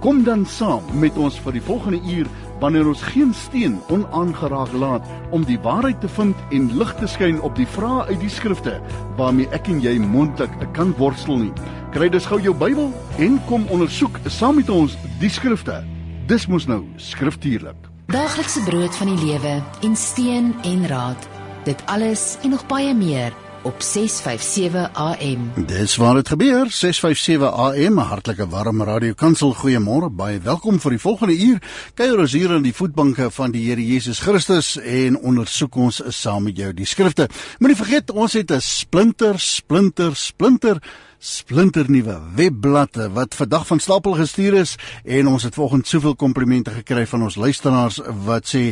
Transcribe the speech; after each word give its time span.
Kom 0.00 0.22
dan 0.24 0.46
saam 0.48 0.86
met 0.96 1.16
ons 1.20 1.34
vir 1.44 1.58
die 1.58 1.60
volgende 1.60 1.98
uur 2.08 2.28
wanneer 2.60 2.86
ons 2.88 3.02
geen 3.12 3.34
steen 3.36 3.74
onaangeraak 3.92 4.72
laat 4.72 5.04
om 5.36 5.44
die 5.44 5.58
waarheid 5.60 6.00
te 6.00 6.08
vind 6.08 6.36
en 6.56 6.70
lig 6.80 6.94
te 6.96 7.08
skyn 7.08 7.40
op 7.44 7.52
die 7.56 7.66
vrae 7.68 8.06
uit 8.08 8.20
die 8.22 8.32
skrifte 8.32 8.78
waarmee 9.18 9.50
ek 9.52 9.68
en 9.68 9.82
jy 9.84 9.98
mondelik 10.00 10.56
kan 10.72 10.94
worstel 10.96 11.42
nie. 11.42 11.52
Kry 11.92 12.08
dus 12.08 12.30
gou 12.30 12.40
jou 12.40 12.54
Bybel 12.56 12.88
en 13.20 13.36
kom 13.50 13.68
ondersoek 13.68 14.16
saam 14.24 14.56
met 14.62 14.72
ons 14.72 14.96
die 15.20 15.32
skrifte. 15.32 15.82
Dis 16.32 16.48
mos 16.48 16.64
nou 16.70 16.80
skriftuurlik. 16.96 17.90
Daaglikse 18.08 18.64
brood 18.64 18.96
van 18.96 19.12
die 19.12 19.20
lewe 19.26 19.58
en 19.84 20.00
steen 20.00 20.54
en 20.64 20.88
raad. 20.88 21.28
Dit 21.68 21.84
alles 21.92 22.38
en 22.40 22.56
nog 22.56 22.64
baie 22.72 22.96
meer 22.96 23.36
op 23.62 23.82
657 23.82 24.90
AM. 24.92 25.52
Dis 25.66 25.96
waar 25.96 26.14
dit 26.14 26.28
gebeur, 26.28 26.70
657 26.70 27.52
AM, 27.52 27.98
hartlike 27.98 28.48
warm 28.48 28.82
radiokansel. 28.82 29.54
Goeiemôre, 29.54 30.10
baie 30.10 30.40
welkom 30.40 30.80
vir 30.80 30.96
die 30.96 31.00
volgende 31.00 31.36
uur. 31.36 31.60
Kuier 31.94 32.22
ons 32.22 32.32
hier 32.32 32.54
in 32.56 32.64
die 32.64 32.74
voetbanke 32.74 33.30
van 33.30 33.52
die 33.52 33.66
Here 33.68 33.84
Jesus 33.84 34.22
Christus 34.24 34.76
en 34.80 35.18
ondersoek 35.18 35.76
ons 35.76 36.00
saam 36.08 36.48
met 36.48 36.56
jou 36.56 36.72
die 36.72 36.88
skrifte. 36.88 37.28
Moenie 37.58 37.78
vergeet, 37.78 38.10
ons 38.10 38.32
het 38.32 38.50
'n 38.50 38.60
splinter, 38.60 39.38
splinter, 39.38 40.16
splinter 40.16 40.80
splinternuwe 41.20 42.16
webblad 42.34 42.96
wat 43.12 43.34
vandag 43.36 43.66
van 43.68 43.80
stapel 43.80 44.16
gestuur 44.16 44.54
is 44.62 44.74
en 45.04 45.28
ons 45.28 45.44
het 45.44 45.54
vanoggend 45.54 45.88
soveel 45.88 46.16
komplimente 46.16 46.72
gekry 46.72 47.04
van 47.06 47.26
ons 47.26 47.36
luisteraars 47.36 48.00
wat 48.24 48.48
sê 48.48 48.62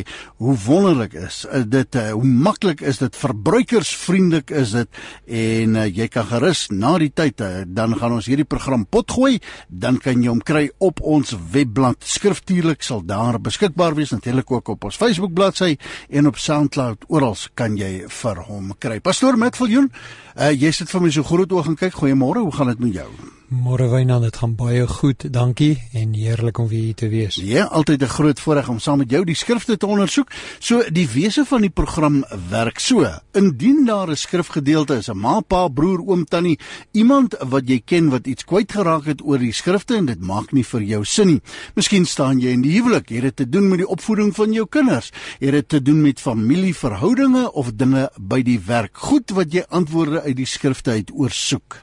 hoe 0.41 0.55
wonderlik 0.65 1.13
is 1.13 1.43
dit 1.69 1.95
eh, 1.95 2.09
hoe 2.11 2.25
maklik 2.25 2.81
is 2.81 2.97
dit 2.97 3.19
verbruikersvriendelik 3.21 4.49
is 4.49 4.73
dit 4.73 5.01
en 5.39 5.77
uh, 5.77 5.85
jy 5.85 6.07
kan 6.09 6.25
gerus 6.31 6.65
na 6.73 6.95
die 7.01 7.11
tyd 7.13 7.41
uh, 7.45 7.61
dan 7.67 7.93
gaan 7.99 8.17
ons 8.17 8.29
hierdie 8.29 8.47
program 8.49 8.87
potgooi 8.89 9.37
dan 9.69 9.99
kan 10.01 10.23
jy 10.23 10.31
hom 10.31 10.41
kry 10.41 10.65
op 10.81 11.03
ons 11.05 11.35
webblad. 11.53 12.01
Skriftuurlik 12.01 12.81
sal 12.85 13.03
daar 13.05 13.37
beskikbaar 13.41 13.93
wees 13.97 14.13
natuurlik 14.15 14.51
ook 14.51 14.73
op 14.73 14.89
ons 14.89 14.97
Facebook 14.97 15.35
bladsy 15.37 15.75
en 16.09 16.29
op 16.29 16.39
SoundCloud 16.41 17.05
oral 17.13 17.37
kan 17.53 17.75
jy 17.77 18.07
vir 18.09 18.39
hom 18.47 18.73
kry. 18.81 18.97
Pastoor 19.05 19.37
Metviljoen 19.37 19.91
uh, 20.39 20.53
jy 20.55 20.71
sit 20.71 20.91
vir 20.91 21.03
my 21.03 21.11
so 21.11 21.23
groot 21.27 21.51
oog 21.51 21.67
en 21.67 21.77
kyk 21.79 21.99
goeiemôre 21.99 22.39
Môre, 22.39 22.47
hoe 22.47 22.55
gaan 22.55 22.71
dit 22.73 22.79
met 22.79 22.93
jou? 23.01 23.38
Môre 23.49 23.87
Wynand, 23.89 24.21
dit 24.27 24.35
gaan 24.37 24.51
baie 24.53 24.83
goed, 24.85 25.23
dankie 25.33 25.79
en 25.97 26.11
heerlik 26.13 26.59
om 26.61 26.67
weer 26.69 26.83
hier 26.91 26.97
te 26.99 27.07
wees. 27.09 27.39
Ja, 27.41 27.63
altyd 27.73 28.03
'n 28.03 28.13
groot 28.13 28.39
voorreg 28.39 28.69
om 28.69 28.79
saam 28.79 28.97
met 28.97 29.09
jou 29.09 29.23
die 29.25 29.35
skrifte 29.35 29.77
te 29.77 29.87
ondersoek. 29.87 30.29
So 30.59 30.83
die 30.91 31.07
wese 31.09 31.45
van 31.45 31.61
die 31.61 31.69
program 31.69 32.23
werk 32.49 32.79
so: 32.79 33.09
indien 33.33 33.85
daar 33.85 34.09
'n 34.09 34.15
skrifgedeelte 34.15 34.97
is, 34.97 35.09
'n 35.09 35.17
ma, 35.17 35.39
pa, 35.39 35.67
broer, 35.67 35.99
oom, 35.99 36.25
tannie, 36.25 36.59
iemand 36.91 37.35
wat 37.39 37.67
jy 37.67 37.81
ken 37.85 38.09
wat 38.09 38.27
iets 38.27 38.45
kwyt 38.45 38.71
geraak 38.71 39.05
het 39.05 39.21
oor 39.21 39.39
die 39.39 39.53
skrifte 39.53 39.95
en 39.95 40.05
dit 40.05 40.21
maak 40.21 40.51
nie 40.51 40.65
vir 40.65 40.81
jou 40.81 41.05
sin 41.05 41.27
nie. 41.27 41.41
Miskien 41.75 42.05
staan 42.05 42.39
jy 42.39 42.49
in 42.49 42.61
die 42.61 42.77
huwelik, 42.77 43.09
het 43.09 43.21
dit 43.21 43.35
te 43.35 43.49
doen 43.49 43.67
met 43.67 43.77
die 43.77 43.87
opvoeding 43.87 44.35
van 44.35 44.53
jou 44.53 44.67
kinders, 44.67 45.11
het 45.39 45.51
dit 45.51 45.69
te 45.69 45.81
doen 45.81 46.01
met 46.01 46.19
familieverhoudinge 46.19 47.51
of 47.53 47.71
dinge 47.73 48.09
by 48.19 48.43
die 48.43 48.59
werk. 48.59 48.97
Goed 48.97 49.31
wat 49.31 49.53
jy 49.53 49.63
antwoorde 49.69 50.21
uit 50.21 50.35
die 50.35 50.45
skrifte 50.45 50.91
uit 50.91 51.11
oorsoek 51.11 51.81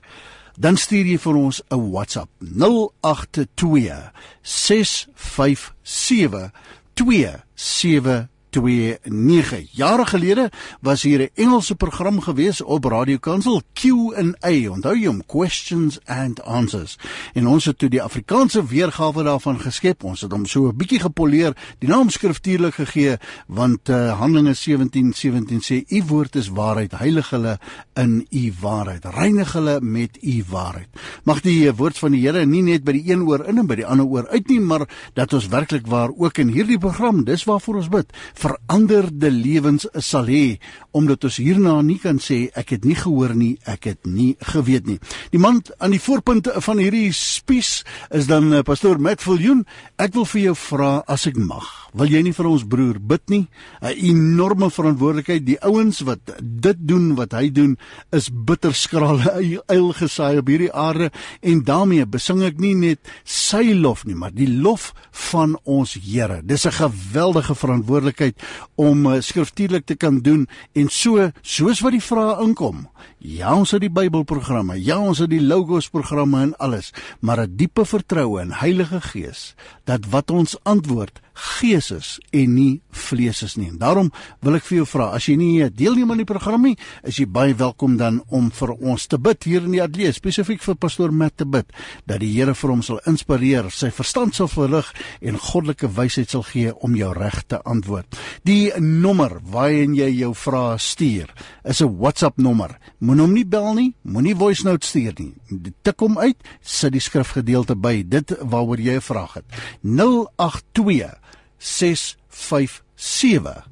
dan 0.56 0.76
stuur 0.80 1.06
jy 1.06 1.18
vir 1.20 1.36
ons 1.36 1.62
'n 1.70 1.90
WhatsApp 1.92 2.30
082 2.40 4.12
657 4.42 6.50
27 6.94 8.28
29 8.56 9.68
jare 9.70 10.06
gelede 10.06 10.50
was 10.80 11.02
hier 11.02 11.20
'n 11.20 11.30
Engelse 11.34 11.74
program 11.74 12.20
gewees 12.20 12.62
op 12.62 12.84
Radio 12.84 13.18
Kansel 13.18 13.62
Q&A 13.72 14.70
onthou 14.70 14.94
jy 14.96 15.06
hom 15.06 15.22
questions 15.26 15.98
and 16.04 16.42
answers? 16.42 16.98
En 17.34 17.46
ons 17.46 17.64
het 17.64 17.78
toe 17.78 17.88
die 17.88 18.02
Afrikaanse 18.02 18.66
weergawe 18.66 19.22
daarvan 19.22 19.60
geskep. 19.60 20.04
Ons 20.04 20.20
het 20.20 20.32
hom 20.32 20.46
so 20.46 20.68
'n 20.68 20.76
bietjie 20.76 21.00
gepoleer 21.00 21.56
die 21.78 21.88
naam 21.88 22.10
skriftuurlik 22.10 22.74
gegee 22.74 23.16
want 23.46 23.88
uh, 23.88 24.18
Handelinge 24.18 24.54
17:17 24.54 25.12
17 25.12 25.60
sê 25.60 25.84
u 25.88 26.02
woord 26.06 26.36
is 26.36 26.48
waarheid 26.48 26.92
heilig 26.92 27.30
hulle 27.30 27.58
in 27.94 28.26
u 28.30 28.52
waarheid 28.60 29.04
reinig 29.04 29.52
hulle 29.52 29.80
met 29.80 30.18
u 30.22 30.44
waarheid. 30.48 30.88
Mag 31.24 31.40
die 31.40 31.72
woord 31.72 31.98
van 31.98 32.10
die 32.10 32.20
Here 32.26 32.46
nie 32.46 32.62
net 32.62 32.84
by 32.84 32.92
die 32.92 33.12
een 33.12 33.22
oor 33.22 33.44
in 33.44 33.58
en 33.58 33.66
by 33.66 33.74
die 33.74 33.86
ander 33.86 34.06
oor 34.06 34.28
uit 34.28 34.48
nie 34.48 34.60
maar 34.60 34.86
dat 35.14 35.32
ons 35.32 35.48
werklik 35.52 35.86
waar 35.86 36.10
ook 36.16 36.38
in 36.38 36.48
hierdie 36.48 36.78
program 36.78 37.24
dis 37.24 37.44
waarvoor 37.44 37.80
ons 37.82 37.88
bid 37.92 38.12
veranderde 38.46 39.30
lewens 39.30 39.86
sal 40.04 40.28
hê 40.30 40.58
omdat 40.96 41.26
ons 41.26 41.38
hierna 41.42 41.74
nie 41.84 41.98
kan 42.00 42.20
sê 42.22 42.46
ek 42.56 42.76
het 42.76 42.86
nie 42.86 42.96
gehoor 42.96 43.34
nie, 43.36 43.56
ek 43.68 43.88
het 43.90 44.06
nie 44.08 44.34
geweet 44.52 44.86
nie. 44.88 44.98
Die 45.32 45.40
man 45.42 45.60
aan 45.82 45.92
die 45.92 46.00
voorpunt 46.00 46.48
van 46.64 46.80
hierdie 46.80 47.10
spies 47.16 47.82
is 48.14 48.28
dan 48.30 48.48
uh, 48.52 48.62
pastoor 48.66 49.00
Matt 49.02 49.24
Viljoen. 49.24 49.64
Ek 50.00 50.14
wil 50.16 50.28
vir 50.30 50.42
jou 50.46 50.54
vra 50.56 50.92
as 51.10 51.26
ek 51.28 51.36
mag. 51.40 51.66
Wil 51.96 52.12
jy 52.12 52.22
nie 52.26 52.34
vir 52.36 52.48
ons 52.48 52.64
broer 52.68 53.00
bid 53.00 53.24
nie? 53.32 53.44
'n 53.82 53.94
Enorme 54.06 54.70
verantwoordelikheid. 54.70 55.44
Die 55.46 55.60
ouens 55.64 56.02
wat 56.06 56.32
dit 56.40 56.78
doen 56.80 57.14
wat 57.16 57.32
hy 57.36 57.50
doen 57.50 57.76
is 58.12 58.28
bitter 58.30 58.74
skrale 58.74 59.36
eil 59.68 59.92
gesaai 60.00 60.38
op 60.40 60.48
hierdie 60.48 60.72
aarde 60.72 61.10
en 61.42 61.64
daarmee 61.64 62.06
besing 62.06 62.42
ek 62.44 62.60
nie 62.60 62.74
net 62.74 63.00
sy 63.24 63.74
lof 63.74 64.04
nie, 64.04 64.14
maar 64.14 64.32
die 64.32 64.48
lof 64.48 64.92
van 65.30 65.56
ons 65.64 65.96
Here. 65.96 66.42
Dis 66.44 66.66
'n 66.66 66.72
geweldige 66.72 67.54
verantwoordelikheid 67.54 68.25
om 68.74 69.06
uh, 69.06 69.20
skriftuurlik 69.20 69.86
te 69.86 69.96
kan 69.96 70.20
doen 70.20 70.46
en 70.72 70.88
so 70.88 71.30
soos 71.42 71.80
wat 71.80 71.92
die 71.92 72.02
vrae 72.02 72.40
inkom. 72.42 72.86
Ja, 73.18 73.54
ons 73.54 73.70
het 73.70 73.80
die 73.80 73.92
Bybelprogramme, 73.92 74.78
ja, 74.82 74.98
ons 74.98 75.18
het 75.18 75.30
die 75.30 75.42
Logos 75.42 75.88
programme 75.88 76.42
en 76.42 76.56
alles, 76.56 76.92
maar 77.20 77.40
'n 77.46 77.56
diepe 77.56 77.84
vertroue 77.84 78.40
in 78.40 78.52
Heilige 78.52 79.00
Gees 79.00 79.54
dat 79.84 80.06
wat 80.10 80.30
ons 80.30 80.56
antwoord 80.62 81.20
gees 81.36 81.90
is 81.92 82.16
en 82.34 82.54
nie 82.56 82.80
vlees 82.96 83.42
is 83.44 83.56
nie. 83.60 83.68
En 83.68 83.78
daarom 83.80 84.10
wil 84.44 84.56
ek 84.58 84.66
vir 84.68 84.78
jou 84.80 84.86
vra, 84.88 85.10
as 85.16 85.28
jy 85.28 85.36
nie 85.38 85.68
deelneem 85.70 86.10
aan 86.12 86.22
die 86.22 86.28
program 86.28 86.64
nie, 86.64 86.76
is 87.06 87.20
jy 87.20 87.26
baie 87.28 87.54
welkom 87.56 87.98
dan 88.00 88.22
om 88.34 88.48
vir 88.54 88.72
ons 88.76 89.06
te 89.10 89.18
bid 89.20 89.44
hier 89.48 89.66
in 89.66 89.74
die 89.76 89.82
ateljee, 89.84 90.14
spesifiek 90.16 90.62
vir 90.64 90.78
pastoor 90.80 91.12
Matt 91.12 91.38
te 91.42 91.46
bid 91.48 91.68
dat 92.08 92.20
die 92.22 92.32
Here 92.36 92.54
vir 92.56 92.72
hom 92.72 92.82
sal 92.84 93.00
inspireer, 93.08 93.70
sy 93.72 93.90
verstand 93.94 94.36
sal 94.36 94.48
verlig 94.52 94.88
en 95.20 95.38
goddelike 95.40 95.88
wysheid 95.96 96.32
sal 96.32 96.44
gee 96.46 96.72
om 96.84 96.96
jou 96.96 97.12
reg 97.16 97.42
te 97.48 97.60
antwoord. 97.64 98.18
Die 98.48 98.72
nommer 98.80 99.38
waarheen 99.40 99.96
jy 99.96 100.10
jou 100.22 100.32
vrae 100.36 100.78
stuur, 100.78 101.32
is 101.64 101.80
'n 101.82 101.96
WhatsApp 101.98 102.38
nommer. 102.38 102.78
Moenie 103.00 103.22
hom 103.22 103.34
nie 103.34 103.44
bel 103.44 103.74
nie, 103.74 103.94
moenie 104.02 104.34
voice 104.34 104.64
note 104.64 104.86
stuur 104.86 105.14
nie. 105.18 105.34
Tik 105.82 106.00
hom 106.00 106.18
uit, 106.18 106.36
sit 106.62 106.92
die 106.92 107.00
skrifgedeelte 107.00 107.76
by 107.76 108.02
dit 108.02 108.36
waaroor 108.40 108.80
jy 108.80 108.96
'n 108.96 109.00
vraag 109.00 109.34
het. 109.34 109.44
082 109.82 111.25
657 111.66 113.64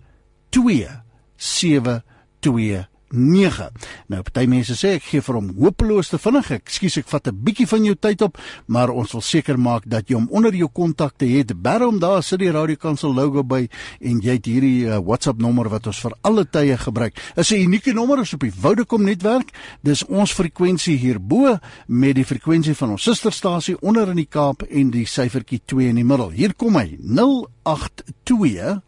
272 0.50 2.86
9. 3.14 3.70
Nou 4.12 4.22
party 4.26 4.44
mense 4.50 4.76
sê 4.78 4.94
ek 4.98 5.06
gee 5.08 5.22
vir 5.24 5.38
hom 5.38 5.50
hopeloos 5.58 6.10
te 6.12 6.18
vinnig. 6.18 6.50
Ekskuus, 6.58 6.98
ek 6.98 7.08
vat 7.08 7.28
'n 7.28 7.44
bietjie 7.44 7.66
van 7.66 7.84
jou 7.84 7.94
tyd 7.94 8.22
op, 8.22 8.38
maar 8.66 8.90
ons 8.90 9.12
wil 9.12 9.22
seker 9.22 9.58
maak 9.58 9.82
dat 9.86 10.08
jy 10.08 10.14
hom 10.14 10.28
onder 10.30 10.54
jou 10.54 10.68
kontakte 10.68 11.26
het. 11.26 11.62
Barom 11.62 11.98
daar 11.98 12.22
sit 12.22 12.38
die 12.38 12.50
Radio 12.50 12.76
Kansel 12.76 13.14
logo 13.14 13.42
by 13.42 13.68
en 14.00 14.20
jy 14.20 14.32
het 14.32 14.46
hierdie 14.46 14.86
uh, 14.86 14.98
WhatsApp 14.98 15.40
nommer 15.40 15.68
wat 15.68 15.86
ons 15.86 16.00
vir 16.00 16.12
alle 16.22 16.44
tye 16.44 16.76
gebruik. 16.76 17.14
Is 17.36 17.50
'n 17.50 17.62
unieke 17.62 17.92
nommer 17.92 18.20
is 18.20 18.34
op 18.34 18.40
die 18.40 18.52
Vodacom 18.52 19.02
netwerk. 19.02 19.50
Dis 19.82 20.04
ons 20.04 20.32
frekwensie 20.32 20.98
hierbo 20.98 21.58
met 21.86 22.14
die 22.14 22.24
frekwensie 22.24 22.74
van 22.74 22.90
ons 22.90 23.02
susterstasie 23.02 23.80
onder 23.80 24.08
in 24.08 24.16
die 24.16 24.28
Kaap 24.30 24.62
en 24.62 24.90
die 24.90 25.06
syfertjie 25.06 25.60
2 25.64 25.88
in 25.88 25.96
die 25.96 26.04
middel. 26.04 26.30
Hier 26.30 26.54
kom 26.54 26.76
hy 26.76 26.96
082 26.98 28.82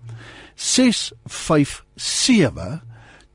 657 0.56 2.80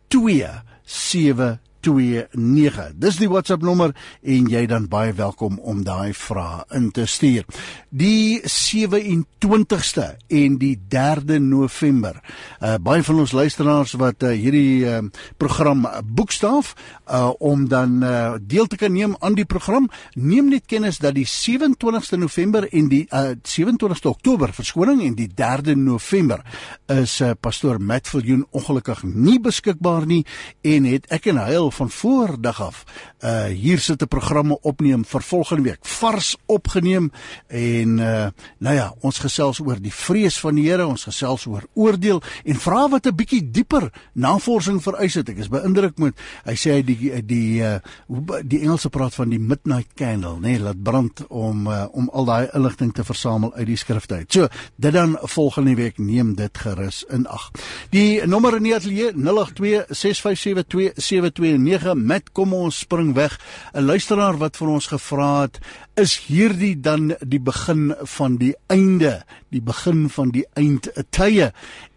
2 0.07 0.61
7 0.91 1.59
0729. 1.81 2.91
Dis 3.01 3.17
die 3.17 3.29
WhatsApp 3.29 3.63
nommer 3.65 3.93
en 4.21 4.49
jy 4.51 4.65
dan 4.69 4.87
baie 4.91 5.13
welkom 5.17 5.59
om 5.59 5.83
daai 5.85 6.13
vrae 6.13 6.63
in 6.77 6.89
te 6.93 7.05
stuur. 7.09 7.45
Die 7.89 8.41
27ste 8.45 10.07
en 10.27 10.57
die 10.61 10.75
3de 10.89 11.39
November. 11.41 12.21
Uh 12.61 12.77
baie 12.81 13.03
van 13.03 13.19
ons 13.23 13.33
luisteraars 13.35 13.93
wat 13.99 14.23
uh, 14.23 14.31
hierdie 14.37 14.85
uh, 14.85 15.01
program 15.37 15.87
boekstaaf 16.05 16.73
uh 17.07 17.31
om 17.39 17.67
dan 17.67 18.03
uh, 18.03 18.35
deel 18.41 18.67
te 18.67 18.77
kan 18.77 18.93
neem 18.93 19.15
aan 19.19 19.35
die 19.35 19.45
program, 19.45 19.89
neem 20.13 20.49
net 20.49 20.65
kennis 20.69 21.01
dat 21.01 21.15
die 21.15 21.27
27ste 21.27 22.19
November 22.19 22.67
en 22.69 22.89
die 22.91 23.05
uh 23.09 23.33
27ste 23.41 24.11
Oktober 24.11 24.53
verskoning 24.53 25.01
en 25.05 25.17
die 25.17 25.29
3de 25.35 25.75
November 25.75 26.43
is 26.91 27.19
uh, 27.21 27.31
pastoor 27.39 27.81
Matt 27.81 28.09
Viljoen 28.11 28.45
ongelukkig 28.51 29.03
nie 29.03 29.39
beskikbaar 29.41 30.05
nie 30.05 30.23
en 30.61 30.85
het 30.89 31.07
ek 31.13 31.31
en 31.31 31.41
hy 31.41 31.55
al 31.57 31.70
van 31.71 31.89
voordag 31.89 32.61
af 32.61 32.83
uh 33.23 33.45
hier 33.45 33.79
sit 33.79 34.01
'n 34.01 34.07
programme 34.07 34.57
opneem 34.61 35.05
vir 35.05 35.21
volgende 35.21 35.63
week. 35.63 35.85
Vars 35.85 36.37
opgeneem 36.45 37.11
en 37.47 37.97
uh 37.97 38.27
nou 38.57 38.75
ja 38.75 38.93
ons 38.99 39.19
gesels 39.19 39.59
oor 39.59 39.81
die 39.81 39.93
vrees 39.93 40.39
van 40.39 40.55
die 40.55 40.69
Here 40.69 40.87
ons 40.87 41.03
gesels 41.03 41.45
oor 41.45 41.63
oordeel 41.73 42.21
en 42.43 42.55
vra 42.55 42.89
wat 42.89 43.05
'n 43.05 43.15
bietjie 43.15 43.51
dieper 43.51 43.91
navorsing 44.13 44.81
vereis 44.83 45.13
het. 45.13 45.29
Ek 45.29 45.37
is 45.37 45.49
beïndruk 45.49 45.97
met 45.97 46.13
hy 46.45 46.55
sê 46.55 46.71
hy 46.71 46.81
die 46.81 47.25
die 47.25 47.61
uh 47.61 47.79
die 48.43 48.61
Engelse 48.61 48.89
praat 48.89 49.13
van 49.13 49.29
die 49.29 49.39
midnight 49.39 49.93
candle 49.95 50.39
nê 50.39 50.39
nee, 50.55 50.59
laat 50.59 50.83
brand 50.83 51.27
om 51.27 51.67
uh, 51.67 51.85
om 51.91 52.09
al 52.13 52.25
daai 52.25 52.47
inligting 52.53 52.93
te 52.93 53.03
versamel 53.03 53.53
uit 53.53 53.67
die 53.67 53.77
skrifte 53.77 54.15
uit. 54.15 54.33
So 54.33 54.47
dit 54.75 54.93
dan 54.93 55.17
volgende 55.21 55.75
week 55.75 55.97
neem 55.97 56.35
dit 56.35 56.57
gerus 56.57 57.03
in 57.09 57.27
ag. 57.27 57.51
Die 57.89 58.25
nommer 58.25 58.55
in 58.55 58.63
die 58.63 58.75
ateljee 58.75 59.13
082 59.13 59.85
657 59.89 60.91
2729 61.63 62.07
met 62.07 62.31
kom 62.31 62.53
ons 62.53 62.79
spring 62.79 63.13
weg 63.13 63.39
'n 63.73 63.85
luisteraar 63.85 64.37
wat 64.37 64.57
vir 64.57 64.67
ons 64.67 64.87
gevra 64.87 65.41
het 65.41 65.59
is 65.99 66.17
hierdie 66.27 66.75
dan 66.79 67.15
die 67.19 67.39
begin 67.39 67.91
van 68.07 68.37
die 68.37 68.53
einde 68.67 69.21
die 69.51 69.61
begin 69.61 70.05
van 70.09 70.31
die 70.31 70.45
eindtye. 70.55 71.49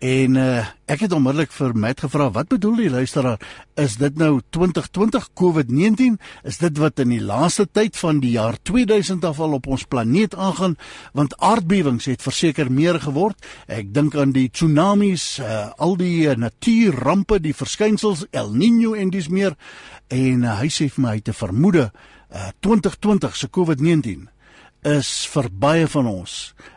En 0.02 0.38
uh, 0.40 0.64
ek 0.90 1.04
het 1.06 1.12
onmiddellik 1.14 1.52
vir 1.54 1.74
Matt 1.78 2.02
gevra 2.02 2.26
wat 2.34 2.50
bedoel 2.50 2.80
die 2.82 2.90
luisteraar? 2.90 3.38
Is 3.78 3.96
dit 4.00 4.18
nou 4.18 4.40
2020 4.54 5.28
COVID-19 5.38 6.18
is 6.50 6.58
dit 6.60 6.80
wat 6.82 6.98
in 7.04 7.14
die 7.14 7.22
laaste 7.22 7.68
tyd 7.70 7.96
van 7.98 8.18
die 8.22 8.34
jaar 8.34 8.58
2000 8.62 9.24
af 9.30 9.38
al 9.40 9.54
op 9.60 9.68
ons 9.70 9.86
planeet 9.86 10.34
aangaan? 10.34 10.74
Want 11.14 11.36
aardbewings 11.38 12.10
het 12.10 12.26
verseker 12.26 12.72
meer 12.72 12.98
geword. 13.00 13.38
Ek 13.70 13.94
dink 13.94 14.18
aan 14.18 14.34
die 14.34 14.48
tsunamies 14.50 15.38
uh, 15.38 15.70
al 15.78 15.94
die 16.00 16.26
uh, 16.26 16.34
natuurrampe 16.34 17.38
die 17.44 17.54
verskynsels 17.54 18.26
El 18.34 18.50
Niño 18.50 18.96
en 18.98 19.14
dis 19.14 19.30
meer. 19.30 19.54
En 20.10 20.42
uh, 20.42 20.58
hy 20.58 20.72
sê 20.74 20.90
vir 20.90 21.06
my 21.06 21.14
hy 21.14 21.22
het 21.22 21.30
'n 21.30 21.38
vermoede 21.38 21.86
uh, 22.34 22.48
2020 22.60 23.36
se 23.36 23.48
COVID-19 23.50 24.28
is 24.84 25.10
vir 25.32 25.48
baie 25.48 25.86
van 25.88 26.08
ons 26.10 26.32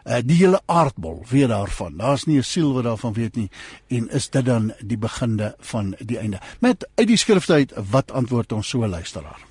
uh, 0.06 0.21
die 0.24 0.38
hele 0.39 0.62
aardbol 0.65 1.19
weet 1.27 1.50
daarvan. 1.51 1.98
Daar's 2.00 2.25
nie 2.25 2.38
'n 2.38 2.44
siel 2.44 2.74
wat 2.74 2.83
daarvan 2.83 3.13
weet 3.13 3.36
nie 3.36 3.50
en 3.88 4.09
is 4.09 4.30
dit 4.30 4.45
dan 4.45 4.74
die 4.80 4.98
beginde 4.98 5.56
van 5.59 5.95
die 6.00 6.18
einde. 6.18 6.39
Met 6.59 6.88
uit 6.95 7.07
die 7.07 7.18
skrifte 7.18 7.54
uit 7.54 7.74
wat 7.92 8.12
antwoord 8.12 8.51
ons 8.51 8.69
so 8.69 8.88
luisteraar. 8.88 9.42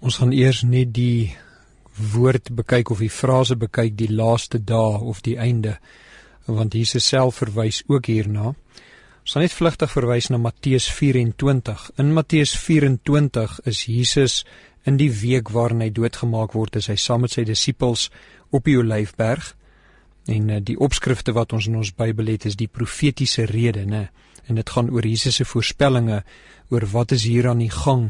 Ons 0.00 0.16
gaan 0.16 0.32
eers 0.32 0.62
net 0.62 0.94
die 0.94 1.36
woord 2.12 2.54
bekyk 2.54 2.90
of 2.90 2.98
die 2.98 3.10
frase 3.10 3.56
bekyk 3.56 3.96
die 3.96 4.12
laaste 4.12 4.64
dae 4.64 5.00
of 5.00 5.20
die 5.20 5.38
einde 5.38 5.78
want 6.46 6.74
Jesus 6.74 7.08
self 7.08 7.36
verwys 7.42 7.82
ook 7.86 8.06
hierna. 8.06 8.54
Ons 9.28 9.34
gaan 9.34 9.42
net 9.44 9.52
vlugtig 9.52 9.90
verwys 9.92 10.30
na 10.32 10.38
Matteus 10.40 10.86
24. 10.88 11.90
In 12.00 12.14
Matteus 12.16 12.54
24 12.56 13.58
is 13.68 13.84
Jesus 13.84 14.44
in 14.88 14.96
die 15.00 15.10
week 15.12 15.52
waarin 15.52 15.84
hy 15.84 15.90
doodgemaak 15.94 16.54
word, 16.56 16.78
is 16.80 16.88
hy 16.88 16.96
saam 16.96 17.26
met 17.26 17.34
sy 17.34 17.44
disippels 17.48 18.08
op 18.54 18.64
die 18.68 18.78
Olyfberg. 18.80 19.52
En 20.28 20.50
uh, 20.50 20.60
die 20.64 20.78
opskrifte 20.80 21.34
wat 21.36 21.52
ons 21.56 21.68
in 21.68 21.76
ons 21.80 21.92
Bybel 21.96 22.32
het 22.32 22.46
is 22.48 22.56
die 22.56 22.70
profetiese 22.72 23.46
rede, 23.48 23.84
né? 23.88 24.08
En 24.48 24.56
dit 24.56 24.70
gaan 24.72 24.88
oor 24.92 25.04
Jesus 25.04 25.36
se 25.36 25.44
voorspellings 25.44 26.24
oor 26.72 26.86
wat 26.92 27.12
is 27.12 27.26
hier 27.28 27.50
aan 27.50 27.60
die 27.60 27.72
gang 27.72 28.08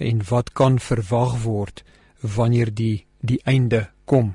en 0.00 0.22
wat 0.30 0.52
kan 0.56 0.78
verwag 0.80 1.36
word 1.44 1.84
wanneer 2.20 2.72
die 2.72 3.04
die 3.24 3.40
einde 3.48 3.88
kom. 4.04 4.34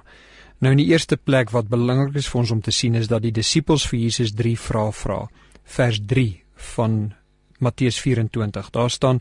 Nou 0.60 0.74
in 0.74 0.82
die 0.82 0.90
eerste 0.90 1.18
plek 1.18 1.54
wat 1.54 1.70
belangrik 1.70 2.18
is 2.18 2.30
vir 2.30 2.42
ons 2.42 2.52
om 2.52 2.62
te 2.62 2.74
sien 2.74 2.98
is 2.98 3.08
dat 3.08 3.22
die 3.22 3.34
disippels 3.34 3.86
vir 3.90 4.00
Jesus 4.00 4.34
3 4.38 4.56
vrae 4.58 4.94
vra. 5.02 5.20
Vers 5.64 6.02
3 6.10 6.26
van 6.74 6.98
Matteus 7.60 8.00
24. 8.02 8.70
Daar 8.70 8.90
staan 8.90 9.20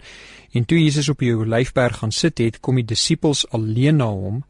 en 0.52 0.64
toe 0.64 0.78
Jesus 0.78 1.08
op 1.08 1.18
die 1.18 1.34
Olyfberg 1.36 1.98
gaan 2.02 2.12
sit 2.12 2.38
het, 2.38 2.60
kom 2.60 2.80
die 2.80 2.86
disippels 2.86 3.44
alleen 3.50 3.96
na 4.02 4.08
hom 4.10 4.44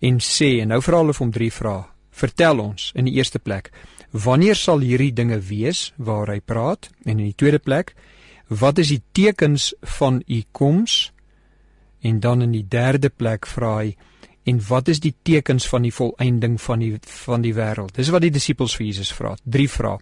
en 0.00 0.20
sê 0.24 0.58
en 0.62 0.72
nou 0.72 0.80
vra 0.82 1.02
hulle 1.02 1.16
hom 1.18 1.32
drie 1.32 1.52
vrae. 1.52 1.84
Vertel 2.10 2.60
ons 2.60 2.90
in 2.96 3.06
die 3.08 3.16
eerste 3.16 3.38
plek, 3.38 3.70
wanneer 4.10 4.56
sal 4.58 4.82
hierdie 4.84 5.12
dinge 5.12 5.38
wees 5.40 5.90
waar 5.96 6.32
hy 6.32 6.40
praat? 6.40 6.90
En 7.04 7.18
in 7.18 7.30
die 7.30 7.36
tweede 7.36 7.60
plek, 7.62 7.94
wat 8.48 8.80
is 8.82 8.90
die 8.90 9.02
tekens 9.12 9.70
van 9.98 10.22
u 10.26 10.42
koms? 10.52 11.12
En 12.00 12.20
dan 12.20 12.42
in 12.42 12.52
die 12.52 12.66
derde 12.68 13.10
plek 13.10 13.46
vra 13.46 13.76
hy 13.82 13.94
en 14.48 14.60
wat 14.68 14.88
is 14.88 15.00
die 15.04 15.14
tekens 15.22 15.66
van 15.68 15.84
die 15.84 15.92
volëinding 15.92 16.56
van 16.60 16.80
die 16.80 16.94
van 17.24 17.44
die 17.44 17.54
wêreld? 17.54 17.92
Dis 17.94 18.10
wat 18.10 18.24
die 18.24 18.32
disippels 18.34 18.74
vir 18.76 18.86
Jesus 18.86 19.12
vra. 19.12 19.34
Drie 19.44 19.68
vrae. 19.68 20.00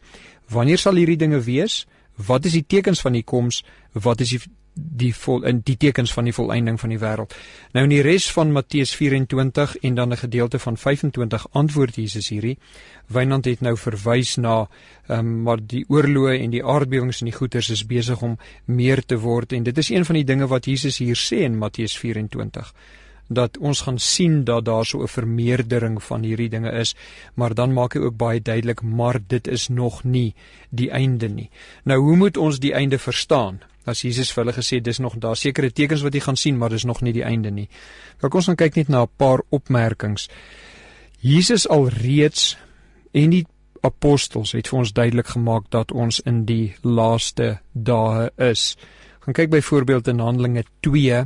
Wanneer 0.49 0.79
sal 0.79 0.97
hierdie 0.97 1.19
dinge 1.19 1.41
wees? 1.45 1.83
Wat 2.27 2.45
is 2.45 2.53
die 2.53 2.67
tekens 2.67 3.01
van 3.01 3.13
die 3.13 3.23
koms? 3.23 3.65
Wat 3.93 4.21
is 4.21 4.35
die 4.35 4.41
die 4.79 5.11
vol 5.11 5.43
in 5.43 5.59
die 5.67 5.75
tekens 5.77 6.13
van 6.15 6.29
die 6.29 6.35
volëinding 6.35 6.77
van 6.79 6.93
die 6.93 7.01
wêreld? 7.03 7.33
Nou 7.75 7.83
in 7.89 7.91
die 7.91 8.03
res 8.07 8.29
van 8.31 8.53
Matteus 8.55 8.93
24 8.95 9.77
en 9.83 9.95
dan 9.95 10.13
'n 10.13 10.17
gedeelte 10.17 10.59
van 10.59 10.77
25 10.77 11.47
antwoord 11.51 11.97
Jesus 11.97 12.29
hierdie. 12.29 12.59
Wynand 13.07 13.45
het 13.45 13.61
nou 13.61 13.77
verwys 13.77 14.37
na 14.37 14.69
ehm 15.09 15.19
um, 15.19 15.43
maar 15.43 15.59
die 15.67 15.85
oorloë 15.89 16.39
en 16.39 16.51
die 16.51 16.65
aardbewings 16.65 17.21
en 17.21 17.27
die 17.27 17.39
goeters 17.39 17.71
is 17.71 17.87
besig 17.87 18.23
om 18.23 18.39
meer 18.65 19.05
te 19.05 19.19
word 19.19 19.53
en 19.53 19.63
dit 19.63 19.79
is 19.79 19.91
een 19.91 20.05
van 20.05 20.15
die 20.15 20.25
dinge 20.25 20.47
wat 20.47 20.67
Jesus 20.67 20.99
hier 20.99 21.17
sê 21.17 21.43
in 21.43 21.59
Matteus 21.59 21.99
24 21.99 22.73
dat 23.29 23.59
ons 23.59 23.81
gaan 23.81 23.99
sien 23.99 24.45
dat 24.45 24.65
daar 24.65 24.85
so 24.85 25.03
'n 25.03 25.09
vermeerdering 25.09 26.03
van 26.03 26.23
hierdie 26.23 26.49
dinge 26.49 26.73
is, 26.73 26.95
maar 27.35 27.55
dan 27.55 27.73
maak 27.73 27.93
hy 27.95 28.01
ook 28.01 28.17
baie 28.17 28.41
duidelik 28.41 28.83
maar 28.83 29.21
dit 29.27 29.49
is 29.49 29.69
nog 29.69 30.05
nie 30.05 30.35
die 30.69 30.91
einde 30.91 31.29
nie. 31.29 31.51
Nou 31.85 32.01
hoe 32.01 32.17
moet 32.17 32.37
ons 32.37 32.59
die 32.59 32.73
einde 32.73 32.99
verstaan? 32.99 33.61
As 33.85 34.03
Jesus 34.03 34.33
vir 34.33 34.45
hulle 34.45 34.57
gesê 34.57 34.81
dis 34.81 34.99
nog 34.99 35.15
daar 35.19 35.37
sekere 35.37 35.73
tekens 35.73 36.03
wat 36.03 36.15
jy 36.15 36.21
gaan 36.21 36.37
sien, 36.37 36.59
maar 36.59 36.69
dis 36.71 36.85
nog 36.85 37.01
nie 37.01 37.13
die 37.13 37.25
einde 37.25 37.51
nie. 37.51 37.69
Kyk 38.21 38.35
ons 38.35 38.45
gaan 38.45 38.57
kyk 38.57 38.77
net 38.77 38.89
na 38.89 39.03
'n 39.03 39.09
paar 39.17 39.41
opmerkings. 39.49 40.29
Jesus 41.21 41.69
alreeds 41.69 42.57
en 43.13 43.31
die 43.31 43.47
apostels 43.81 44.53
het 44.53 44.69
vir 44.69 44.79
ons 44.79 44.93
duidelik 44.93 45.27
gemaak 45.27 45.71
dat 45.71 45.93
ons 45.93 46.21
in 46.21 46.45
die 46.45 46.75
laaste 46.83 47.59
dae 47.73 48.31
is. 48.37 48.77
Gaan 49.21 49.35
kyk 49.35 49.51
byvoorbeeld 49.51 50.09
in 50.09 50.19
Handelinge 50.19 50.65
2 50.81 51.25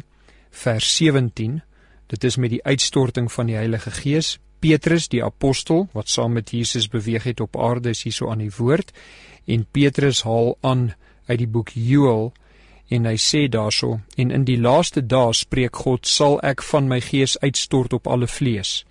vers 0.51 0.97
17 0.97 1.63
Dit 2.13 2.25
is 2.25 2.37
met 2.37 2.51
die 2.53 2.65
uitstorting 2.65 3.33
van 3.33 3.49
die 3.49 3.57
Heilige 3.57 3.91
Gees. 3.91 4.37
Petrus, 4.61 5.09
die 5.09 5.23
apostel 5.25 5.87
wat 5.97 6.11
saam 6.13 6.37
met 6.37 6.51
Jesus 6.53 6.89
beweeg 6.89 7.25
het 7.25 7.41
op 7.41 7.57
aarde, 7.57 7.91
is 7.97 8.03
hierso 8.05 8.29
aan 8.31 8.45
die 8.45 8.53
woord 8.53 8.93
en 9.49 9.65
Petrus 9.71 10.23
haal 10.23 10.55
aan 10.61 10.93
uit 11.27 11.39
die 11.41 11.49
boek 11.49 11.73
Joël 11.75 12.31
en 12.93 13.09
hy 13.09 13.17
sê 13.17 13.47
daarso 13.49 13.97
en 14.21 14.31
in 14.31 14.45
die 14.45 14.59
laaste 14.61 15.01
dae 15.03 15.33
spreek 15.35 15.81
God 15.87 16.07
sal 16.07 16.37
ek 16.45 16.63
van 16.69 16.91
my 16.91 17.01
gees 17.01 17.39
uitstort 17.41 17.97
op 17.97 18.07
alle 18.07 18.29
vlees. 18.29 18.83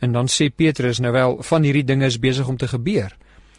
En 0.00 0.16
dan 0.16 0.32
sê 0.32 0.48
Petrus 0.48 0.98
nou 1.04 1.12
wel 1.12 1.36
van 1.44 1.68
hierdie 1.68 1.84
dinge 1.84 2.08
is 2.08 2.18
besig 2.18 2.48
om 2.48 2.56
te 2.56 2.70
gebeur. 2.72 3.12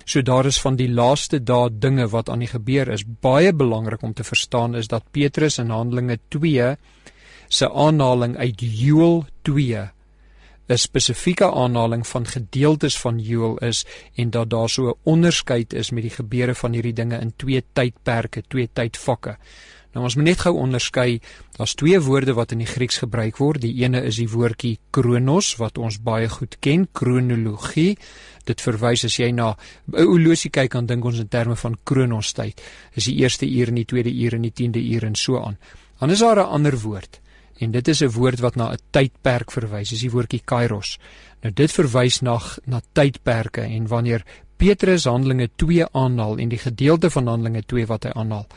So 0.06 0.26
daar 0.26 0.50
is 0.50 0.60
van 0.60 0.76
die 0.76 0.90
laaste 0.90 1.40
dae 1.40 1.70
dinge 1.70 2.10
wat 2.10 2.34
aan 2.34 2.42
die 2.42 2.50
gebeur 2.50 2.90
is. 2.90 3.06
Baie 3.06 3.54
belangrik 3.54 4.02
om 4.02 4.18
te 4.18 4.26
verstaan 4.26 4.76
is 4.76 4.90
dat 4.90 5.12
Petrus 5.14 5.62
in 5.62 5.70
Handelinge 5.70 6.18
se 7.52 7.68
aanhaling 7.68 8.38
uit 8.38 8.62
Joël 8.64 9.26
2 9.42 9.90
'n 10.72 10.78
spesifieke 10.78 11.52
aanhaling 11.52 12.08
van 12.08 12.26
gedeeltes 12.26 13.00
van 13.00 13.20
Joël 13.20 13.58
is 13.58 13.86
en 14.16 14.30
dat 14.30 14.50
daar 14.50 14.70
so 14.70 14.90
'n 14.90 14.96
onderskeid 15.04 15.74
is 15.74 15.92
met 15.92 16.02
die 16.02 16.16
gebeure 16.16 16.56
van 16.56 16.72
hierdie 16.74 16.94
dinge 16.94 17.18
in 17.20 17.34
twee 17.36 17.64
tydperke, 17.74 18.44
twee 18.48 18.70
tydvakke. 18.74 19.38
Nou 19.94 20.06
ons 20.06 20.16
moet 20.16 20.24
net 20.24 20.40
gou 20.40 20.56
onderskei, 20.56 21.20
daar's 21.52 21.74
twee 21.74 22.00
woorde 22.00 22.34
wat 22.34 22.52
in 22.52 22.58
die 22.58 22.68
Grieks 22.68 22.98
gebruik 22.98 23.38
word. 23.38 23.62
Die 23.62 23.84
ene 23.84 24.02
is 24.02 24.16
die 24.16 24.30
woordjie 24.30 24.80
kronos 24.90 25.56
wat 25.56 25.78
ons 25.78 26.02
baie 26.02 26.30
goed 26.30 26.56
ken, 26.60 26.88
kronologie. 26.92 27.98
Dit 28.44 28.62
verwys 28.62 29.04
as 29.04 29.18
jy 29.18 29.32
na 29.32 29.58
'n 29.88 29.96
oorlosie 29.96 30.50
kyk 30.52 30.72
dan 30.72 30.86
dink 30.86 31.06
ons 31.06 31.20
in 31.20 31.28
terme 31.28 31.56
van 31.56 31.78
kronos 31.84 32.32
tyd. 32.32 32.62
Is 32.94 33.06
die 33.06 33.16
eerste 33.16 33.46
uur 33.46 33.68
en 33.68 33.76
die 33.76 33.86
tweede 33.86 34.14
uur 34.14 34.34
en 34.34 34.42
die 34.42 34.54
10de 34.54 34.80
uur 34.94 35.04
en 35.04 35.16
so 35.16 35.44
aan. 35.44 35.58
Dan 36.00 36.10
is 36.10 36.20
daar 36.20 36.40
'n 36.40 36.50
ander 36.50 36.80
woord 36.80 37.21
En 37.62 37.72
dit 37.72 37.88
is 37.88 38.02
'n 38.02 38.10
woord 38.10 38.40
wat 38.40 38.56
na 38.56 38.72
'n 38.72 38.80
tydperk 38.90 39.52
verwys, 39.52 39.90
dis 39.90 40.02
die 40.02 40.12
woordjie 40.12 40.42
kairos. 40.46 40.98
Nou 41.42 41.54
dit 41.54 41.72
verwys 41.72 42.22
na 42.22 42.40
na 42.66 42.82
tydperke 42.94 43.62
en 43.62 43.88
wanneer 43.88 44.24
Petrus 44.58 45.06
Handelinge 45.06 45.50
2 45.56 45.86
aanhaal 45.92 46.38
en 46.38 46.50
die 46.50 46.62
gedeelte 46.62 47.10
van 47.10 47.28
Handelinge 47.28 47.64
2 47.66 47.86
wat 47.86 48.04
hy 48.04 48.12
aanhaal, 48.14 48.48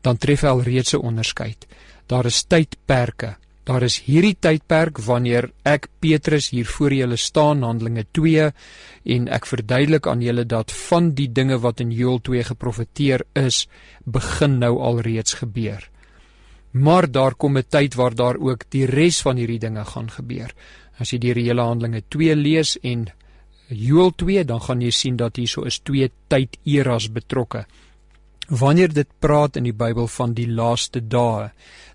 dan 0.00 0.16
tref 0.16 0.40
hy 0.40 0.48
al 0.48 0.62
reeds 0.62 0.94
'n 0.94 1.02
onderskeid. 1.02 1.66
Daar 2.06 2.26
is 2.26 2.42
tydperke. 2.42 3.36
Daar 3.64 3.82
is 3.82 4.00
hierdie 4.02 4.36
tydperk 4.40 4.98
wanneer 4.98 5.50
ek 5.62 5.88
Petrus 6.00 6.48
hier 6.50 6.66
voor 6.66 6.92
julle 6.92 7.16
staan 7.16 7.62
Handelinge 7.62 8.06
2 8.10 8.52
en 9.04 9.28
ek 9.28 9.46
verduidelik 9.46 10.06
aan 10.06 10.20
julle 10.20 10.46
dat 10.46 10.72
van 10.72 11.12
die 11.14 11.28
dinge 11.32 11.58
wat 11.58 11.80
in 11.80 11.90
Joël 11.90 12.20
2 12.20 12.44
geprofeteer 12.44 13.24
is, 13.32 13.68
begin 14.04 14.58
nou 14.58 14.78
al 14.78 15.00
reeds 15.00 15.34
gebeur. 15.34 15.90
Maar 16.70 17.10
daar 17.10 17.34
kom 17.34 17.58
'n 17.58 17.64
tyd 17.68 17.94
waar 17.94 18.14
daar 18.14 18.36
ook 18.36 18.64
die 18.68 18.86
res 18.86 19.22
van 19.22 19.36
hierdie 19.36 19.58
dinge 19.58 19.84
gaan 19.84 20.10
gebeur. 20.10 20.54
As 20.98 21.10
jy 21.10 21.18
die 21.18 21.32
hele 21.32 21.60
Handelinge 21.60 22.02
2 22.08 22.36
lees 22.36 22.78
en 22.80 23.08
Joël 23.68 24.12
2, 24.16 24.44
dan 24.44 24.60
gaan 24.60 24.80
jy 24.80 24.90
sien 24.90 25.16
dat 25.16 25.36
hier 25.36 25.48
so 25.48 25.62
is 25.62 25.78
twee 25.78 26.10
tyderas 26.28 27.12
betrokke. 27.12 27.66
Wanneer 28.50 28.90
dit 28.92 29.06
praat 29.18 29.56
in 29.56 29.68
die 29.68 29.74
Bybel 29.74 30.08
van 30.10 30.32
die 30.34 30.48
laaste 30.50 30.98
dae, 31.06 31.52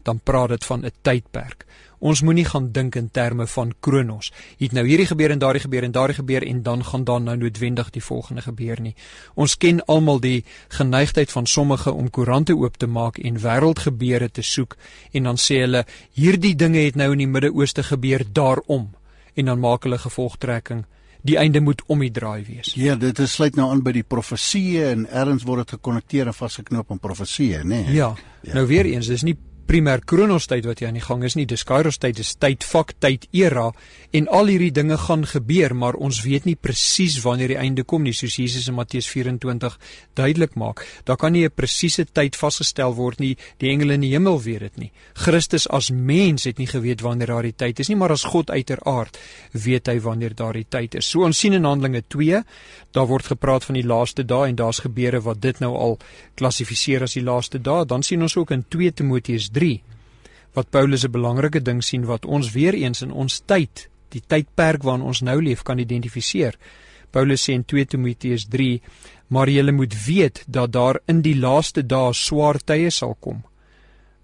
dan 0.08 0.22
praat 0.24 0.50
dit 0.50 0.66
van 0.66 0.86
'n 0.86 0.92
tydperk. 1.02 1.66
Ons 2.00 2.22
moenie 2.22 2.46
gaan 2.46 2.72
dink 2.72 2.96
in 2.96 3.10
terme 3.12 3.48
van 3.48 3.74
kronos. 3.80 4.32
Het 4.58 4.72
nou 4.72 4.88
hierdie 4.88 5.06
gebeur 5.06 5.32
en 5.32 5.40
daardie 5.40 5.62
gebeur 5.62 5.84
en 5.84 5.92
daardie 5.92 6.16
gebeur 6.16 6.44
en 6.48 6.64
dan 6.64 6.84
gaan 6.84 7.04
dan 7.04 7.24
nou 7.24 7.38
noodwendig 7.38 7.90
die 7.90 8.04
volgende 8.04 8.42
gebeur 8.42 8.82
nie. 8.82 8.96
Ons 9.34 9.58
ken 9.58 9.86
almal 9.86 10.20
die 10.20 10.46
geneigtheid 10.68 11.32
van 11.32 11.46
sommige 11.46 11.92
om 11.92 12.10
koerante 12.10 12.56
oop 12.56 12.78
te 12.78 12.88
maak 12.88 13.18
en 13.18 13.42
wêreldgebeure 13.42 14.32
te 14.32 14.42
soek 14.42 14.78
en 15.12 15.24
dan 15.24 15.38
sê 15.38 15.60
hulle 15.60 15.86
hierdie 16.12 16.56
dinge 16.56 16.80
het 16.80 16.96
nou 16.96 17.12
in 17.12 17.18
die 17.18 17.28
Midde-Ooste 17.28 17.84
gebeur 17.84 18.24
daarom 18.32 18.94
en 19.34 19.46
dan 19.46 19.60
maak 19.60 19.84
hulle 19.84 19.98
gevolgtrekking 19.98 20.86
die 21.26 21.38
einde 21.42 21.62
moet 21.62 21.82
om 21.90 22.04
die 22.04 22.12
draai 22.14 22.46
wees. 22.46 22.74
Ja, 22.78 22.96
dit 23.00 23.20
is 23.20 23.34
sluit 23.34 23.58
nou 23.58 23.70
aan 23.74 23.82
by 23.86 23.96
die 23.96 24.06
profeseë 24.06 24.92
en 24.92 25.08
erns 25.10 25.46
word 25.48 25.66
dit 25.66 25.78
gekonnekteer 25.80 26.30
en 26.30 26.38
vasgeknoop 26.38 26.94
aan 26.94 27.02
profeseë, 27.02 27.64
nê? 27.64 27.82
Nee. 27.86 27.98
Ja. 27.98 28.12
ja. 28.46 28.54
Nou 28.54 28.66
weer 28.70 28.86
eens, 28.86 29.10
dis 29.10 29.26
nie 29.26 29.38
primêr 29.66 30.04
Kronos 30.06 30.46
tyd 30.48 30.66
wat 30.70 30.82
jy 30.82 30.88
aan 30.88 30.98
die 31.00 31.04
gang 31.04 31.24
is 31.26 31.36
nie, 31.36 31.46
dis 31.50 31.64
Kairos 31.66 31.98
tyd, 31.98 32.18
dis 32.20 32.36
tyd, 32.38 32.64
vak 32.64 32.94
tyd, 33.02 33.26
era 33.34 33.72
en 34.16 34.28
al 34.32 34.52
hierdie 34.52 34.72
dinge 34.72 34.98
gaan 35.02 35.26
gebeur, 35.28 35.74
maar 35.76 35.98
ons 35.98 36.22
weet 36.24 36.46
nie 36.46 36.56
presies 36.56 37.18
wanneer 37.24 37.56
die 37.56 37.60
einde 37.60 37.84
kom 37.84 38.06
nie, 38.06 38.14
soos 38.14 38.38
Jesus 38.40 38.70
in 38.70 38.78
Matteus 38.78 39.10
24 39.12 39.78
duidelik 40.16 40.56
maak. 40.56 40.86
Daar 41.06 41.18
kan 41.18 41.34
nie 41.34 41.46
'n 41.46 41.52
presiese 41.52 42.06
tyd 42.06 42.36
vasgestel 42.36 42.94
word 42.96 43.20
nie, 43.20 43.38
die 43.60 43.70
engele 43.70 43.94
in 43.94 44.02
die 44.02 44.14
hemel 44.14 44.42
weet 44.42 44.60
dit 44.60 44.78
nie. 44.78 44.92
Christus 45.14 45.68
as 45.68 45.90
mens 45.90 46.44
het 46.44 46.58
nie 46.58 46.68
geweet 46.68 47.02
wanneer 47.02 47.28
daardie 47.28 47.56
tyd 47.56 47.80
is 47.80 47.90
nie, 47.90 47.98
maar 47.98 48.12
as 48.12 48.24
God 48.24 48.50
uiteraard 48.50 49.18
weet 49.52 49.88
hy 49.88 50.00
wanneer 50.00 50.36
daardie 50.36 50.66
tyd 50.70 50.96
is. 50.96 51.10
So 51.10 51.24
ons 51.24 51.40
sien 51.40 51.54
in 51.54 51.64
Handelinge 51.64 52.04
2, 52.08 52.44
daar 52.92 53.08
word 53.08 53.26
gepraat 53.26 53.64
van 53.64 53.76
die 53.76 53.86
laaste 53.86 54.24
dae 54.24 54.48
en 54.48 54.56
daar's 54.56 54.80
gebeure 54.80 55.22
wat 55.22 55.42
dit 55.42 55.60
nou 55.60 55.76
al 55.76 55.98
klassifiseer 56.36 57.04
as 57.04 57.14
die 57.14 57.24
laaste 57.24 57.60
dae. 57.60 57.86
Dan 57.86 58.04
sien 58.04 58.22
ons 58.22 58.38
ook 58.38 58.52
in 58.52 58.66
2 58.70 58.92
Timoteus 58.94 59.50
3 59.56 59.80
wat 60.56 60.72
Paulus 60.72 61.04
'n 61.04 61.12
belangrike 61.12 61.62
ding 61.62 61.84
sien 61.84 62.06
wat 62.06 62.26
ons 62.26 62.52
weer 62.52 62.74
eens 62.74 63.02
in 63.02 63.12
ons 63.12 63.42
tyd, 63.46 63.90
die 64.10 64.22
tydperk 64.28 64.84
waarin 64.84 65.04
ons 65.04 65.22
nou 65.22 65.42
leef 65.42 65.64
kan 65.64 65.80
identifiseer. 65.80 66.56
Paulus 67.12 67.44
sê 67.44 67.54
in 67.54 67.66
2 67.66 67.86
Timoteus 67.86 68.46
3: 68.48 68.82
"Maar 69.28 69.50
julle 69.50 69.72
moet 69.72 70.06
weet 70.06 70.44
dat 70.48 70.72
daar 70.72 71.00
in 71.08 71.22
die 71.22 71.36
laaste 71.36 71.86
dae 71.86 72.14
swaar 72.14 72.60
tye 72.60 72.90
sal 72.90 73.16
kom." 73.20 73.44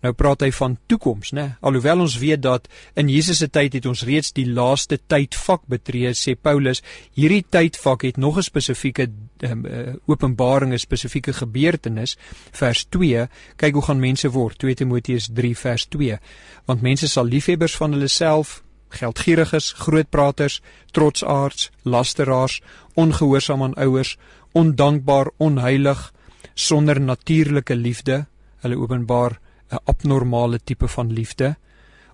Nou 0.01 0.13
praat 0.17 0.41
hy 0.41 0.50
van 0.58 0.77
toekoms, 0.89 1.29
né? 1.38 1.43
Alhoewel 1.62 2.01
ons 2.01 2.17
weet 2.17 2.41
dat 2.41 2.65
in 2.98 3.10
Jesus 3.10 3.38
se 3.38 3.48
tyd 3.53 3.75
het 3.77 3.86
ons 3.86 4.01
reeds 4.08 4.34
die 4.34 4.48
laaste 4.50 4.98
tydvak 4.98 5.67
betree, 5.70 6.13
sê 6.17 6.34
Paulus, 6.34 6.81
hierdie 7.17 7.43
tydvak 7.46 8.08
het 8.08 8.17
nog 8.17 8.38
'n 8.38 8.48
spesifieke 8.50 9.08
um, 9.46 9.65
uh, 9.65 9.93
openbaring, 10.08 10.74
'n 10.74 10.79
spesifieke 10.79 11.34
gebeurtenis. 11.34 12.17
Vers 12.51 12.86
2, 12.89 13.27
kyk 13.58 13.74
hoe 13.74 13.84
gaan 13.84 14.00
mense 14.00 14.29
word, 14.29 14.58
2 14.58 14.74
Timoteus 14.74 15.29
3 15.34 15.58
vers 15.58 15.86
2. 15.86 16.17
Want 16.65 16.81
mense 16.81 17.08
sal 17.08 17.25
liefhebbers 17.25 17.75
van 17.75 17.91
hulle 17.91 18.08
self, 18.08 18.63
geldgieriges, 18.89 19.72
grootpraters, 19.72 20.62
trotsaards, 20.91 21.70
lasteraars, 21.84 22.62
ongehoorsaam 22.96 23.63
aan 23.63 23.74
ouers, 23.74 24.17
ondankbaar, 24.51 25.29
onheilig, 25.38 26.13
sonder 26.53 27.01
natuurlike 27.01 27.75
liefde, 27.75 28.25
hulle 28.62 28.77
openbaar 28.77 29.39
'n 29.72 29.80
abnormale 29.86 30.60
tipe 30.63 30.88
van 30.88 31.13
liefde, 31.13 31.56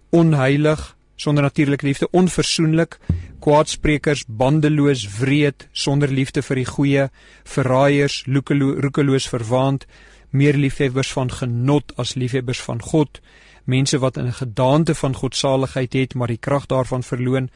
onheilig, 0.09 0.95
sonder 1.15 1.43
natuurlike 1.43 1.85
liefde, 1.85 2.09
onversoenlik, 2.11 2.99
kwaadsprekers, 3.39 4.23
bandeloos, 4.27 5.19
wreed, 5.19 5.67
sonder 5.71 6.09
liefde 6.09 6.41
vir 6.41 6.55
die 6.55 6.65
goeie, 6.65 7.09
verraaiers, 7.43 8.23
roekeloos 8.27 9.27
verwaand, 9.27 9.85
meer 10.29 10.53
liefhebbers 10.53 11.11
van 11.11 11.31
genot 11.31 11.93
as 11.97 12.15
liefhebbers 12.15 12.61
van 12.61 12.81
God, 12.81 13.21
mense 13.65 13.97
wat 13.99 14.17
'n 14.17 14.31
gedaante 14.31 14.95
van 14.95 15.15
godsaligheid 15.15 15.93
het, 15.93 16.13
maar 16.13 16.27
die 16.27 16.43
krag 16.47 16.65
daarvan 16.65 17.03
verloon, 17.03 17.49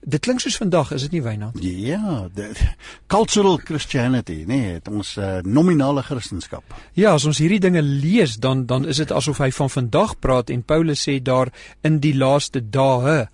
Dit 0.00 0.24
klink 0.24 0.40
soos 0.40 0.56
vandag, 0.56 0.94
is 0.96 1.02
dit 1.04 1.12
nie 1.18 1.20
Wynand? 1.22 1.58
Ja, 1.60 2.28
cultural 3.06 3.58
Christianity, 3.60 4.44
nee, 4.48 4.78
dit 4.78 4.88
ons 4.88 5.12
uh, 5.20 5.42
nominale 5.44 6.02
Christendom. 6.02 6.64
Ja, 6.96 7.12
as 7.12 7.26
ons 7.28 7.40
hierdie 7.42 7.60
dinge 7.60 7.82
lees, 7.84 8.38
dan 8.40 8.64
dan 8.66 8.88
is 8.88 8.96
dit 9.02 9.12
asof 9.12 9.42
hy 9.44 9.50
van 9.52 9.70
vandag 9.70 10.16
praat 10.18 10.50
en 10.50 10.64
Paulus 10.64 11.04
sê 11.04 11.18
daar 11.20 11.52
in 11.84 12.00
die 12.00 12.14
laaste 12.16 12.64
dae. 12.64 13.26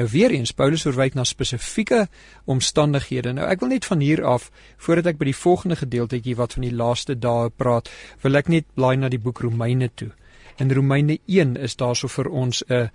Nou 0.00 0.08
weer 0.10 0.32
eens 0.32 0.52
Paulus 0.56 0.82
verwys 0.88 1.14
na 1.14 1.26
spesifieke 1.28 2.06
omstandighede. 2.50 3.34
Nou 3.36 3.44
ek 3.46 3.60
wil 3.60 3.74
net 3.76 3.84
van 3.84 4.00
hier 4.00 4.24
af 4.24 4.48
voordat 4.80 5.12
ek 5.12 5.20
by 5.20 5.28
die 5.28 5.36
volgende 5.36 5.76
gedeeltetjie 5.76 6.38
wat 6.40 6.56
van 6.56 6.64
die 6.66 6.74
laaste 6.74 7.18
dae 7.20 7.52
praat, 7.52 7.92
wil 8.24 8.40
ek 8.40 8.48
net 8.48 8.66
blaai 8.74 8.96
na 8.96 9.12
die 9.12 9.20
boek 9.20 9.44
Romeine 9.44 9.92
toe. 9.94 10.10
In 10.56 10.72
Romeine 10.72 11.18
1 11.26 11.56
is 11.60 11.76
daar 11.76 11.96
so 11.96 12.08
vir 12.08 12.30
ons 12.30 12.64
'n 12.68 12.90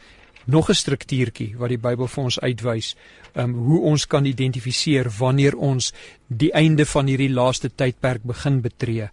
nog 0.50 0.70
'n 0.70 0.76
struktuurtjie 0.76 1.58
wat 1.58 1.70
die 1.70 1.78
Bybel 1.78 2.08
vir 2.08 2.24
ons 2.24 2.40
uitwys, 2.40 2.96
um 3.34 3.54
hoe 3.54 3.82
ons 3.82 4.08
kan 4.08 4.26
identifiseer 4.26 5.10
wanneer 5.20 5.58
ons 5.58 5.94
die 6.28 6.52
einde 6.54 6.86
van 6.86 7.08
hierdie 7.08 7.34
laaste 7.34 7.70
tydperk 7.76 8.24
begin 8.24 8.62
betree. 8.62 9.10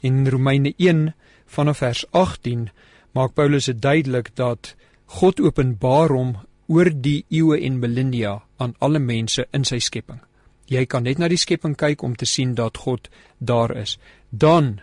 In 0.00 0.28
Romeine 0.28 0.74
1 0.76 1.14
vanaf 1.46 1.78
vers 1.78 2.04
18 2.10 2.70
maak 3.12 3.34
Paulus 3.34 3.64
dit 3.64 3.82
duidelik 3.82 4.36
dat 4.36 4.74
God 5.06 5.40
openbaar 5.40 6.08
hom 6.08 6.36
oor 6.66 6.90
die 6.90 7.24
eeue 7.28 7.60
en 7.60 7.78
millennia 7.78 8.42
aan 8.56 8.74
alle 8.78 8.98
mense 8.98 9.46
in 9.52 9.64
sy 9.64 9.78
skepping. 9.78 10.20
Jy 10.66 10.86
kan 10.86 11.02
net 11.02 11.18
na 11.18 11.28
die 11.28 11.40
skepping 11.40 11.76
kyk 11.76 12.02
om 12.02 12.16
te 12.16 12.24
sien 12.24 12.54
dat 12.54 12.76
God 12.76 13.08
daar 13.38 13.76
is. 13.76 13.98
Dan 14.30 14.80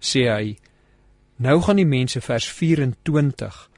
sê 0.00 0.28
hy 0.30 0.56
nou 1.36 1.60
gaan 1.60 1.76
die 1.76 1.88
mense 1.88 2.20
vers 2.20 2.46
24 2.48 3.73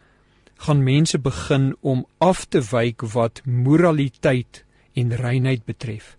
gaan 0.56 0.82
mense 0.82 1.18
begin 1.18 1.76
om 1.80 2.06
af 2.18 2.44
te 2.44 2.62
wyk 2.70 3.02
wat 3.12 3.42
moraliteit 3.44 4.64
en 4.94 5.16
reinheid 5.16 5.64
betref 5.64 6.16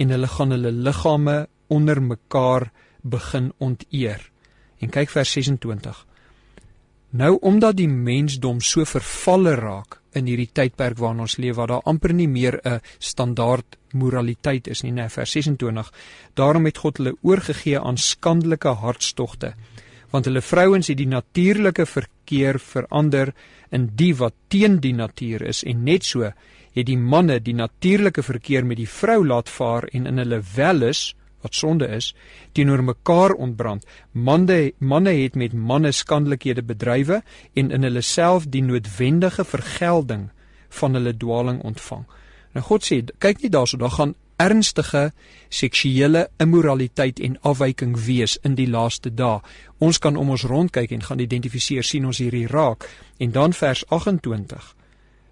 en 0.00 0.10
hulle 0.14 0.28
gaan 0.28 0.54
hulle 0.54 0.72
liggame 0.72 1.36
onder 1.68 2.02
mekaar 2.02 2.70
begin 3.02 3.52
onteer. 3.58 4.30
En 4.80 4.90
kyk 4.90 5.10
vers 5.12 5.32
26. 5.32 6.06
Nou 7.10 7.36
omdat 7.42 7.76
die 7.76 7.88
mensdom 7.88 8.60
so 8.60 8.84
vervalle 8.86 9.54
raak 9.58 9.98
in 10.16 10.26
hierdie 10.26 10.50
tydperk 10.52 10.98
waarin 10.98 11.24
ons 11.26 11.36
leef 11.38 11.58
waar 11.58 11.70
daar 11.74 11.86
amper 11.90 12.14
nie 12.14 12.28
meer 12.28 12.60
'n 12.64 12.80
standaard 12.98 13.76
moraliteit 13.92 14.68
is 14.68 14.82
nie, 14.82 14.92
nee, 14.92 15.08
vers 15.08 15.30
26. 15.30 15.92
Daarom 16.34 16.64
het 16.64 16.78
God 16.78 16.96
hulle 16.96 17.16
oorgegee 17.22 17.80
aan 17.80 17.96
skandelike 17.96 18.68
hartstogte 18.68 19.54
want 20.10 20.24
hulle 20.24 20.42
vrouens 20.42 20.88
het 20.88 20.96
die 20.96 21.06
natuurlike 21.06 21.86
verkeer 21.86 22.19
verander 22.58 23.34
in 23.70 23.90
die 23.96 24.14
wat 24.16 24.34
teen 24.48 24.80
die 24.80 24.94
natuur 24.94 25.42
is 25.42 25.62
en 25.64 25.84
net 25.84 26.04
so 26.04 26.32
het 26.72 26.86
die 26.86 26.98
manne 26.98 27.40
die 27.42 27.54
natuurlike 27.54 28.22
verkeer 28.22 28.66
met 28.66 28.78
die 28.78 28.88
vrou 28.88 29.24
laat 29.26 29.48
vaar 29.48 29.88
en 29.92 30.06
in 30.06 30.22
hulle 30.22 30.42
welis 30.54 31.10
wat 31.42 31.56
sonde 31.56 31.88
is 31.88 32.12
teenoor 32.52 32.82
mekaar 32.84 33.32
ontbrand. 33.32 33.86
Manne 34.12 34.72
manne 34.78 35.14
het 35.22 35.34
met 35.34 35.52
manne 35.52 35.92
skandelikhede 35.92 36.62
bedrywe 36.62 37.22
en 37.54 37.70
in 37.70 37.86
hulle 37.86 38.02
self 38.04 38.48
die 38.48 38.62
noodwendige 38.62 39.44
vergelding 39.44 40.28
van 40.80 40.94
hulle 40.94 41.16
dwaling 41.16 41.62
ontvang. 41.62 42.04
Nou 42.54 42.64
God 42.66 42.84
sê 42.86 43.00
kyk 43.18 43.42
nie 43.42 43.52
daarso 43.52 43.78
daar 43.80 43.96
gaan 43.96 44.14
ernstige 44.40 45.10
seksuele 45.48 46.28
immoraliteit 46.40 47.20
en 47.20 47.36
afwyking 47.46 47.96
wees 48.06 48.38
in 48.46 48.56
die 48.56 48.68
laaste 48.70 49.12
dae. 49.14 49.40
Ons 49.78 49.98
kan 49.98 50.16
om 50.16 50.30
ons 50.30 50.46
rondkyk 50.48 50.94
en 50.96 51.04
gaan 51.08 51.20
identifiseer 51.20 51.84
sien 51.84 52.06
ons 52.06 52.20
hierdie 52.22 52.46
raak. 52.48 52.88
En 53.18 53.32
dan 53.32 53.52
vers 53.52 53.84
28. 53.88 54.70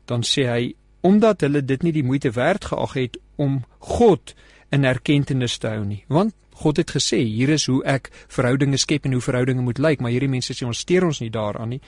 Dan 0.05 0.27
sê 0.27 0.49
hy 0.49 0.75
omdat 1.00 1.41
hulle 1.47 1.62
dit 1.65 1.83
nie 1.83 1.95
die 1.95 2.05
moeite 2.05 2.35
werd 2.35 2.65
geag 2.69 2.95
het 2.99 3.19
om 3.37 3.62
God 3.79 4.35
in 4.75 4.85
erkenning 4.85 5.49
te 5.49 5.69
hou 5.69 5.85
nie. 5.85 6.05
Want 6.09 6.35
God 6.59 6.77
het 6.77 6.91
gesê 6.91 7.23
hier 7.23 7.53
is 7.55 7.69
hoe 7.71 7.85
ek 7.87 8.11
verhoudinge 8.27 8.77
skep 8.77 9.07
en 9.07 9.15
hoe 9.15 9.23
verhoudinge 9.23 9.62
moet 9.62 9.79
lyk, 9.79 10.00
maar 10.00 10.11
hierdie 10.11 10.29
mense 10.31 10.55
sê 10.55 10.67
ons 10.67 10.79
steur 10.79 11.07
ons 11.07 11.21
nie 11.23 11.31
daaraan 11.31 11.77
nie 11.77 11.83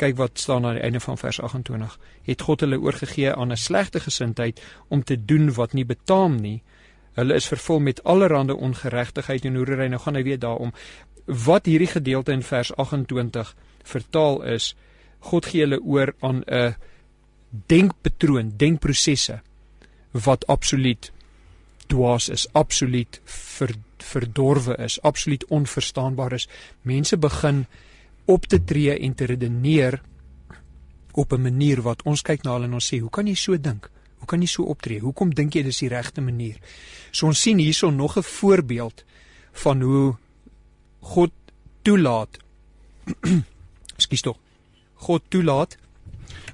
kyk 0.00 0.16
wat 0.16 0.40
staan 0.40 0.66
aan 0.66 0.78
die 0.78 0.84
einde 0.86 1.00
van 1.04 1.18
vers 1.20 1.40
28 1.40 1.96
het 2.28 2.42
God 2.46 2.64
hulle 2.64 2.80
oorgegee 2.80 3.34
aan 3.34 3.52
'n 3.52 3.56
slegte 3.56 4.00
gesindheid 4.00 4.62
om 4.88 5.04
te 5.04 5.16
doen 5.24 5.52
wat 5.54 5.72
nie 5.72 5.84
betaam 5.84 6.36
nie. 6.40 6.62
Hulle 7.14 7.34
is 7.34 7.48
vervul 7.48 7.80
met 7.80 8.04
allerlei 8.04 8.52
ongeregtigheid 8.52 9.44
en 9.44 9.54
hoerery. 9.54 9.86
Nou 9.86 10.00
gaan 10.00 10.14
hy 10.14 10.22
weer 10.22 10.38
daarom. 10.38 10.72
Wat 11.24 11.66
hierdie 11.66 11.90
gedeelte 11.90 12.32
in 12.32 12.42
vers 12.42 12.76
28 12.76 13.54
vertaal 13.82 14.42
is 14.42 14.76
God 15.18 15.46
gee 15.46 15.60
hulle 15.60 15.80
oor 15.82 16.14
aan 16.20 16.42
'n 16.46 16.74
denkpatroon 17.66 18.52
denkprosesse 18.56 19.40
wat 20.10 20.46
absoluut 20.46 21.12
dwaas 21.86 22.28
is 22.28 22.46
absoluut 22.52 23.20
ver, 23.24 23.74
verdorwe 23.98 24.76
is 24.76 25.02
absoluut 25.02 25.44
onverstaanbaar 25.44 26.32
is. 26.32 26.48
Mense 26.82 27.16
begin 27.16 27.66
op 28.30 28.46
te 28.46 28.60
tree 28.64 28.94
en 28.98 29.14
te 29.14 29.26
redeneer 29.26 30.00
op 31.12 31.32
'n 31.32 31.42
manier 31.42 31.82
wat 31.82 32.02
ons 32.02 32.22
kyk 32.22 32.42
na 32.42 32.52
hulle 32.52 32.64
en 32.64 32.74
ons 32.74 32.92
sê, 32.92 32.98
"Hoe 32.98 33.10
kan 33.10 33.26
jy 33.26 33.34
so 33.34 33.60
dink? 33.60 33.90
Hoe 34.18 34.26
kan 34.26 34.40
jy 34.40 34.46
so 34.46 34.62
optree? 34.62 35.00
Hoekom 35.00 35.34
dink 35.34 35.54
jy 35.54 35.62
dis 35.62 35.78
die 35.78 35.88
regte 35.88 36.20
manier?" 36.20 36.58
So 37.10 37.26
ons 37.26 37.40
sien 37.40 37.58
hierso 37.58 37.90
nog 37.90 38.16
'n 38.16 38.22
voorbeeld 38.22 39.04
van 39.52 39.80
hoe 39.80 40.16
God 41.00 41.32
toelaat. 41.82 42.38
Ekskuus 43.96 44.20
tog. 44.20 44.38
God 44.94 45.22
toelaat 45.28 45.76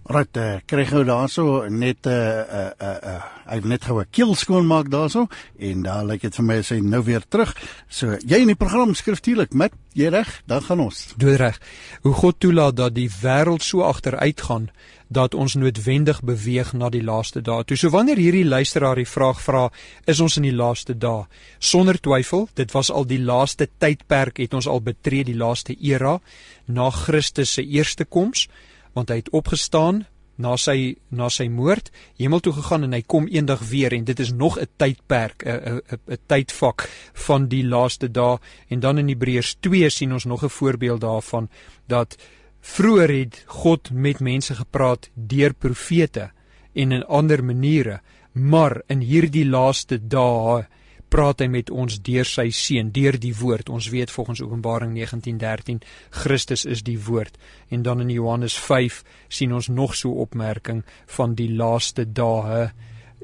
Right, 0.06 0.36
uh, 0.38 0.58
kry 0.70 0.84
gou 0.86 1.02
daarso 1.04 1.66
net 1.68 2.06
'n 2.06 2.10
uh, 2.10 2.44
uh, 2.58 2.70
uh, 2.80 2.98
uh, 3.02 3.22
hy 3.50 3.60
net 3.64 3.84
gou 3.84 4.00
'n 4.00 4.06
keel 4.10 4.34
skoon 4.34 4.66
maak 4.66 4.88
daarso 4.88 5.26
en 5.58 5.82
daar 5.82 6.04
lyk 6.04 6.22
dit 6.22 6.34
vir 6.34 6.44
my 6.44 6.62
sy 6.62 6.80
nou 6.80 7.02
weer 7.02 7.22
terug. 7.28 7.54
So 7.88 8.16
jy 8.26 8.38
in 8.40 8.46
die 8.46 8.54
program 8.54 8.94
skriftuurlik 8.94 9.52
met 9.52 9.72
jy 9.94 10.08
reg, 10.08 10.42
dan 10.46 10.62
gaan 10.62 10.80
ons. 10.80 11.14
Doodreg. 11.16 11.58
Hoe 12.02 12.12
God 12.12 12.40
toelaat 12.40 12.76
dat 12.76 12.94
die 12.94 13.10
wêreld 13.10 13.62
so 13.62 13.82
agteruit 13.82 14.40
gaan 14.40 14.70
dat 15.08 15.34
ons 15.34 15.54
noodwendig 15.54 16.22
beweeg 16.22 16.72
na 16.72 16.88
die 16.90 17.02
laaste 17.02 17.40
dae. 17.40 17.64
Toe 17.64 17.76
so 17.76 17.90
wanneer 17.90 18.18
hierdie 18.18 18.44
luisteraar 18.44 18.98
die 18.98 19.06
vraag 19.06 19.40
vra, 19.40 19.70
is 20.06 20.20
ons 20.20 20.36
in 20.36 20.42
die 20.48 20.54
laaste 20.54 20.96
dae? 20.98 21.26
Sonder 21.58 21.98
twyfel, 22.00 22.48
dit 22.54 22.72
was 22.72 22.90
al 22.90 23.06
die 23.06 23.22
laaste 23.22 23.68
tydperk 23.78 24.38
het 24.42 24.54
ons 24.54 24.66
al 24.66 24.82
betree 24.82 25.24
die 25.24 25.36
laaste 25.38 25.76
era 25.80 26.18
na 26.66 26.90
Christus 26.90 27.54
se 27.54 27.62
eerste 27.62 28.04
koms 28.04 28.48
want 28.96 29.12
hy 29.12 29.20
het 29.20 29.32
opgestaan 29.36 30.06
na 30.40 30.56
sy 30.60 30.96
na 31.08 31.28
sy 31.32 31.46
moord 31.52 31.90
hemel 32.20 32.42
toe 32.44 32.52
gegaan 32.58 32.84
en 32.86 32.96
hy 32.96 33.02
kom 33.08 33.28
eendag 33.32 33.62
weer 33.70 33.94
en 33.96 34.04
dit 34.04 34.20
is 34.20 34.32
nog 34.32 34.58
'n 34.60 34.68
tydperk 34.76 35.44
'n 35.44 35.80
'n 35.80 35.80
'n 36.12 36.18
tydvak 36.26 36.88
van 37.26 37.48
die 37.48 37.64
laaste 37.64 38.08
dae. 38.08 38.38
En 38.68 38.80
dan 38.80 38.98
in 38.98 39.08
Hebreërs 39.08 39.56
2 39.60 39.90
sien 39.90 40.12
ons 40.12 40.24
nog 40.24 40.44
'n 40.44 40.48
voorbeeld 40.48 41.00
daarvan 41.00 41.48
dat 41.86 42.16
vroeër 42.60 43.10
het 43.18 43.44
God 43.46 43.90
met 43.90 44.20
mense 44.20 44.54
gepraat 44.54 45.10
deur 45.14 45.54
profete 45.54 46.30
en 46.74 46.92
in 46.92 47.04
ander 47.04 47.44
maniere 47.44 48.00
maar 48.32 48.82
in 48.86 49.00
hierdie 49.00 49.46
laaste 49.46 49.98
dae 49.98 50.66
praat 51.08 51.40
hy 51.40 51.48
met 51.50 51.70
ons 51.70 52.00
deur 52.02 52.26
sy 52.28 52.48
seun, 52.54 52.90
deur 52.94 53.18
die 53.20 53.34
woord. 53.36 53.70
Ons 53.72 53.90
weet 53.92 54.10
volgens 54.10 54.42
Openbaring 54.42 54.94
19:13 54.96 55.82
Christus 56.10 56.64
is 56.64 56.82
die 56.82 56.98
woord. 56.98 57.38
En 57.68 57.82
dan 57.82 58.00
in 58.00 58.10
Johannes 58.10 58.58
5 58.58 59.02
sien 59.28 59.54
ons 59.54 59.68
nog 59.68 59.94
so 59.94 60.10
opmerking 60.10 60.84
van 61.06 61.34
die 61.34 61.50
laaste 61.54 62.12
dae 62.12 62.70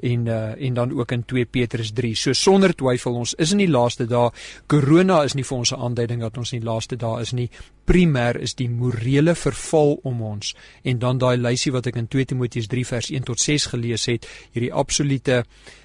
en 0.03 0.27
uh, 0.27 0.67
en 0.67 0.75
dan 0.75 0.93
ook 0.99 1.12
in 1.12 1.25
2 1.25 1.45
Petrus 1.45 1.93
3. 1.93 2.15
So 2.17 2.33
sonder 2.33 2.75
twyfel 2.75 3.15
ons 3.15 3.35
is 3.35 3.53
in 3.53 3.59
die 3.59 3.71
laaste 3.71 4.07
dae. 4.07 4.31
Corona 4.67 5.23
is 5.23 5.35
nie 5.35 5.45
vir 5.45 5.59
ons 5.59 5.73
'n 5.73 5.81
aanduiding 5.81 6.21
dat 6.21 6.39
ons 6.39 6.53
in 6.53 6.61
die 6.61 6.69
laaste 6.69 6.97
dae 6.97 7.21
is 7.21 7.33
nie. 7.33 7.51
Primêr 7.85 8.41
is 8.41 8.55
die 8.55 8.69
morele 8.69 9.35
verval 9.35 10.01
om 10.03 10.23
ons 10.23 10.55
en 10.83 10.99
dan 10.99 11.19
daai 11.19 11.37
lysie 11.37 11.73
wat 11.73 11.87
ek 11.87 11.97
in 11.97 12.09
2 12.09 12.25
Timoteus 12.25 12.67
3 12.67 12.87
vers 12.87 13.11
1 13.11 13.23
tot 13.23 13.41
6 13.41 13.67
gelees 13.67 14.07
het, 14.07 14.27
hierdie 14.53 14.73
absolute 14.73 15.33
uh 15.33 15.82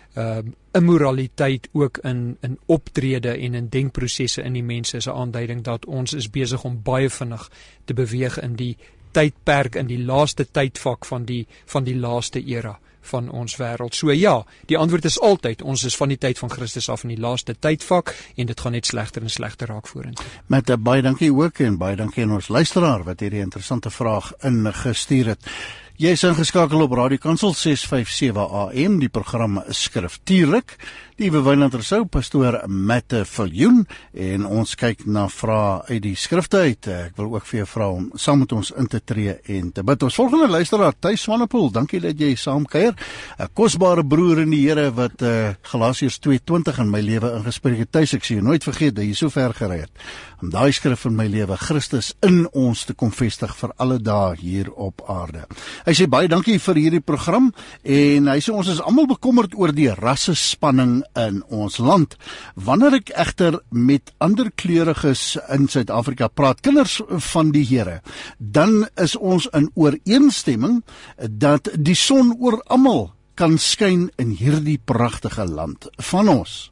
immoraliteit 0.72 1.70
ook 1.72 1.98
in 1.98 2.38
in 2.42 2.60
optrede 2.66 3.32
en 3.38 3.54
in 3.54 3.70
denkprosesse 3.70 4.42
in 4.42 4.54
die 4.54 4.64
mense 4.64 4.98
is 4.98 5.08
'n 5.08 5.10
aanduiding 5.14 5.64
dat 5.64 5.86
ons 5.86 6.14
is 6.14 6.30
besig 6.30 6.64
om 6.64 6.82
baie 6.84 7.10
vinnig 7.10 7.50
te 7.86 7.94
beweeg 7.94 8.40
in 8.42 8.56
die 8.56 8.78
tydperk 9.12 9.76
in 9.76 9.88
die 9.88 10.04
laaste 10.06 10.46
tydvak 10.52 11.06
van 11.06 11.26
die 11.26 11.48
van 11.66 11.84
die 11.84 11.96
laaste 11.96 12.44
era 12.46 12.80
van 13.08 13.30
ons 13.30 13.56
wêreld. 13.56 13.96
So 13.96 14.12
ja, 14.12 14.46
die 14.66 14.78
antwoord 14.78 15.06
is 15.06 15.20
altyd 15.24 15.62
ons 15.62 15.86
is 15.88 15.96
van 15.96 16.12
die 16.12 16.20
tyd 16.20 16.40
van 16.42 16.52
Christus 16.52 16.90
af 16.90 17.06
in 17.08 17.16
die 17.16 17.22
laaste 17.24 17.56
tydvak 17.60 18.14
en 18.36 18.50
dit 18.50 18.60
gaan 18.60 18.76
net 18.76 18.86
slegter 18.86 19.24
en 19.24 19.32
slegter 19.32 19.72
raak 19.72 19.88
vorentoe. 19.88 20.26
Met 20.52 20.70
uh, 20.70 20.76
baie 20.78 21.02
dankie 21.02 21.32
ook 21.34 21.60
en 21.60 21.80
baie 21.80 21.96
dankie 21.96 22.26
aan 22.26 22.36
ons 22.38 22.52
luisteraar 22.52 23.06
wat 23.08 23.24
hierdie 23.24 23.44
interessante 23.46 23.90
vraag 23.94 24.34
ingestuur 24.48 25.36
het. 25.36 25.52
Jy 25.98 26.12
is 26.14 26.22
ingeskakel 26.28 26.84
op 26.84 26.92
Radio 26.94 27.18
Kansel 27.18 27.56
657 27.58 28.38
AM, 28.38 29.00
die 29.02 29.10
program 29.10 29.56
Skriftuurlik. 29.74 30.76
Die 31.18 31.32
Wynand 31.34 31.74
Rousseau, 31.74 32.04
pastoor 32.06 32.60
Mette 32.70 33.24
Viljoen 33.26 33.80
en 34.14 34.44
ons 34.46 34.76
kyk 34.78 35.00
na 35.10 35.24
vrae 35.34 35.80
uit 35.88 36.04
die 36.04 36.12
skrifte 36.14 36.60
uit. 36.62 36.86
Ek 36.94 37.16
wil 37.18 37.32
ook 37.32 37.48
vir 37.50 37.64
jou 37.64 37.66
vra 37.72 37.88
om 37.96 38.04
saam 38.22 38.44
met 38.44 38.54
ons 38.54 38.70
in 38.78 38.86
te 38.86 39.02
tree 39.02 39.34
en 39.56 39.72
te 39.74 39.82
bid. 39.82 40.06
Ons 40.06 40.20
volgende 40.22 40.46
luisteraar, 40.54 40.94
Tuis 40.94 41.24
Swanepoel, 41.26 41.72
dankie 41.74 42.04
dat 42.06 42.22
jy 42.22 42.36
saam 42.38 42.70
kuier. 42.70 42.94
'n 43.40 43.50
Kosbare 43.58 44.06
broer 44.06 44.44
in 44.46 44.54
die 44.54 44.62
Here 44.68 44.92
wat 44.94 45.26
uh, 45.26 45.58
Galasiërs 45.66 46.20
2:20 46.22 46.82
in 46.86 46.92
my 46.94 47.02
lewe 47.02 47.34
ingespreek 47.40 47.80
het. 47.80 47.92
Tuis, 47.92 48.14
ek 48.14 48.24
sien 48.24 48.44
nooit 48.44 48.62
vergeet 48.62 48.94
dat 48.94 49.06
jy 49.10 49.18
so 49.18 49.34
ver 49.34 49.58
gery 49.58 49.80
het 49.90 49.92
om 50.42 50.52
daai 50.54 50.72
skrif 50.76 51.08
in 51.10 51.16
my 51.18 51.26
lewe 51.30 51.58
Christus 51.58 52.12
in 52.26 52.44
ons 52.54 52.84
te 52.86 52.94
kom 52.98 53.10
vestig 53.16 53.54
vir 53.58 53.72
alle 53.82 53.98
dae 54.04 54.36
hier 54.38 54.70
op 54.70 55.02
aarde. 55.10 55.48
Hy 55.88 55.96
sê 55.98 56.06
baie 56.10 56.30
dankie 56.30 56.60
vir 56.62 56.78
hierdie 56.78 57.02
program 57.02 57.50
en 57.82 58.30
hy 58.30 58.38
sê 58.44 58.54
ons 58.54 58.70
is 58.70 58.82
almal 58.84 59.10
bekommerd 59.10 59.58
oor 59.58 59.74
die 59.74 59.90
rasse 59.98 60.36
spanning 60.38 61.00
in 61.16 61.44
ons 61.48 61.78
land. 61.78 62.16
Wanneer 62.56 63.00
ek 63.00 63.12
egter 63.16 63.60
met 63.70 64.14
ander 64.18 64.52
kleuriges 64.56 65.38
in 65.54 65.68
Suid-Afrika 65.68 66.28
praat, 66.28 66.62
kinders 66.62 67.00
van 67.32 67.52
die 67.56 67.66
Here, 67.68 68.02
dan 68.38 68.88
is 68.96 69.16
ons 69.16 69.50
in 69.54 69.72
ooreenstemming 69.76 70.82
dat 71.18 71.70
die 71.76 71.98
son 71.98 72.36
oor 72.40 72.62
almal 72.68 73.12
kan 73.38 73.58
skyn 73.62 74.10
in 74.18 74.34
hierdie 74.34 74.80
pragtige 74.82 75.46
land 75.46 75.90
van 76.10 76.30
ons. 76.30 76.68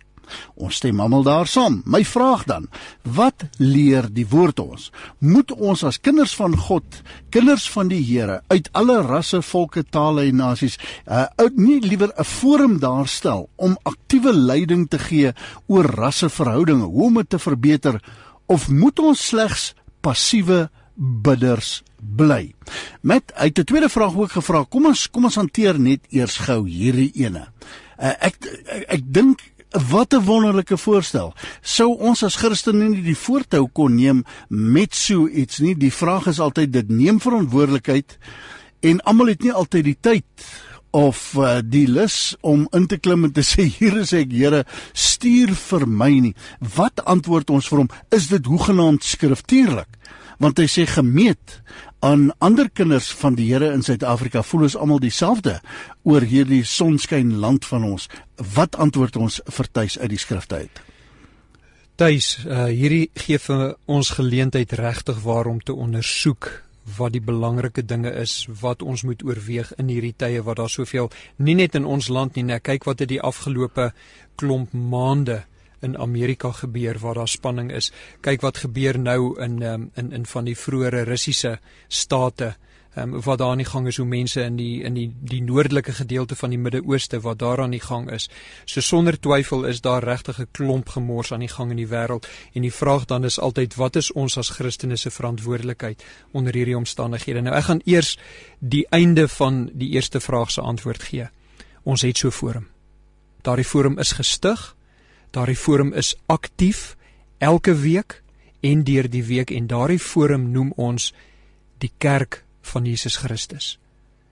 Ons 0.55 0.75
stem 0.75 0.99
almal 0.99 1.23
daar 1.23 1.47
saam. 1.47 1.81
My 1.85 2.03
vraag 2.05 2.45
dan, 2.45 2.67
wat 3.03 3.45
leer 3.57 4.07
die 4.11 4.27
woord 4.29 4.59
ons? 4.59 4.91
Moet 5.19 5.51
ons 5.51 5.83
as 5.83 5.99
kinders 5.99 6.35
van 6.35 6.57
God, 6.57 7.01
kinders 7.29 7.69
van 7.69 7.87
die 7.87 8.03
Here 8.05 8.41
uit 8.47 8.69
alle 8.73 9.01
rasse, 9.01 9.41
volke, 9.41 9.83
tale 9.83 10.27
en 10.29 10.35
nasies, 10.35 10.77
uh 11.07 11.25
nie 11.55 11.79
liewer 11.79 12.11
'n 12.17 12.23
forum 12.23 12.79
daarstel 12.79 13.49
om 13.55 13.77
aktiewe 13.83 14.33
leiding 14.33 14.89
te 14.89 14.99
gee 14.99 15.33
oor 15.67 15.85
rasseverhoudinge, 15.85 16.83
hoe 16.83 17.05
om 17.05 17.13
dit 17.13 17.29
te 17.29 17.39
verbeter 17.39 18.01
of 18.45 18.69
moet 18.69 18.99
ons 18.99 19.27
slegs 19.27 19.73
passiewe 20.01 20.69
bidders 20.95 21.83
bly. 21.99 22.53
Met 23.01 23.33
uit 23.33 23.59
'n 23.59 23.63
tweede 23.63 23.89
vraag 23.89 24.15
ook 24.15 24.31
gevra. 24.31 24.63
Kom 24.69 24.85
ons 24.85 25.09
kom 25.09 25.23
ons 25.23 25.35
hanteer 25.35 25.79
net 25.79 25.99
eers 26.09 26.37
gou 26.37 26.67
hierdie 26.67 27.11
ene. 27.13 27.47
Uh, 27.97 28.13
ek 28.19 28.35
ek, 28.65 28.83
ek 28.87 29.01
dink 29.03 29.39
Wat 29.75 30.13
'n 30.13 30.23
wonderlike 30.23 30.77
voorstel. 30.77 31.33
Sou 31.61 31.97
ons 31.97 32.23
as 32.23 32.35
Christene 32.35 32.87
nie 32.89 33.01
die 33.03 33.17
voortou 33.17 33.67
kon 33.73 33.95
neem 33.95 34.23
met 34.47 34.95
so 34.95 35.27
iets 35.27 35.59
nie? 35.59 35.75
Die 35.75 35.93
vraag 35.93 36.27
is 36.27 36.39
altyd 36.39 36.73
dit 36.73 36.89
neem 36.89 37.19
verantwoordelikheid 37.19 38.17
en 38.79 39.01
almal 39.01 39.27
het 39.27 39.43
nie 39.43 39.51
altyd 39.51 39.83
die 39.83 39.97
tyd 39.99 40.23
of 40.91 41.33
uh, 41.35 41.57
die 41.63 41.87
lus 41.87 42.35
om 42.41 42.67
in 42.71 42.87
te 42.87 42.97
klim 42.97 43.23
en 43.23 43.31
te 43.31 43.43
sê 43.43 43.67
hier 43.79 43.97
is 43.97 44.13
ek 44.13 44.31
Here 44.31 44.63
stuur 44.93 45.51
vir 45.55 45.87
my 45.87 46.11
nie. 46.19 46.35
Wat 46.75 47.03
antwoord 47.05 47.49
ons 47.49 47.67
vir 47.67 47.77
hom? 47.77 47.89
Is 48.11 48.27
dit 48.27 48.45
hoegenaamd 48.45 49.03
skriftuurlik? 49.03 49.91
Want 50.39 50.57
hy 50.57 50.67
sê 50.71 50.85
gemeet 50.87 51.61
aan 51.99 52.31
ander 52.37 52.69
kinders 52.69 53.11
van 53.13 53.35
die 53.35 53.47
Here 53.51 53.71
in 53.73 53.83
Suid-Afrika 53.83 54.43
voel 54.43 54.67
ons 54.67 54.75
almal 54.75 54.99
dieselfde 54.99 55.59
oor 56.03 56.21
hierdie 56.21 56.63
sonskyn 56.63 57.35
land 57.41 57.65
van 57.65 57.83
ons. 57.83 58.09
Wat 58.55 58.75
antwoord 58.75 59.15
ons 59.15 59.39
vir 59.45 59.71
tuis 59.71 59.99
uit 59.99 60.09
die 60.09 60.21
skrifte 60.21 60.55
uit? 60.65 60.83
Tuis, 61.95 62.37
uh, 62.43 62.65
hierdie 62.67 63.09
gee 63.15 63.39
vir 63.39 63.75
ons 63.85 64.09
geleentheid 64.17 64.73
regtig 64.75 65.21
waarom 65.23 65.61
te 65.63 65.73
ondersoek 65.73 66.51
wat 66.97 67.15
die 67.15 67.23
belangrike 67.23 67.81
dinge 67.81 68.11
is 68.21 68.45
wat 68.61 68.83
ons 68.83 69.03
moet 69.07 69.23
oorweeg 69.25 69.71
in 69.81 69.89
hierdie 69.89 70.13
tye 70.17 70.43
wat 70.45 70.59
daar 70.59 70.69
soveel 70.69 71.09
nie 71.37 71.55
net 71.57 71.75
in 71.75 71.85
ons 71.85 72.11
land 72.13 72.35
nie, 72.35 72.45
net 72.45 72.61
kyk 72.67 72.85
wat 72.85 73.01
het 73.01 73.09
die 73.09 73.21
afgelope 73.21 73.89
klomp 74.37 74.73
maande 74.73 75.45
in 75.85 75.97
Amerika 75.97 76.51
gebeur 76.51 76.99
waar 76.99 77.21
daar 77.21 77.31
spanning 77.31 77.71
is. 77.71 77.91
Kyk 78.25 78.41
wat 78.41 78.63
gebeur 78.65 78.99
nou 78.99 79.35
in 79.41 79.61
um, 79.61 79.89
in 79.95 80.11
in 80.11 80.25
van 80.25 80.45
die 80.45 80.57
vroeëre 80.57 81.05
Russiese 81.07 81.59
state. 81.87 82.55
Ehm 82.95 83.13
um, 83.13 83.21
wat 83.21 83.37
daar 83.37 83.49
aan 83.49 83.57
die 83.57 83.67
gang 83.67 83.87
is 83.87 83.97
hoe 83.97 84.05
mense 84.07 84.41
in 84.41 84.55
die 84.55 84.83
in 84.83 84.93
die 84.93 85.09
die 85.19 85.41
noordelike 85.43 85.91
gedeelte 85.91 86.35
van 86.35 86.49
die 86.49 86.59
Midde-Ooste 86.59 87.19
wat 87.21 87.39
daar 87.39 87.61
aan 87.61 87.71
die 87.71 87.81
gang 87.83 88.11
is. 88.11 88.29
So 88.65 88.81
sonder 88.81 89.19
twyfel 89.19 89.65
is 89.65 89.81
daar 89.81 90.03
regtig 90.03 90.39
'n 90.39 90.47
klomp 90.51 90.89
gemors 90.89 91.31
aan 91.31 91.39
die 91.39 91.51
gang 91.55 91.71
in 91.71 91.77
die 91.77 91.87
wêreld 91.87 92.27
en 92.53 92.61
die 92.61 92.73
vraag 92.73 93.05
dan 93.05 93.23
is 93.23 93.39
altyd 93.39 93.75
wat 93.75 93.95
is 93.95 94.11
ons 94.11 94.37
as 94.37 94.49
Christene 94.49 94.95
se 94.95 95.11
verantwoordelikheid 95.11 96.03
onder 96.31 96.53
hierdie 96.53 96.77
omstandighede? 96.77 97.41
Nou 97.41 97.55
ek 97.55 97.63
gaan 97.63 97.81
eers 97.85 98.17
die 98.59 98.87
einde 98.89 99.27
van 99.27 99.69
die 99.73 99.89
eerste 99.89 100.19
vraag 100.19 100.51
se 100.51 100.61
antwoord 100.61 101.03
gee. 101.03 101.27
Ons 101.83 102.01
het 102.01 102.17
so 102.17 102.31
forum. 102.31 102.67
Daardie 103.41 103.65
forum 103.65 103.99
is 103.99 104.11
gestig 104.11 104.74
Daardie 105.35 105.57
forum 105.59 105.91
is 105.91 106.13
aktief 106.31 106.95
elke 107.43 107.73
week 107.75 108.21
en 108.63 108.85
deur 108.87 109.09
die 109.11 109.23
week 109.27 109.49
en 109.51 109.65
daardie 109.67 109.99
forum 109.99 110.45
noem 110.53 110.69
ons 110.79 111.09
die 111.83 111.91
kerk 111.99 112.37
van 112.71 112.85
Jesus 112.87 113.17
Christus. 113.19 113.73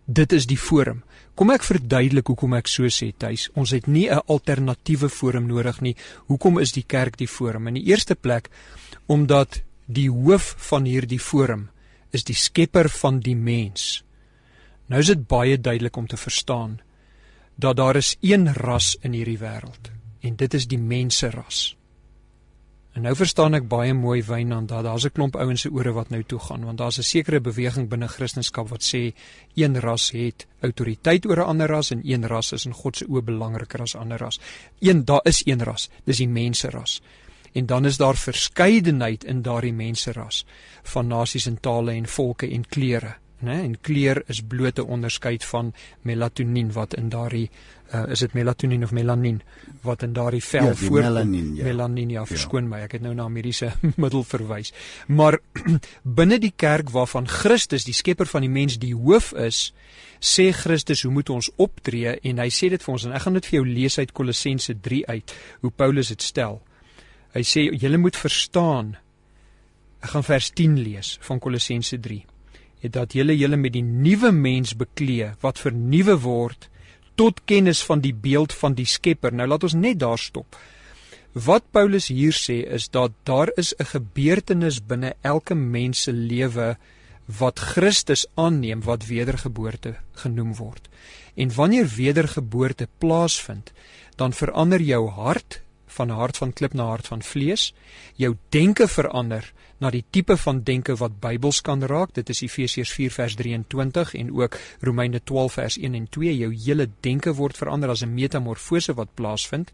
Dit 0.05 0.31
is 0.31 0.47
die 0.47 0.59
forum. 0.59 1.01
Kom 1.35 1.51
ek 1.51 1.65
verduidelik 1.67 2.31
hoekom 2.31 2.55
ek 2.55 2.71
so 2.71 2.87
sê 2.87 3.09
tuis. 3.19 3.49
Ons 3.59 3.73
het 3.75 3.87
nie 3.87 4.07
'n 4.07 4.23
alternatiewe 4.27 5.09
forum 5.09 5.47
nodig 5.47 5.81
nie. 5.81 5.95
Hoekom 6.27 6.59
is 6.59 6.71
die 6.71 6.85
kerk 6.87 7.17
die 7.17 7.27
forum? 7.27 7.67
In 7.67 7.73
die 7.73 7.87
eerste 7.91 8.15
plek 8.15 8.49
omdat 9.07 9.61
die 9.87 10.09
hoof 10.09 10.55
van 10.69 10.85
hierdie 10.85 11.19
forum 11.19 11.69
is 12.11 12.23
die 12.23 12.35
skepper 12.35 12.89
van 12.89 13.19
die 13.19 13.35
mens. 13.35 14.03
Nou 14.87 14.99
is 14.99 15.07
dit 15.07 15.27
baie 15.27 15.57
duidelik 15.57 15.97
om 15.97 16.07
te 16.07 16.17
verstaan 16.17 16.79
dat 17.55 17.75
daar 17.75 17.95
is 17.95 18.15
een 18.21 18.53
ras 18.53 18.97
in 19.01 19.11
hierdie 19.13 19.39
wêreld 19.39 20.02
en 20.23 20.35
dit 20.39 20.53
is 20.53 20.67
die 20.71 20.79
menseras. 20.79 21.73
En 22.93 23.07
nou 23.07 23.15
verstaan 23.17 23.57
ek 23.57 23.65
baie 23.69 23.93
mooi 23.97 24.19
Wynand 24.21 24.69
dat 24.69 24.85
daar's 24.85 25.05
'n 25.05 25.15
klomp 25.17 25.35
ouens 25.35 25.61
se 25.61 25.69
ore 25.69 25.91
wat 25.93 26.09
nou 26.09 26.23
toe 26.23 26.39
gaan 26.39 26.65
want 26.65 26.77
daar's 26.77 26.99
'n 26.99 27.03
sekere 27.03 27.39
beweging 27.41 27.89
binne 27.89 28.07
Christendom 28.07 28.67
wat 28.67 28.83
sê 28.83 29.13
een 29.55 29.79
ras 29.79 30.11
het 30.11 30.47
autoriteit 30.61 31.25
oor 31.25 31.37
'n 31.37 31.49
ander 31.51 31.67
ras 31.67 31.91
en 31.91 32.01
een 32.03 32.27
ras 32.27 32.51
is 32.51 32.65
in 32.65 32.73
God 32.73 32.97
se 32.97 33.05
oë 33.05 33.21
belangriker 33.21 33.81
as 33.81 33.95
ander 33.95 34.17
ras. 34.17 34.39
Een 34.79 35.05
daar 35.05 35.21
is 35.23 35.41
een 35.45 35.63
ras, 35.63 35.89
dis 36.03 36.17
die 36.17 36.27
menseras. 36.27 37.01
En 37.53 37.65
dan 37.65 37.85
is 37.85 37.97
daar 37.97 38.15
verskeidenheid 38.15 39.23
in 39.23 39.41
daardie 39.41 39.73
menseras 39.73 40.45
van 40.83 41.07
nasies 41.07 41.45
en 41.45 41.59
tale 41.59 41.91
en 41.91 42.07
volke 42.07 42.49
en 42.49 42.67
kleure 42.67 43.15
né 43.43 43.59
en 43.63 43.77
kleur 43.81 44.23
is 44.27 44.41
bloot 44.41 44.79
'n 44.79 44.89
onderskeid 44.97 45.45
van 45.45 45.73
melatonien 46.01 46.71
wat 46.71 46.93
in 46.93 47.09
daardie 47.09 47.49
uh, 47.93 48.11
is 48.11 48.19
dit 48.19 48.33
melatonien 48.33 48.83
of 48.83 48.91
melanien 48.91 49.41
wat 49.81 50.03
in 50.03 50.13
daardie 50.13 50.43
vel 50.43 50.67
ja, 50.67 50.75
voor 50.75 51.01
melanien 51.01 51.55
ja. 51.55 51.63
melanien 51.63 52.09
ja 52.09 52.25
verskoon 52.25 52.63
ja. 52.63 52.69
my 52.69 52.79
ek 52.87 52.97
het 52.97 53.05
nou 53.05 53.13
na 53.17 53.27
mediese 53.29 53.71
middel 54.03 54.23
verwys. 54.23 54.73
Maar 55.07 55.39
binne 56.19 56.39
die 56.39 56.53
kerk 56.55 56.89
waarvan 56.93 57.27
Christus 57.27 57.85
die 57.87 57.95
skepper 57.97 58.29
van 58.29 58.45
die 58.45 58.51
mens 58.51 58.79
die 58.81 58.95
hoof 58.95 59.33
is 59.33 59.71
sê 60.23 60.49
Christus 60.55 61.03
hoe 61.03 61.11
moet 61.11 61.29
ons 61.29 61.51
optree? 61.55 62.17
En 62.23 62.39
hy 62.39 62.49
sê 62.49 62.71
dit 62.73 62.83
vir 62.83 62.93
ons 62.93 63.07
en 63.07 63.15
ek 63.15 63.25
gaan 63.25 63.39
dit 63.39 63.49
vir 63.51 63.59
jou 63.59 63.65
lees 63.67 63.99
uit 63.99 64.11
Kolossense 64.11 64.77
3 64.81 65.05
uit 65.07 65.37
hoe 65.61 65.71
Paulus 65.71 66.13
dit 66.15 66.21
stel. 66.21 66.61
Hy 67.33 67.43
sê 67.43 67.67
julle 67.71 67.99
moet 67.99 68.17
verstaan. 68.17 68.93
Ek 70.03 70.13
gaan 70.13 70.25
vers 70.27 70.51
10 70.55 70.77
lees 70.83 71.17
van 71.23 71.39
Kolossense 71.43 71.99
3 71.99 72.23
het 72.83 72.93
dat 72.93 73.15
julle 73.15 73.35
julle 73.37 73.57
met 73.57 73.73
die 73.73 73.83
nuwe 73.83 74.31
mens 74.35 74.75
beklee 74.75 75.31
wat 75.41 75.61
vernuwe 75.63 76.17
word 76.19 76.69
tot 77.15 77.43
kennis 77.49 77.83
van 77.85 78.01
die 78.03 78.13
beeld 78.13 78.53
van 78.53 78.75
die 78.75 78.87
Skepper. 78.89 79.33
Nou 79.33 79.47
laat 79.47 79.63
ons 79.63 79.77
net 79.77 79.99
daar 80.01 80.19
stop. 80.19 80.57
Wat 81.33 81.65
Paulus 81.71 82.09
hier 82.13 82.35
sê 82.37 82.59
is 82.77 82.89
dat 82.93 83.13
daar 83.23 83.49
is 83.57 83.73
'n 83.79 83.85
gebeurtenis 83.95 84.81
binne 84.85 85.15
elke 85.21 85.55
mens 85.55 86.03
se 86.03 86.11
lewe 86.11 86.77
wat 87.39 87.59
Christus 87.59 88.25
aanneem 88.35 88.81
wat 88.81 89.07
wedergeboorte 89.07 89.95
genoem 90.13 90.55
word. 90.55 90.89
En 91.35 91.55
wanneer 91.55 91.87
wedergeboorte 91.87 92.87
plaasvind, 92.97 93.71
dan 94.15 94.33
verander 94.33 94.81
jou 94.81 95.09
hart 95.09 95.61
van 95.93 96.09
hart 96.09 96.37
van 96.37 96.53
klip 96.53 96.73
na 96.73 96.85
hart 96.89 97.07
van 97.07 97.21
vlees. 97.21 97.73
Jou 98.15 98.35
denke 98.49 98.87
verander 98.87 99.53
na 99.79 99.89
die 99.91 100.03
tipe 100.09 100.37
van 100.37 100.61
denke 100.63 100.95
wat 100.99 101.19
Bybels 101.21 101.61
kan 101.61 101.83
raak. 101.83 102.13
Dit 102.15 102.29
is 102.29 102.41
Efesiërs 102.45 102.91
4 102.95 103.11
vers 103.11 103.35
23 103.35 104.13
en 104.19 104.31
ook 104.35 104.57
Romeine 104.81 105.21
12 105.23 105.57
vers 105.59 105.77
1 105.77 105.97
en 105.99 106.07
2. 106.09 106.37
Jou 106.37 106.51
hele 106.65 106.89
denke 107.01 107.33
word 107.33 107.57
verander 107.57 107.89
as 107.89 108.03
'n 108.03 108.13
metamorfose 108.13 108.93
wat 108.93 109.13
plaasvind. 109.13 109.71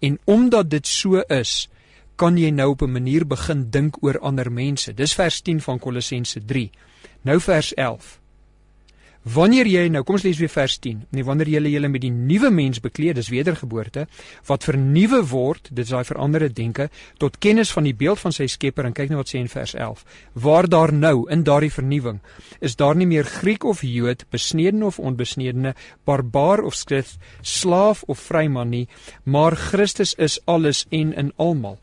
En 0.00 0.18
omdat 0.24 0.70
dit 0.70 0.86
so 0.86 1.20
is, 1.28 1.68
kan 2.16 2.36
jy 2.36 2.50
nou 2.50 2.70
op 2.70 2.82
'n 2.82 2.92
manier 2.92 3.26
begin 3.26 3.70
dink 3.70 3.96
oor 4.00 4.18
ander 4.18 4.52
mense. 4.52 4.94
Dis 4.94 5.14
vers 5.14 5.40
10 5.40 5.60
van 5.60 5.78
Kolossense 5.78 6.44
3. 6.44 6.70
Nou 7.22 7.40
vers 7.40 7.74
11. 7.74 8.21
Wanneer 9.22 9.68
jy 9.70 9.84
nou 9.86 10.00
kom 10.02 10.16
ons 10.16 10.24
lees 10.26 10.38
weer 10.42 10.50
vers 10.50 10.74
10. 10.82 11.04
Nee, 11.14 11.22
wanneer 11.22 11.46
jy 11.46 11.60
julle 11.70 11.88
met 11.88 12.02
die 12.02 12.10
nuwe 12.10 12.48
mens 12.50 12.80
bekleed, 12.82 13.14
dis 13.14 13.30
wedergeboorte, 13.30 14.08
wat 14.48 14.66
vernuwe 14.66 15.20
word, 15.30 15.68
dit 15.70 15.84
is 15.84 15.92
daai 15.94 16.02
veranderde 16.08 16.48
denke 16.50 16.88
tot 17.22 17.38
kennis 17.38 17.70
van 17.70 17.86
die 17.86 17.94
beeld 17.94 18.18
van 18.18 18.34
sy 18.34 18.48
Skepper 18.50 18.88
en 18.88 18.96
kyk 18.96 19.12
nou 19.12 19.20
wat 19.20 19.30
sê 19.30 19.38
in 19.38 19.50
vers 19.52 19.76
11. 19.78 20.02
Waar 20.34 20.66
daar 20.66 20.92
nou 20.92 21.28
in 21.30 21.44
daardie 21.46 21.70
vernuwing 21.70 22.18
is 22.58 22.74
daar 22.76 22.98
nie 22.98 23.06
meer 23.06 23.28
Griek 23.28 23.62
of 23.64 23.84
Jood, 23.86 24.26
besneden 24.34 24.82
of 24.82 24.98
onbesnedene, 24.98 25.76
barbaar 26.04 26.64
of 26.66 26.74
skrif, 26.74 27.14
slaaf 27.42 28.02
of 28.10 28.18
vryman 28.18 28.74
nie, 28.74 28.88
maar 29.22 29.54
Christus 29.54 30.16
is 30.18 30.40
alles 30.50 30.86
en 30.90 31.14
in 31.14 31.30
almal. 31.36 31.78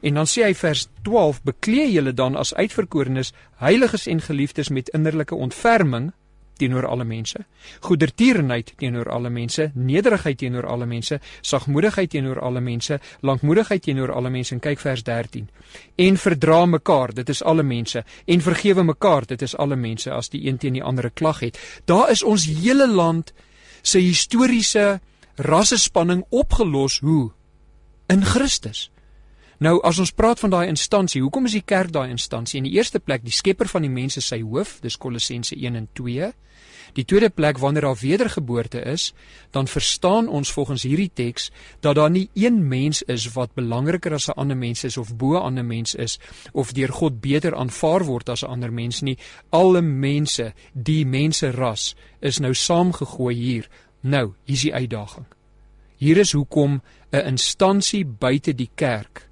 En 0.00 0.14
dan 0.14 0.28
sê 0.30 0.46
hy 0.46 0.54
vers 0.54 0.86
12: 1.02 1.42
Beklee 1.42 1.88
julle 1.90 2.14
dan 2.14 2.36
as 2.38 2.54
uitverkorenes, 2.54 3.32
heiliges 3.58 4.06
en 4.06 4.22
geliefdes 4.22 4.70
met 4.70 4.88
innerlike 4.94 5.34
ontferming 5.34 6.12
teenoor 6.58 6.86
alle 6.86 7.04
mense, 7.04 7.44
goedertierenheid 7.80 8.72
teenoor 8.76 9.10
alle 9.10 9.30
mense, 9.30 9.70
nederigheid 9.74 10.38
teenoor 10.38 10.66
alle 10.66 10.86
mense, 10.86 11.20
sagmoedigheid 11.40 12.10
teenoor 12.10 12.40
alle 12.40 12.60
mense, 12.60 13.00
lankmoedigheid 13.20 13.82
teenoor 13.82 14.12
alle 14.12 14.30
mense. 14.30 14.54
En 14.54 14.60
kyk 14.60 14.82
vers 14.82 15.02
13. 15.06 15.48
En 15.96 16.16
verdra 16.16 16.64
mekaar, 16.66 17.14
dit 17.14 17.28
is 17.28 17.42
alle 17.42 17.62
mense, 17.62 18.04
en 18.26 18.40
vergewe 18.40 18.84
mekaar, 18.84 19.26
dit 19.26 19.42
is 19.42 19.56
alle 19.56 19.76
mense 19.76 20.12
as 20.12 20.30
die 20.34 20.46
een 20.48 20.58
teen 20.58 20.78
die 20.78 20.84
ander 20.84 21.10
klag 21.10 21.40
het. 21.40 21.58
Daar 21.84 22.10
is 22.10 22.22
ons 22.22 22.46
hele 22.46 22.88
land 22.88 23.32
se 23.82 23.98
historiese 24.02 25.00
rassespanning 25.36 26.24
opgelos 26.28 26.98
hoe? 26.98 27.30
In 28.08 28.24
Christus. 28.24 28.88
Nou 29.58 29.80
as 29.82 29.98
ons 29.98 30.12
praat 30.14 30.38
van 30.38 30.52
daai 30.54 30.68
instansie, 30.70 31.18
hoekom 31.18 31.48
is 31.48 31.56
die 31.56 31.64
kerk 31.66 31.90
daai 31.90 32.12
instansie? 32.12 32.60
In 32.60 32.68
die 32.68 32.76
eerste 32.76 33.00
plek, 33.02 33.24
die 33.26 33.34
skepper 33.34 33.66
van 33.66 33.82
die 33.82 33.90
mense 33.90 34.22
sy 34.22 34.38
hoof, 34.38 34.76
dis 34.84 34.96
Kolossense 35.02 35.56
1 35.58 35.74
en 35.74 35.88
2. 35.98 36.28
Die 36.94 37.04
tweede 37.04 37.28
plek 37.34 37.58
wanneer 37.58 37.88
daar 37.88 37.98
wedergeboorte 37.98 38.84
is, 38.86 39.10
dan 39.50 39.66
verstaan 39.66 40.28
ons 40.30 40.52
volgens 40.54 40.86
hierdie 40.86 41.10
teks 41.10 41.50
dat 41.82 41.98
daar 41.98 42.10
nie 42.10 42.28
een 42.38 42.62
mens 42.68 43.02
is 43.10 43.26
wat 43.34 43.54
belangriker 43.58 44.14
as 44.14 44.28
'n 44.28 44.38
ander 44.38 44.56
mens 44.56 44.84
is 44.84 44.96
of 44.96 45.16
bo 45.16 45.34
'n 45.34 45.42
ander 45.42 45.64
mens 45.64 45.94
is 45.94 46.18
of 46.52 46.72
deur 46.72 46.92
God 46.92 47.20
beter 47.20 47.54
aanvaar 47.54 48.04
word 48.04 48.28
as 48.28 48.42
'n 48.44 48.50
ander 48.50 48.72
mens 48.72 49.00
nie. 49.02 49.18
Alle 49.50 49.82
mense, 49.82 50.54
die 50.72 51.06
mense 51.06 51.50
ras, 51.50 51.96
is 52.20 52.38
nou 52.38 52.54
saamgegooi 52.54 53.34
hier. 53.34 53.68
Nou, 54.00 54.34
hier 54.44 54.56
is 54.56 54.62
die 54.62 54.74
uitdaging. 54.74 55.26
Hier 55.96 56.16
is 56.16 56.32
hoekom 56.32 56.82
'n 57.10 57.26
instansie 57.26 58.04
buite 58.04 58.54
die 58.54 58.70
kerk 58.74 59.27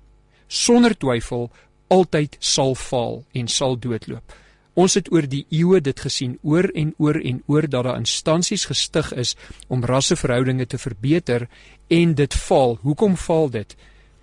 sonder 0.46 0.94
twyfel 0.96 1.50
altyd 1.88 2.37
sal 2.40 2.74
faal 2.74 3.24
en 3.32 3.48
sal 3.48 3.78
doodloop. 3.78 4.35
Ons 4.76 4.94
het 4.98 5.09
oor 5.12 5.24
die 5.24 5.46
eeue 5.48 5.80
dit 5.80 6.00
gesien 6.00 6.37
oor 6.42 6.68
en 6.74 6.92
oor 7.00 7.16
en 7.16 7.38
oor 7.48 7.64
dat 7.68 7.87
daar 7.87 7.96
instansies 7.96 8.66
gestig 8.68 9.12
is 9.16 9.37
om 9.72 9.85
rasseverhoudinge 9.85 10.66
te 10.66 10.78
verbeter 10.78 11.46
en 11.88 12.14
dit 12.14 12.35
faal. 12.35 12.76
Hoekom 12.82 13.16
faal 13.16 13.48
dit? 13.50 13.76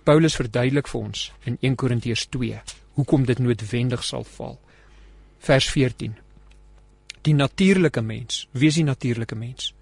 Paulus 0.04 0.36
verduidelik 0.36 0.88
vir 0.88 1.00
ons 1.00 1.30
in 1.44 1.58
1 1.60 1.74
Korintiërs 1.80 2.26
2 2.30 2.60
hoekom 2.94 3.24
dit 3.26 3.40
noodwendig 3.42 4.04
sal 4.04 4.24
faal. 4.24 4.58
Vers 5.42 5.66
14. 5.72 6.14
Die 7.24 7.34
natuurlike 7.34 8.02
mens, 8.04 8.44
wie 8.52 8.68
is 8.68 8.78
die 8.78 8.86
natuurlike 8.86 9.34
mens? 9.34 9.72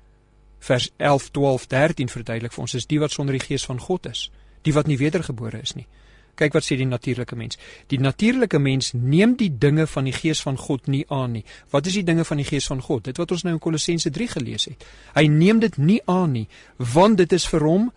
Vers 0.63 0.89
11, 0.97 1.31
12, 1.31 1.67
13 1.67 2.09
verduidelik 2.09 2.55
vir 2.55 2.65
ons 2.65 2.77
is 2.79 2.87
die 2.87 3.01
wat 3.03 3.13
sonder 3.13 3.37
die 3.37 3.45
gees 3.45 3.67
van 3.69 3.83
God 3.83 4.07
is, 4.09 4.31
die 4.63 4.73
wat 4.73 4.89
nie 4.89 4.97
wedergebore 4.97 5.61
is 5.61 5.75
nie. 5.77 5.89
Kyk 6.35 6.55
wat 6.57 6.65
sê 6.65 6.79
die 6.81 6.89
natuurlike 6.89 7.37
mens. 7.37 7.59
Die 7.93 7.99
natuurlike 8.01 8.59
mens 8.59 8.93
neem 8.97 9.35
die 9.37 9.51
dinge 9.59 9.85
van 9.87 10.09
die 10.09 10.15
gees 10.17 10.41
van 10.41 10.57
God 10.57 10.89
nie 10.89 11.05
aan 11.13 11.37
nie. 11.37 11.45
Wat 11.71 11.87
is 11.87 11.99
die 11.99 12.07
dinge 12.09 12.25
van 12.25 12.41
die 12.41 12.47
gees 12.49 12.67
van 12.71 12.81
God? 12.81 13.05
Dit 13.05 13.21
wat 13.21 13.35
ons 13.37 13.45
nou 13.45 13.53
in 13.53 13.61
Kolossense 13.61 14.11
3 14.11 14.29
gelees 14.39 14.65
het. 14.71 14.87
Hy 15.15 15.27
neem 15.29 15.61
dit 15.61 15.77
nie 15.77 16.01
aan 16.09 16.33
nie, 16.33 16.47
want 16.79 17.21
dit 17.21 17.37
is 17.37 17.45
vir 17.53 17.67
hom 17.69 17.91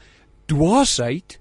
dwaasheid. 0.52 1.40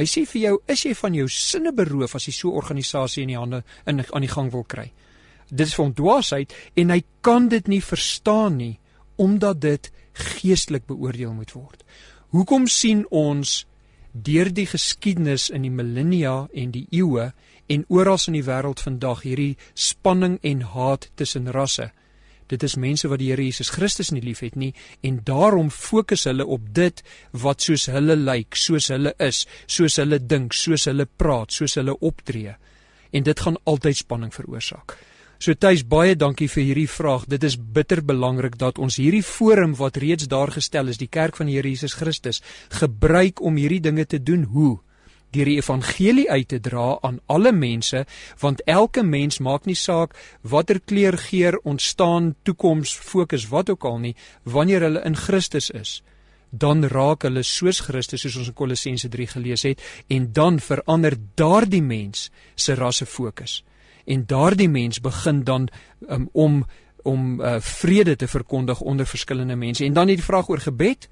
Hy 0.00 0.06
sê 0.08 0.24
vir 0.26 0.42
jou, 0.42 0.56
is 0.66 0.82
jy 0.82 0.96
van 0.98 1.14
jou 1.14 1.28
sinne 1.30 1.72
beroof 1.76 2.16
as 2.18 2.26
jy 2.26 2.32
so 2.32 2.50
'n 2.50 2.58
organisasie 2.58 3.22
in 3.22 3.28
die 3.28 3.38
hande 3.38 3.62
in 3.86 4.04
aan 4.12 4.26
die 4.26 4.34
gang 4.34 4.50
wil 4.50 4.64
kry? 4.64 4.90
Dit 5.48 5.66
is 5.66 5.74
vir 5.74 5.84
hom 5.84 5.94
dwaasheid 5.94 6.54
en 6.74 6.90
hy 6.90 7.02
kan 7.20 7.48
dit 7.48 7.68
nie 7.68 7.80
verstaan 7.80 8.56
nie 8.56 8.78
omdat 9.16 9.60
dit 9.60 9.90
geestelik 10.12 10.86
beoordeel 10.86 11.32
moet 11.32 11.52
word. 11.52 11.84
Hoekom 12.32 12.66
sien 12.66 13.06
ons 13.10 13.66
deur 14.12 14.50
die 14.52 14.66
geskiedenis 14.66 15.48
in 15.50 15.64
die 15.66 15.72
millennia 15.72 16.48
en 16.52 16.72
die 16.74 16.86
eeue 16.92 17.32
en 17.72 17.84
oral 17.88 18.20
in 18.28 18.36
die 18.36 18.44
wêreld 18.46 18.82
vandag 18.84 19.24
hierdie 19.24 19.56
spanning 19.74 20.38
en 20.42 20.64
haat 20.74 21.08
tussen 21.16 21.48
rasse. 21.52 21.90
Dit 22.52 22.62
is 22.66 22.76
mense 22.76 23.08
wat 23.08 23.22
die 23.22 23.30
Here 23.30 23.44
Jesus 23.44 23.70
Christus 23.72 24.10
nie 24.12 24.20
liefhet 24.20 24.58
nie 24.60 24.72
en 25.00 25.22
daarom 25.24 25.70
fokus 25.72 26.26
hulle 26.28 26.44
op 26.44 26.66
dit 26.76 27.00
wat 27.32 27.64
soos 27.64 27.86
hulle 27.88 28.16
lyk, 28.18 28.58
soos 28.58 28.90
hulle 28.92 29.14
is, 29.18 29.46
soos 29.66 29.96
hulle 30.02 30.18
dink, 30.20 30.52
soos 30.52 30.84
hulle 30.90 31.06
praat, 31.06 31.52
soos 31.52 31.78
hulle 31.80 31.96
optree. 32.00 32.52
En 33.12 33.24
dit 33.24 33.40
gaan 33.40 33.56
altyd 33.64 33.96
spanning 33.96 34.34
veroorsaak. 34.34 34.98
So 35.42 35.56
Tuis 35.58 35.80
baie 35.82 36.12
dankie 36.14 36.46
vir 36.46 36.62
hierdie 36.62 36.86
vraag. 36.86 37.24
Dit 37.26 37.42
is 37.42 37.56
bitter 37.58 37.98
belangrik 38.06 38.54
dat 38.60 38.76
ons 38.78 38.94
hierdie 39.02 39.24
forum 39.26 39.72
wat 39.74 39.96
reeds 39.98 40.28
daar 40.30 40.52
gestel 40.54 40.92
is, 40.92 41.00
die 41.00 41.08
kerk 41.10 41.34
van 41.34 41.48
die 41.50 41.56
Here 41.56 41.66
Jesus 41.66 41.96
Christus, 41.98 42.38
gebruik 42.70 43.42
om 43.42 43.58
hierdie 43.58 43.80
dinge 43.82 44.04
te 44.06 44.20
doen. 44.22 44.44
Hoe? 44.52 44.76
Deur 45.34 45.50
die 45.50 45.56
evangelie 45.58 46.28
uit 46.30 46.46
te 46.46 46.60
dra 46.62 46.92
aan 47.02 47.18
alle 47.26 47.50
mense, 47.50 48.04
want 48.38 48.62
elke 48.70 49.02
mens 49.02 49.40
maak 49.42 49.66
nie 49.66 49.74
saak 49.74 50.14
watter 50.46 50.78
kleur 50.78 51.18
geur 51.24 51.58
ontstaan, 51.64 52.36
toekoms, 52.46 52.94
fokus 52.94 53.48
wat 53.50 53.74
ook 53.74 53.88
al 53.90 53.98
nie, 53.98 54.14
wanneer 54.44 54.86
hulle 54.86 55.02
in 55.02 55.18
Christus 55.18 55.72
is 55.74 55.98
dan 56.52 56.84
raak 56.84 57.24
hulle 57.24 57.42
soos 57.42 57.80
Christus 57.80 58.20
soos 58.22 58.36
ons 58.36 58.50
in 58.52 58.54
Kolossense 58.54 59.08
3 59.08 59.26
gelees 59.34 59.62
het 59.64 59.82
en 60.12 60.30
dan 60.36 60.60
verander 60.60 61.16
daardie 61.34 61.82
mens 61.82 62.28
se 62.54 62.76
rasse 62.76 63.08
fokus 63.08 63.62
en 64.04 64.26
daardie 64.26 64.68
mens 64.68 65.00
begin 65.00 65.44
dan 65.44 65.68
um, 66.08 66.28
om 66.32 66.64
om 67.02 67.40
uh, 67.40 67.56
vrede 67.58 68.16
te 68.16 68.28
verkondig 68.28 68.80
onder 68.80 69.06
verskillende 69.06 69.56
mense. 69.56 69.84
En 69.84 69.92
dan 69.92 70.06
die 70.06 70.22
vraag 70.22 70.48
oor 70.48 70.58
gebed. 70.58 71.08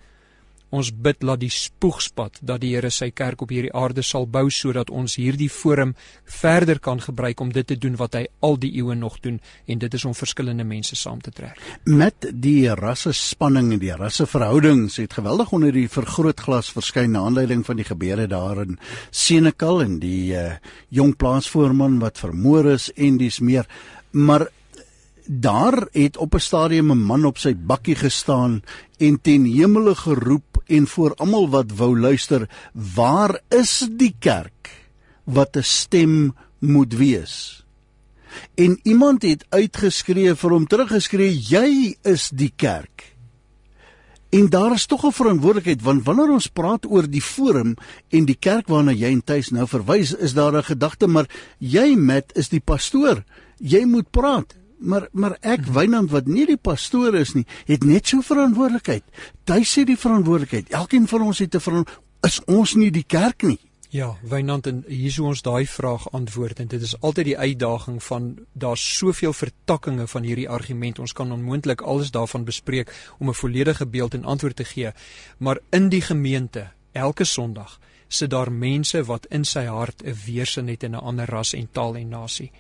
Ons 0.71 0.93
bid 0.95 1.19
dat 1.21 1.41
die 1.43 1.51
spoegspad 1.51 2.39
dat 2.47 2.63
die 2.63 2.73
Here 2.75 2.91
sy 2.95 3.11
kerk 3.11 3.43
op 3.43 3.51
hierdie 3.51 3.73
aarde 3.75 4.05
sal 4.07 4.27
bou 4.31 4.47
sodat 4.55 4.91
ons 4.91 5.17
hierdie 5.19 5.51
forum 5.51 5.97
verder 6.25 6.79
kan 6.79 7.01
gebruik 7.03 7.41
om 7.43 7.51
dit 7.53 7.67
te 7.67 7.77
doen 7.79 7.97
wat 7.99 8.15
hy 8.15 8.25
al 8.47 8.59
die 8.63 8.71
eeue 8.79 8.95
nog 8.95 9.19
doen 9.25 9.41
en 9.67 9.83
dit 9.83 9.95
is 9.95 10.05
om 10.07 10.15
verskillende 10.15 10.65
mense 10.65 10.97
saam 10.97 11.21
te 11.21 11.35
trek. 11.35 11.59
Met 11.85 12.29
die 12.31 12.69
rasse 12.79 13.13
spanning 13.17 13.73
en 13.75 13.83
die 13.83 13.95
rasse 13.97 14.27
verhoudings 14.31 15.01
het 15.03 15.19
geweldig 15.19 15.53
onder 15.57 15.75
die 15.75 15.89
vergrootglas 15.91 16.71
verskyn 16.75 17.17
na 17.17 17.25
aanleiding 17.27 17.65
van 17.67 17.81
die 17.81 17.89
gebeure 17.89 18.29
daar 18.31 18.63
in 18.63 18.79
Senekal 19.11 19.83
en 19.83 19.99
die 20.03 20.37
uh, 20.39 20.55
jong 20.95 21.17
plaasvoorman 21.19 21.99
wat 22.03 22.23
vermoor 22.23 22.71
is 22.77 22.91
en 22.95 23.19
dis 23.19 23.41
meer 23.43 23.67
maar 24.11 24.49
daar 25.31 25.87
het 25.93 26.17
op 26.17 26.35
'n 26.35 26.39
stadium 26.39 26.91
'n 26.91 27.03
man 27.03 27.25
op 27.25 27.39
sy 27.39 27.55
bakkie 27.57 27.95
gestaan 27.95 28.63
en 28.99 29.21
ten 29.21 29.45
hemele 29.45 29.95
geroep 29.95 30.63
en 30.67 30.87
voor 30.87 31.15
almal 31.15 31.49
wat 31.49 31.73
wou 31.73 32.01
luister, 32.01 32.49
waar 32.95 33.41
is 33.49 33.89
die 33.91 34.15
kerk 34.19 34.89
wat 35.25 35.57
'n 35.57 35.63
stem 35.63 36.35
moet 36.59 36.95
wees? 36.95 37.65
En 38.55 38.81
iemand 38.83 39.23
het 39.23 39.47
uitgeskree 39.49 40.35
vir 40.35 40.51
hom 40.51 40.67
teruggeskree, 40.67 41.39
jy 41.39 41.97
is 42.03 42.31
die 42.35 42.53
kerk. 42.57 43.17
En 44.29 44.49
daar 44.49 44.73
is 44.73 44.87
tog 44.87 45.05
'n 45.05 45.13
verantwoordelikheid 45.13 45.83
want 45.83 46.05
wanneer 46.05 46.31
ons 46.31 46.47
praat 46.47 46.87
oor 46.87 47.11
die 47.11 47.23
forum 47.23 47.75
en 48.09 48.25
die 48.25 48.39
kerk 48.39 48.69
waarna 48.69 48.93
jy 48.93 49.13
en 49.13 49.25
tuis 49.25 49.51
nou 49.51 49.67
verwys, 49.67 50.15
is 50.15 50.35
daar 50.35 50.57
'n 50.57 50.65
gedagte 50.65 51.07
maar 51.07 51.29
jy 51.59 51.95
met 51.95 52.33
is 52.35 52.49
die 52.49 52.61
pastoor. 52.61 53.25
Jy 53.59 53.85
moet 53.85 54.11
praat 54.11 54.60
maar 54.81 55.09
maar 55.13 55.37
ek. 55.41 55.67
Wynand 55.67 56.11
wat 56.11 56.27
nie 56.27 56.47
die 56.47 56.57
pastoor 56.57 57.15
is 57.15 57.35
nie, 57.35 57.47
het 57.67 57.85
net 57.85 58.07
so 58.07 58.21
verantwoordelikheid. 58.21 59.05
Hy 59.51 59.63
sê 59.65 59.85
die 59.85 59.99
verantwoordelikheid. 59.99 60.71
Elkeen 60.71 61.09
van 61.09 61.23
ons 61.23 61.39
het 61.39 61.55
'n 61.55 61.61
verantwoordelikheid. 61.61 62.07
Is 62.23 62.41
ons 62.45 62.75
nie 62.75 62.91
die 62.91 63.05
kerk 63.09 63.43
nie? 63.43 63.59
Ja, 63.91 64.17
Wynand 64.23 64.67
en 64.67 64.85
hier 64.87 65.11
sou 65.11 65.25
ons 65.27 65.41
daai 65.43 65.67
vraag 65.67 66.05
antwoord 66.15 66.61
en 66.63 66.69
dit 66.71 66.83
is 66.83 66.93
altyd 67.01 67.25
die 67.25 67.39
uitdaging 67.39 68.03
van 68.07 68.29
daar's 68.53 68.85
soveel 68.99 69.33
vertakkings 69.35 70.13
van 70.13 70.23
hierdie 70.23 70.49
argument. 70.49 71.01
Ons 71.03 71.13
kan 71.13 71.33
onmoontlik 71.33 71.81
alles 71.81 72.13
daarvan 72.15 72.45
bespreek 72.45 72.93
om 73.19 73.29
'n 73.29 73.35
volledige 73.35 73.87
beeld 73.87 74.15
en 74.15 74.25
antwoord 74.25 74.57
te 74.57 74.65
gee. 74.65 74.93
Maar 75.39 75.59
in 75.71 75.89
die 75.89 76.01
gemeente, 76.01 76.71
elke 76.93 77.25
Sondag, 77.25 77.81
sit 78.09 78.31
daar 78.31 78.53
mense 78.53 79.05
wat 79.05 79.27
in 79.27 79.45
sy 79.45 79.65
hart 79.65 80.03
'n 80.05 80.15
weerstand 80.27 80.69
het 80.69 80.83
in 80.83 80.95
'n 80.95 81.03
ander 81.03 81.27
ras 81.27 81.53
en 81.53 81.69
taal 81.73 81.97
en 81.97 82.09
nasie. 82.09 82.53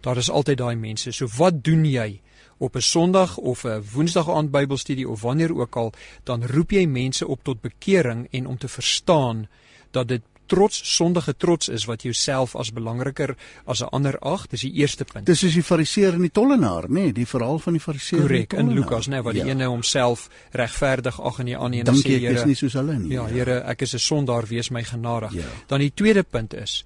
Daar 0.00 0.16
is 0.16 0.30
altyd 0.30 0.58
daai 0.58 0.76
mense. 0.76 1.12
So 1.12 1.28
wat 1.36 1.64
doen 1.64 1.84
jy 1.84 2.20
op 2.58 2.76
'n 2.76 2.80
Sondag 2.80 3.36
of 3.36 3.64
'n 3.64 3.82
Woensdag 3.92 4.30
aand 4.30 4.50
Bybelstudie 4.50 5.08
of 5.08 5.20
wanneer 5.20 5.54
ook 5.54 5.76
al, 5.76 5.92
dan 6.24 6.46
roep 6.46 6.70
jy 6.70 6.86
mense 6.86 7.26
op 7.26 7.44
tot 7.44 7.60
bekering 7.60 8.28
en 8.30 8.46
om 8.46 8.58
te 8.58 8.68
verstaan 8.68 9.48
dat 9.90 10.08
dit 10.08 10.22
trots 10.50 10.96
sondige 10.96 11.36
trots 11.36 11.68
is 11.68 11.84
wat 11.84 12.02
jouself 12.02 12.56
as 12.56 12.72
belangriker 12.72 13.36
as 13.64 13.80
'n 13.80 13.88
ander 13.96 14.18
ag. 14.18 14.46
Dis 14.46 14.60
die 14.60 14.72
eerste 14.72 15.04
punt. 15.04 15.26
Dis 15.26 15.38
soos 15.38 15.54
die 15.54 15.62
fariseer 15.62 16.12
en 16.12 16.20
die 16.20 16.30
tollenaar, 16.30 16.88
nê, 16.88 16.92
nee, 16.92 17.12
die 17.12 17.26
verhaal 17.26 17.58
van 17.58 17.72
die 17.72 17.82
fariseer. 17.82 18.20
Korrek 18.20 18.52
in 18.52 18.74
Lukas, 18.74 19.06
nê, 19.06 19.10
nee, 19.10 19.22
wat 19.22 19.34
die 19.34 19.44
ja. 19.44 19.54
nou 19.54 19.68
homself 19.68 20.28
regverdig 20.50 21.20
ag 21.20 21.38
en 21.38 21.46
die 21.46 21.56
ander 21.56 21.88
een 21.88 21.94
sê 21.94 22.18
Here. 22.20 22.34
Dis 22.34 22.44
nie 22.44 22.54
soos 22.54 22.72
hulle 22.72 22.98
nie. 22.98 23.12
Ja, 23.12 23.26
Here, 23.26 23.60
ek 23.60 23.82
is 23.82 23.94
'n 23.94 23.98
sondaar, 23.98 24.46
wees 24.46 24.70
my 24.70 24.82
genadig. 24.84 25.32
Ja. 25.32 25.46
Dan 25.66 25.78
die 25.78 25.92
tweede 25.94 26.22
punt 26.22 26.54
is 26.54 26.84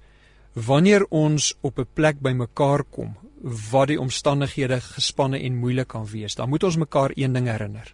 wanneer 0.55 1.05
ons 1.11 1.53
op 1.61 1.79
'n 1.79 1.87
plek 1.93 2.19
bymekaar 2.19 2.83
kom 2.83 3.15
waar 3.71 3.87
die 3.87 3.99
omstandighede 3.99 4.81
gespanne 4.81 5.39
en 5.39 5.55
moeilik 5.55 5.87
kan 5.87 6.07
wees, 6.07 6.35
dan 6.35 6.49
moet 6.49 6.63
ons 6.63 6.77
mekaar 6.77 7.11
een 7.13 7.33
ding 7.33 7.47
herinner. 7.47 7.93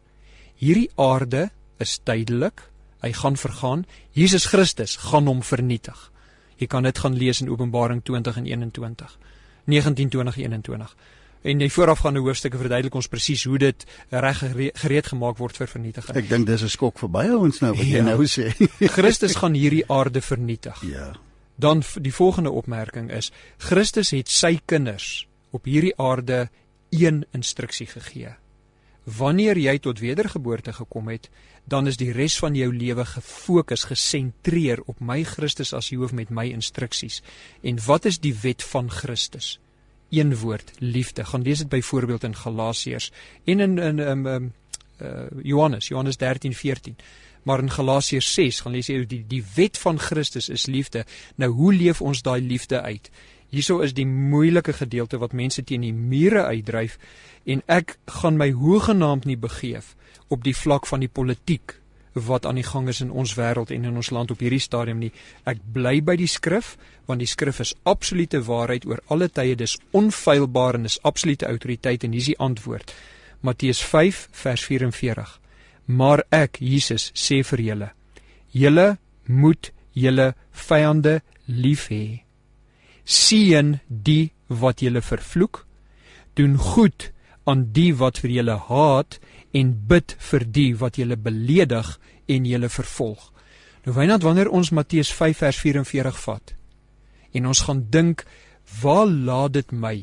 Hierdie 0.56 0.90
aarde 0.96 1.50
is 1.78 2.00
tydelik, 2.04 2.70
hy 3.02 3.12
gaan 3.14 3.38
vergaan. 3.38 3.86
Jesus 4.12 4.46
Christus 4.46 4.96
gaan 4.96 5.28
hom 5.28 5.44
vernietig. 5.44 6.12
Jy 6.58 6.68
kan 6.68 6.84
dit 6.84 6.98
gaan 6.98 7.18
lees 7.18 7.42
in 7.42 7.50
Openbaring 7.50 8.04
20 8.04 8.38
en 8.38 8.46
21. 8.46 9.18
19:20-21. 9.66 10.96
En 11.42 11.58
die 11.58 11.72
voorafgaande 11.74 12.20
hoofstukke 12.20 12.58
verduidelik 12.58 12.96
ons 12.96 13.08
presies 13.08 13.44
hoe 13.44 13.58
dit 13.58 13.86
reg 14.10 14.44
gereed 14.74 15.08
gemaak 15.08 15.38
word 15.38 15.58
vir 15.58 15.68
vernietiging. 15.68 16.16
Ek 16.16 16.30
dink 16.30 16.46
dis 16.46 16.62
'n 16.62 16.70
skok 16.70 17.00
vir 17.00 17.10
baie 17.10 17.38
ons 17.38 17.60
nou 17.60 17.74
wat 17.74 17.86
ja. 17.86 17.98
jy 17.98 18.02
nou 18.02 18.26
sê. 18.26 18.54
Christus 18.98 19.36
gaan 19.36 19.54
hierdie 19.54 19.84
aarde 19.90 20.22
vernietig. 20.22 20.82
Ja. 20.86 21.14
Dan 21.62 21.84
die 22.02 22.14
volgende 22.14 22.52
opmerking 22.52 23.12
is 23.14 23.30
Christus 23.58 24.10
het 24.16 24.30
sy 24.34 24.56
kinders 24.66 25.28
op 25.54 25.68
hierdie 25.70 25.94
aarde 26.02 26.48
een 26.90 27.26
instruksie 27.38 27.86
gegee. 27.88 28.34
Wanneer 29.04 29.58
jy 29.58 29.78
tot 29.80 30.02
wedergeboorte 30.02 30.74
gekom 30.74 31.10
het, 31.12 31.30
dan 31.66 31.88
is 31.88 32.00
die 32.02 32.12
res 32.14 32.40
van 32.42 32.56
jou 32.58 32.72
lewe 32.74 33.06
gefokus, 33.06 33.86
gesentreer 33.90 34.82
op 34.90 35.00
my 35.00 35.22
Christus 35.24 35.74
as 35.78 35.92
hoof 35.94 36.16
met 36.18 36.30
my 36.34 36.48
instruksies. 36.50 37.22
En 37.62 37.78
wat 37.86 38.10
is 38.10 38.20
die 38.20 38.34
wet 38.42 38.64
van 38.64 38.90
Christus? 38.90 39.60
Een 40.10 40.34
woord, 40.38 40.74
liefde. 40.80 41.26
Gaan 41.26 41.46
lees 41.46 41.62
dit 41.62 41.70
byvoorbeeld 41.70 42.24
in 42.24 42.36
Galasiërs 42.36 43.12
en 43.46 43.60
in 43.60 43.78
in 43.78 44.00
um, 44.00 44.26
um, 44.26 44.54
uh, 45.02 45.30
Johannes, 45.44 45.88
Johannes 45.88 46.18
13:14. 46.18 46.98
Maar 47.44 47.60
in 47.60 47.72
Galasiërs 47.74 48.34
6 48.34 48.62
gaan 48.62 48.76
lees 48.76 48.90
jy 48.92 49.02
die 49.10 49.24
die 49.28 49.44
wet 49.56 49.78
van 49.82 50.00
Christus 50.00 50.50
is 50.50 50.68
liefde. 50.70 51.06
Nou 51.36 51.50
hoe 51.58 51.74
leef 51.74 52.02
ons 52.02 52.22
daai 52.22 52.42
liefde 52.42 52.82
uit? 52.82 53.10
Hierso 53.52 53.82
is 53.84 53.94
die 53.94 54.08
moeilike 54.08 54.74
gedeelte 54.74 55.20
wat 55.20 55.34
mense 55.36 55.64
teen 55.64 55.84
die 55.84 55.94
mure 55.94 56.46
uitdryf 56.48 56.98
en 57.44 57.64
ek 57.68 57.98
gaan 58.22 58.38
my 58.40 58.52
hoegenaamd 58.56 59.26
nie 59.28 59.36
begeef 59.36 59.96
op 60.32 60.46
die 60.46 60.56
vlak 60.56 60.88
van 60.88 61.04
die 61.04 61.12
politiek 61.12 61.76
wat 62.14 62.46
aan 62.46 62.60
die 62.60 62.68
gang 62.68 62.88
is 62.92 63.02
in 63.02 63.12
ons 63.12 63.34
wêreld 63.36 63.72
en 63.72 63.88
in 63.88 63.96
ons 63.96 64.12
land 64.12 64.32
op 64.32 64.40
hierdie 64.40 64.60
stadium 64.60 65.00
nie. 65.00 65.12
Ek 65.48 65.60
bly 65.74 66.00
by 66.04 66.16
die 66.20 66.30
skrif 66.32 66.78
want 67.08 67.24
die 67.24 67.30
skrif 67.30 67.60
is 67.64 67.74
absolute 67.84 68.44
waarheid 68.48 68.86
oor 68.88 69.04
alle 69.08 69.28
tye. 69.28 69.56
Dis 69.56 69.78
onfeilbaar 69.92 70.80
en 70.80 70.88
is 70.88 71.00
absolute 71.08 71.48
autoriteit 71.48 72.04
en 72.04 72.16
hier 72.16 72.24
is 72.24 72.32
die 72.34 72.40
antwoord. 72.40 72.94
Matteus 73.42 73.82
5 73.84 74.28
vers 74.44 74.64
44. 74.68 75.41
Maar 75.92 76.24
ek, 76.32 76.62
Jesus, 76.62 77.10
sê 77.18 77.42
vir 77.52 77.64
julle: 77.68 77.90
Julle 78.56 78.88
moet 79.28 79.72
julle 79.98 80.32
vyande 80.68 81.20
lief 81.48 81.90
hê. 81.92 82.22
Seën 83.04 83.80
die 83.88 84.32
wat 84.48 84.84
julle 84.84 85.02
vervloek, 85.04 85.66
doen 86.36 86.56
goed 86.58 87.12
aan 87.50 87.66
die 87.76 87.92
wat 87.98 88.22
vir 88.22 88.36
julle 88.38 88.58
haat 88.70 89.20
en 89.58 89.74
bid 89.90 90.16
vir 90.30 90.46
die 90.46 90.72
wat 90.80 91.00
julle 91.02 91.18
beledig 91.18 91.96
en 92.32 92.48
julle 92.48 92.70
vervolg. 92.70 93.32
Nou 93.86 93.96
wynand 93.98 94.24
wanneer 94.24 94.52
ons 94.54 94.72
Matteus 94.72 95.12
5 95.12 95.42
vers 95.44 95.60
44 95.60 96.20
vat 96.26 96.56
en 97.32 97.48
ons 97.48 97.62
gaan 97.64 97.86
dink, 97.90 98.26
waar 98.82 99.08
laat 99.08 99.54
dit 99.56 99.70
my? 99.72 99.96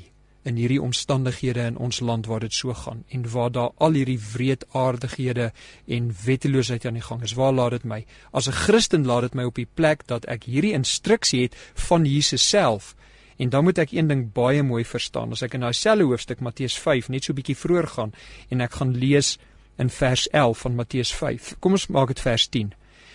In 0.43 0.57
hierdie 0.57 0.81
omstandighede 0.83 1.65
in 1.71 1.77
ons 1.77 2.01
land 2.01 2.27
waar 2.27 2.41
dit 2.41 2.55
so 2.55 2.75
gaan 2.75 3.05
en 3.09 3.25
waar 3.31 3.51
daar 3.53 3.71
al 3.77 3.99
hierdie 3.99 4.21
wreedaardighede 4.33 5.51
en 5.87 6.13
wetteloosheid 6.25 6.87
aan 6.87 6.99
die 7.01 7.05
gang 7.05 7.23
is. 7.23 7.35
Waar 7.35 7.53
laat 7.53 7.71
dit 7.71 7.85
my? 7.85 8.05
As 8.33 8.49
'n 8.49 8.53
Christen 8.53 9.07
laat 9.07 9.21
dit 9.21 9.35
my 9.35 9.45
op 9.45 9.55
die 9.55 9.69
plek 9.75 10.07
dat 10.07 10.25
ek 10.25 10.45
hierdie 10.45 10.73
instruksie 10.73 11.43
het 11.43 11.57
van 11.75 12.05
Jesus 12.05 12.49
self. 12.49 12.95
En 13.37 13.49
dan 13.49 13.65
moet 13.65 13.79
ek 13.79 13.93
een 13.93 14.07
ding 14.07 14.33
baie 14.33 14.63
mooi 14.63 14.85
verstaan. 14.85 15.31
As 15.31 15.43
ek 15.43 15.55
in 15.55 15.61
daai 15.61 15.73
selfe 15.73 16.03
hoofstuk 16.03 16.41
Matteus 16.41 16.79
5 16.79 17.09
net 17.09 17.25
so 17.25 17.33
bietjie 17.33 17.57
vroeër 17.57 17.87
gaan 17.87 18.13
en 18.49 18.61
ek 18.61 18.73
gaan 18.73 18.97
lees 18.97 19.39
in 19.77 19.91
vers 19.91 20.29
11 20.29 20.59
van 20.59 20.75
Matteus 20.75 21.15
5. 21.15 21.55
Kom 21.59 21.73
ons 21.73 21.87
maak 21.87 22.09
dit 22.09 22.21
vers 22.21 22.49
10. 22.49 22.73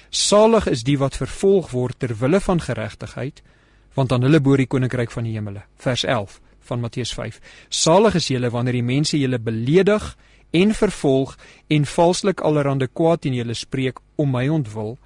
Salig 0.10 0.68
is 0.68 0.84
die 0.84 0.98
wat 0.98 1.18
vervolg 1.18 1.72
word 1.72 2.00
ter 2.00 2.18
wille 2.18 2.40
van 2.40 2.62
geregtigheid, 2.62 3.42
want 3.94 4.12
aan 4.12 4.22
hulle 4.22 4.40
behoort 4.40 4.58
die 4.58 4.68
koninkryk 4.68 5.12
van 5.12 5.24
die 5.24 5.34
hemele. 5.34 5.64
Vers 5.78 6.04
11 6.04 6.40
van 6.70 6.80
Matteus 6.80 7.14
5. 7.14 7.40
Salig 7.70 8.16
is 8.16 8.30
julle 8.32 8.50
wanneer 8.54 8.80
die 8.80 8.86
mense 8.86 9.18
julle 9.18 9.40
beledig 9.40 10.16
en 10.54 10.74
vervolg 10.74 11.36
en 11.68 11.86
valslik 11.86 12.42
allerhande 12.42 12.88
kwaad 12.88 13.24
teen 13.26 13.34
julle 13.38 13.56
spreek 13.58 14.00
om 14.16 14.32
my 14.32 14.48
ontwil. 14.48 14.98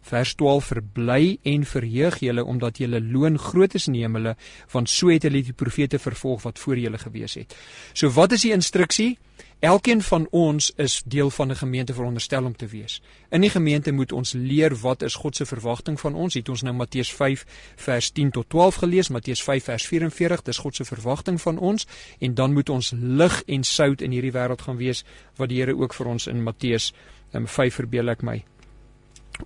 Vers 0.00 0.34
12 0.34 0.64
verbly 0.64 1.38
en 1.42 1.64
verheug 1.64 2.18
julle 2.18 2.44
omdat 2.44 2.78
julle 2.78 3.00
loon 3.00 3.38
groot 3.38 3.74
is 3.74 3.86
in 3.86 3.92
die 3.92 4.02
hemele 4.02 4.36
want 4.72 4.90
so 4.90 5.08
het 5.08 5.22
hulle 5.22 5.42
die 5.42 5.52
profete 5.52 5.98
vervolg 5.98 6.42
wat 6.42 6.58
voor 6.58 6.78
julle 6.78 6.98
gewees 6.98 7.34
het. 7.34 7.56
So 7.92 8.10
wat 8.10 8.32
is 8.32 8.46
die 8.46 8.52
instruksie? 8.52 9.16
Elkeen 9.58 10.02
van 10.02 10.26
ons 10.30 10.72
is 10.76 11.02
deel 11.04 11.30
van 11.30 11.50
'n 11.50 11.56
gemeente 11.56 11.94
veronderstel 11.94 12.44
om 12.44 12.56
te 12.56 12.66
wees. 12.66 13.02
In 13.28 13.40
die 13.40 13.50
gemeente 13.50 13.92
moet 13.92 14.12
ons 14.12 14.32
leer 14.32 14.76
wat 14.76 15.02
is 15.02 15.14
God 15.14 15.36
se 15.36 15.46
verwagting 15.46 16.00
van 16.00 16.14
ons. 16.14 16.34
Het 16.34 16.48
ons 16.48 16.62
nou 16.62 16.74
Matteus 16.74 17.12
5 17.12 17.44
vers 17.76 18.10
10 18.10 18.30
tot 18.30 18.48
12 18.48 18.74
gelees, 18.74 19.08
Matteus 19.08 19.42
5 19.42 19.64
vers 19.64 19.86
44, 19.86 20.42
dis 20.42 20.58
God 20.58 20.74
se 20.74 20.84
verwagting 20.84 21.40
van 21.40 21.58
ons 21.58 21.86
en 22.18 22.34
dan 22.34 22.52
moet 22.52 22.68
ons 22.68 22.92
lig 22.96 23.42
en 23.46 23.64
sout 23.64 24.00
in 24.00 24.10
hierdie 24.10 24.32
wêreld 24.32 24.62
gaan 24.62 24.76
wees 24.76 25.04
wat 25.36 25.48
die 25.48 25.58
Here 25.58 25.76
ook 25.76 25.94
vir 25.94 26.06
ons 26.06 26.26
in 26.26 26.42
Matteus 26.42 26.92
5 27.32 27.58
um, 27.58 27.70
verbeel 27.70 28.08
ek 28.08 28.22
my 28.22 28.44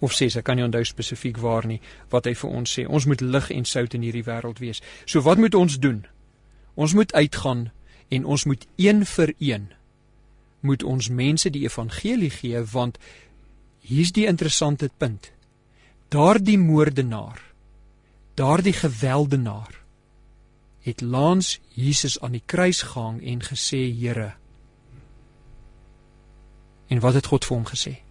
of 0.01 0.15
sê 0.15 0.29
ek 0.31 0.45
kan 0.45 0.57
nie 0.57 0.65
onthou 0.65 0.85
spesifiek 0.85 1.39
waar 1.39 1.67
nie 1.67 1.81
wat 2.11 2.27
hy 2.27 2.35
vir 2.35 2.51
ons 2.51 2.79
sê. 2.79 2.87
Ons 2.87 3.07
moet 3.07 3.21
lig 3.21 3.51
en 3.51 3.65
sout 3.65 3.95
in 3.95 4.03
hierdie 4.03 4.25
wêreld 4.27 4.63
wees. 4.63 4.83
So 5.07 5.21
wat 5.21 5.39
moet 5.39 5.55
ons 5.55 5.79
doen? 5.79 6.07
Ons 6.75 6.95
moet 6.95 7.13
uitgaan 7.13 7.71
en 8.09 8.25
ons 8.25 8.45
moet 8.45 8.67
een 8.77 9.07
vir 9.07 9.35
een 9.39 9.71
moet 10.63 10.83
ons 10.83 11.09
mense 11.09 11.51
die 11.51 11.65
evangelie 11.67 12.31
gee 12.31 12.61
want 12.73 12.99
hier's 13.83 14.13
die 14.15 14.29
interessante 14.31 14.91
punt. 14.99 15.33
Daardie 16.09 16.59
moordenaar, 16.59 17.41
daardie 18.39 18.77
geweldenaar 18.77 19.81
het 20.83 21.01
laans 21.01 21.61
Jesus 21.75 22.21
aan 22.21 22.37
die 22.37 22.43
kruis 22.47 22.83
gehang 22.83 23.23
en 23.23 23.43
gesê 23.43 23.83
Here. 23.91 24.33
En 26.87 27.01
wat 27.01 27.15
het 27.15 27.27
God 27.27 27.45
vir 27.45 27.57
hom 27.57 27.67
gesê? 27.67 28.02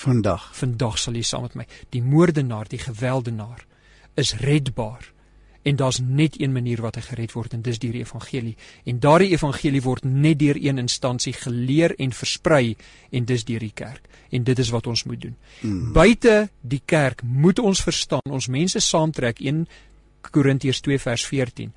Vandag, 0.00 0.50
vandag 0.56 0.98
sal 0.98 1.16
jy 1.18 1.24
saam 1.28 1.44
met 1.44 1.56
my. 1.58 1.66
Die 1.92 2.02
moordenaar, 2.02 2.68
die 2.70 2.80
geweldenaar 2.80 3.66
is 4.20 4.32
redbaar. 4.40 5.10
En 5.62 5.76
daar's 5.76 5.98
net 6.00 6.38
een 6.40 6.54
manier 6.56 6.80
wat 6.80 6.96
hy 6.96 7.02
gered 7.04 7.34
word 7.36 7.52
en 7.52 7.60
dis 7.62 7.78
deur 7.82 7.92
die 7.92 8.00
evangelie. 8.00 8.54
En 8.88 9.00
daardie 9.00 9.34
evangelie 9.34 9.82
word 9.84 10.06
net 10.08 10.38
deur 10.40 10.56
een 10.56 10.80
instansie 10.80 11.34
geleer 11.36 11.92
en 12.00 12.16
versprei 12.16 12.76
en 13.12 13.28
dis 13.28 13.44
deur 13.44 13.60
die 13.60 13.74
kerk. 13.76 14.08
En 14.30 14.44
dit 14.44 14.58
is 14.58 14.72
wat 14.72 14.88
ons 14.88 15.04
moet 15.04 15.20
doen. 15.20 15.36
Hmm. 15.60 15.92
Buite 15.92 16.48
die 16.60 16.80
kerk 16.84 17.20
moet 17.22 17.60
ons 17.60 17.84
verstaan, 17.84 18.24
ons 18.30 18.48
mense 18.48 18.80
saamtrek 18.80 19.44
1 19.44 19.66
Korintiërs 20.32 20.80
2 20.80 20.98
vers 20.98 21.26
14 21.28 21.72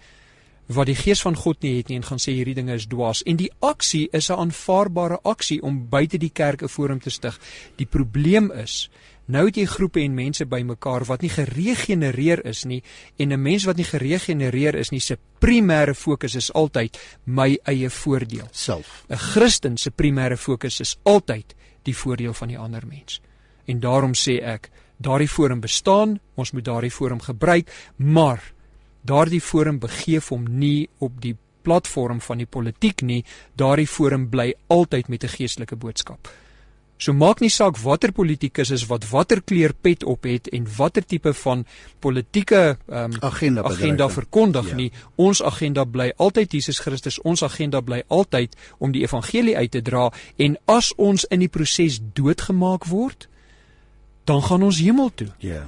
wat 0.68 0.88
die 0.88 0.96
gees 0.96 1.22
van 1.22 1.36
God 1.36 1.62
nie 1.62 1.78
het 1.78 1.90
nie 1.90 1.98
en 2.00 2.06
gaan 2.08 2.22
sê 2.22 2.34
hierdie 2.34 2.56
dinge 2.56 2.76
is 2.78 2.88
dwaas 2.88 3.24
en 3.28 3.38
die 3.40 3.52
aksie 3.60 4.08
is 4.12 4.30
'n 4.30 4.40
aanvaarbare 4.40 5.20
aksie 5.24 5.62
om 5.62 5.90
buite 5.90 6.18
die 6.18 6.30
kerk 6.30 6.64
'n 6.64 6.68
forum 6.68 7.00
te 7.00 7.10
stig. 7.10 7.40
Die 7.76 7.86
probleem 7.86 8.52
is 8.52 8.90
nou 9.26 9.46
het 9.46 9.56
jy 9.56 9.66
groepe 9.66 10.02
en 10.02 10.14
mense 10.14 10.46
bymekaar 10.46 11.06
wat 11.06 11.22
nie 11.22 11.30
geregenereer 11.30 12.46
is 12.46 12.64
nie 12.66 12.84
en 13.18 13.34
'n 13.34 13.42
mens 13.42 13.64
wat 13.64 13.78
nie 13.78 13.86
geregenereer 13.86 14.76
is 14.76 14.92
nie 14.92 15.00
se 15.00 15.18
primêre 15.40 15.94
fokus 15.94 16.36
is 16.36 16.54
altyd 16.54 16.98
my 17.24 17.60
eie 17.64 17.90
voordeel. 17.90 18.48
Self. 18.52 19.06
'n 19.10 19.18
Christen 19.18 19.78
se 19.78 19.92
primêre 19.92 20.38
fokus 20.38 20.80
is 20.80 20.98
altyd 21.04 21.56
die 21.84 21.96
voordeel 21.96 22.34
van 22.34 22.48
die 22.48 22.58
ander 22.58 22.84
mens. 22.88 23.22
En 23.66 23.80
daarom 23.80 24.14
sê 24.14 24.42
ek, 24.44 24.70
daardie 24.98 25.28
forum 25.28 25.60
bestaan, 25.60 26.20
ons 26.36 26.52
moet 26.52 26.66
daardie 26.66 26.92
forum 26.92 27.22
gebruik, 27.22 27.72
maar 27.96 28.54
daardie 29.04 29.42
forum 29.42 29.80
begeef 29.80 30.30
hom 30.30 30.46
nie 30.50 30.90
op 31.00 31.22
die 31.22 31.36
platform 31.64 32.22
van 32.22 32.38
die 32.44 32.50
politiek 32.50 33.02
nie, 33.02 33.24
daardie 33.56 33.88
forum 33.88 34.30
bly 34.30 34.54
altyd 34.68 35.08
met 35.08 35.24
'n 35.24 35.36
geestelike 35.38 35.76
boodskap. 35.76 36.32
So 36.98 37.12
maak 37.14 37.42
nie 37.42 37.50
saak 37.50 37.78
watter 37.82 38.14
politikus 38.16 38.70
is 38.72 38.86
wat 38.88 39.10
watter 39.10 39.42
kleur 39.42 39.74
pet 39.74 40.04
op 40.04 40.24
het 40.24 40.48
en 40.48 40.68
watter 40.78 41.04
tipe 41.06 41.34
van 41.34 41.66
politieke 42.00 42.78
um, 42.88 43.12
agenda 43.20 43.64
agenda 43.64 44.10
verkondig 44.10 44.70
ja. 44.70 44.76
nie, 44.76 44.92
ons 45.16 45.42
agenda 45.44 45.84
bly 45.84 46.14
altyd 46.18 46.54
Jesus 46.54 46.80
Christus, 46.80 47.20
ons 47.22 47.44
agenda 47.44 47.82
bly 47.82 48.04
altyd 48.08 48.56
om 48.78 48.92
die 48.92 49.04
evangelie 49.04 49.58
uit 49.58 49.72
te 49.72 49.82
dra 49.82 50.12
en 50.38 50.56
as 50.66 50.94
ons 50.96 51.26
in 51.30 51.44
die 51.44 51.52
proses 51.52 52.00
doodgemaak 52.14 52.86
word, 52.86 53.28
dan 54.24 54.44
gaan 54.44 54.64
ons 54.64 54.80
hemel 54.80 55.12
toe. 55.16 55.32
Ja. 55.44 55.66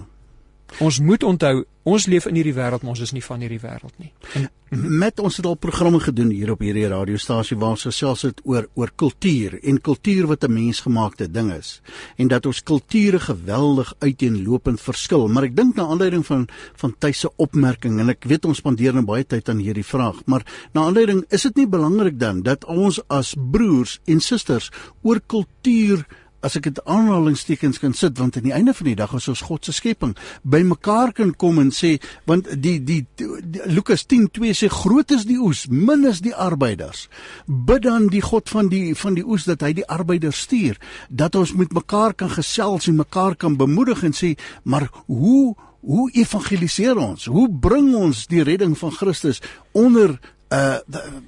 Ons 0.84 1.00
moet 1.00 1.24
onthou, 1.24 1.64
ons 1.88 2.06
leef 2.12 2.26
in 2.28 2.36
hierdie 2.36 2.56
wêreld, 2.56 2.84
maar 2.84 2.96
ons 2.96 3.04
is 3.06 3.14
nie 3.16 3.24
van 3.24 3.44
hierdie 3.44 3.62
wêreld 3.62 3.94
nie. 4.02 4.12
En 4.36 4.50
met 4.74 5.20
ons 5.24 5.38
het 5.38 5.46
al 5.46 5.56
programme 5.62 6.02
gedoen 6.04 6.32
hier 6.34 6.52
op 6.52 6.64
hierdie 6.66 6.88
radiostasie 6.92 7.56
waar 7.62 7.76
ons 7.78 7.86
gesels 7.88 8.26
het 8.28 8.42
oor 8.44 8.66
oor 8.76 8.92
kultuur 8.98 9.56
en 9.62 9.78
kultuur 9.80 10.28
wat 10.28 10.44
'n 10.44 10.54
mensgemaakte 10.54 11.32
ding 11.32 11.54
is 11.54 11.82
en 12.18 12.28
dat 12.28 12.46
ons 12.46 12.64
kulture 12.64 13.20
geweldig 13.20 13.94
uiteenlopend 14.00 14.82
verskil. 14.82 15.28
Maar 15.28 15.44
ek 15.44 15.56
dink 15.56 15.76
na 15.76 15.86
aanleiding 15.86 16.26
van 16.26 16.48
van 16.76 16.96
tuise 17.00 17.32
opmerking 17.38 18.00
en 18.00 18.10
ek 18.10 18.24
weet 18.24 18.46
ons 18.46 18.58
spandeer 18.58 18.94
nou 18.94 19.06
baie 19.06 19.24
tyd 19.24 19.50
aan 19.50 19.60
hierdie 19.60 19.86
vraag, 19.86 20.26
maar 20.26 20.44
na 20.74 20.82
aanleiding 20.82 21.26
is 21.30 21.42
dit 21.42 21.56
nie 21.56 21.68
belangrik 21.68 22.20
dan 22.20 22.42
dat 22.42 22.66
ons 22.66 23.00
as 23.08 23.36
broers 23.52 24.00
en 24.06 24.20
susters 24.20 24.72
oor 25.04 25.22
kultuur 25.28 26.06
as 26.46 26.56
ek 26.60 26.68
dit 26.70 26.82
aanhalingstekens 26.86 27.80
kan 27.82 27.96
sit 27.98 28.20
want 28.22 28.38
aan 28.38 28.46
die 28.46 28.54
einde 28.56 28.74
van 28.78 28.90
die 28.90 28.98
dag 28.98 29.14
is 29.18 29.28
ons 29.32 29.44
God 29.48 29.66
se 29.66 29.74
skepping 29.76 30.14
by 30.44 30.62
mekaar 30.68 31.14
kan 31.18 31.34
kom 31.34 31.60
en 31.64 31.72
sê 31.74 31.96
want 32.30 32.50
die 32.62 32.78
die, 32.86 33.02
die, 33.18 33.30
die 33.42 33.66
Lukas 33.72 34.06
10:2 34.12 34.54
sê 34.60 34.70
groot 34.72 35.12
is 35.16 35.26
die 35.30 35.40
oes 35.42 35.66
min 35.70 36.06
is 36.06 36.22
die 36.22 36.36
arbeiders. 36.36 37.08
Bid 37.46 37.86
dan 37.88 38.10
die 38.14 38.22
God 38.22 38.50
van 38.50 38.70
die 38.70 38.94
van 38.96 39.18
die 39.18 39.26
oes 39.26 39.48
dat 39.50 39.66
hy 39.66 39.74
die 39.82 39.88
arbeiders 39.90 40.46
stuur 40.46 40.78
dat 41.10 41.36
ons 41.36 41.56
met 41.58 41.74
mekaar 41.74 42.14
kan 42.14 42.30
gesels 42.30 42.90
en 42.90 43.02
mekaar 43.02 43.36
kan 43.36 43.58
bemoedig 43.58 44.04
en 44.04 44.14
sê 44.14 44.36
maar 44.64 44.90
hoe 45.08 45.56
hoe 45.86 46.10
evangeliseer 46.18 46.98
ons? 46.98 47.28
Hoe 47.30 47.46
bring 47.50 47.92
ons 47.96 48.26
die 48.28 48.42
redding 48.44 48.74
van 48.78 48.92
Christus 48.92 49.42
onder 49.72 50.18
uh 50.54 50.78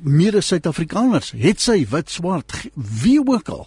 mede 0.01 0.41
Suid-Afrikaners 0.41 1.34
het 1.38 1.62
sy 1.62 1.82
wit 1.89 2.10
swart 2.13 2.53
wie 2.75 3.17
ook 3.17 3.49
al 3.49 3.65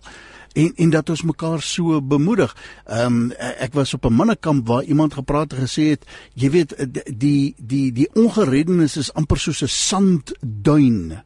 en 0.53 0.73
en 0.77 0.91
dat 0.91 1.11
ons 1.11 1.23
mekaar 1.23 1.63
so 1.63 2.03
bemoedig. 2.03 2.57
Ehm 2.87 3.07
um, 3.07 3.33
ek 3.39 3.75
was 3.75 3.95
op 3.95 4.05
'n 4.05 4.13
mannekamp 4.13 4.67
waar 4.67 4.83
iemand 4.83 5.15
gepraat 5.15 5.53
en 5.53 5.67
gesê 5.69 5.83
het, 5.83 6.05
jy 6.35 6.51
weet 6.51 6.75
die 7.19 7.55
die 7.59 7.93
die 7.93 8.09
ongereddenis 8.15 8.97
is 8.97 9.13
amper 9.13 9.39
soos 9.39 9.63
'n 9.63 9.69
sandduin. 9.69 11.23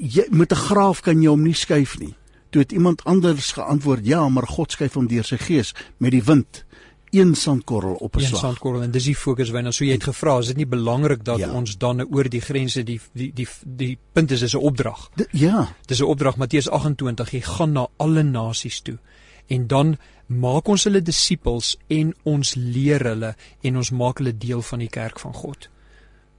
Jy 0.00 0.26
met 0.30 0.52
'n 0.52 0.56
graaf 0.68 1.00
kan 1.00 1.22
jy 1.22 1.28
hom 1.28 1.42
nie 1.42 1.54
skuif 1.54 1.98
nie. 1.98 2.14
Toe 2.50 2.62
het 2.62 2.72
iemand 2.72 3.04
anders 3.04 3.52
geantwoord, 3.52 4.06
ja, 4.06 4.28
maar 4.28 4.46
God 4.46 4.72
skuif 4.72 4.94
hom 4.94 5.06
deur 5.06 5.24
sy 5.24 5.36
gees 5.36 5.74
met 5.96 6.10
die 6.10 6.22
wind 6.22 6.65
een 7.10 7.34
sandkorrel 7.34 7.94
op 7.94 8.16
'n 8.16 8.20
slag. 8.20 8.32
Een 8.32 8.38
sandkorrel 8.38 8.82
en 8.82 8.90
dis 8.90 9.04
die 9.04 9.16
fokus 9.16 9.50
wyna. 9.50 9.70
So 9.70 9.84
jy 9.84 9.92
het 9.92 10.04
gevra, 10.04 10.38
is 10.38 10.46
dit 10.46 10.56
nie 10.56 10.66
belangrik 10.66 11.24
dat 11.24 11.38
ja. 11.38 11.52
ons 11.52 11.78
dan 11.78 12.06
oor 12.14 12.28
die 12.28 12.40
grense 12.40 12.82
die 12.82 13.00
die 13.12 13.32
die 13.34 13.48
die 13.64 13.98
punt 14.12 14.30
is 14.30 14.42
is 14.42 14.54
'n 14.54 14.58
opdrag. 14.58 15.10
Ja. 15.30 15.74
Dis 15.86 16.00
'n 16.00 16.04
opdrag 16.04 16.36
Matteus 16.36 16.68
28, 16.68 17.30
jy 17.30 17.40
gaan 17.40 17.72
na 17.72 17.86
alle 17.96 18.22
nasies 18.22 18.80
toe. 18.80 18.98
En 19.46 19.66
dan 19.66 19.96
maak 20.26 20.68
ons 20.68 20.84
hulle 20.84 21.02
disippels 21.02 21.76
en 21.86 22.14
ons 22.22 22.54
leer 22.54 23.04
hulle 23.04 23.34
en 23.60 23.76
ons 23.76 23.90
maak 23.90 24.18
hulle 24.18 24.38
deel 24.38 24.62
van 24.62 24.78
die 24.78 24.88
kerk 24.88 25.20
van 25.20 25.32
God. 25.32 25.68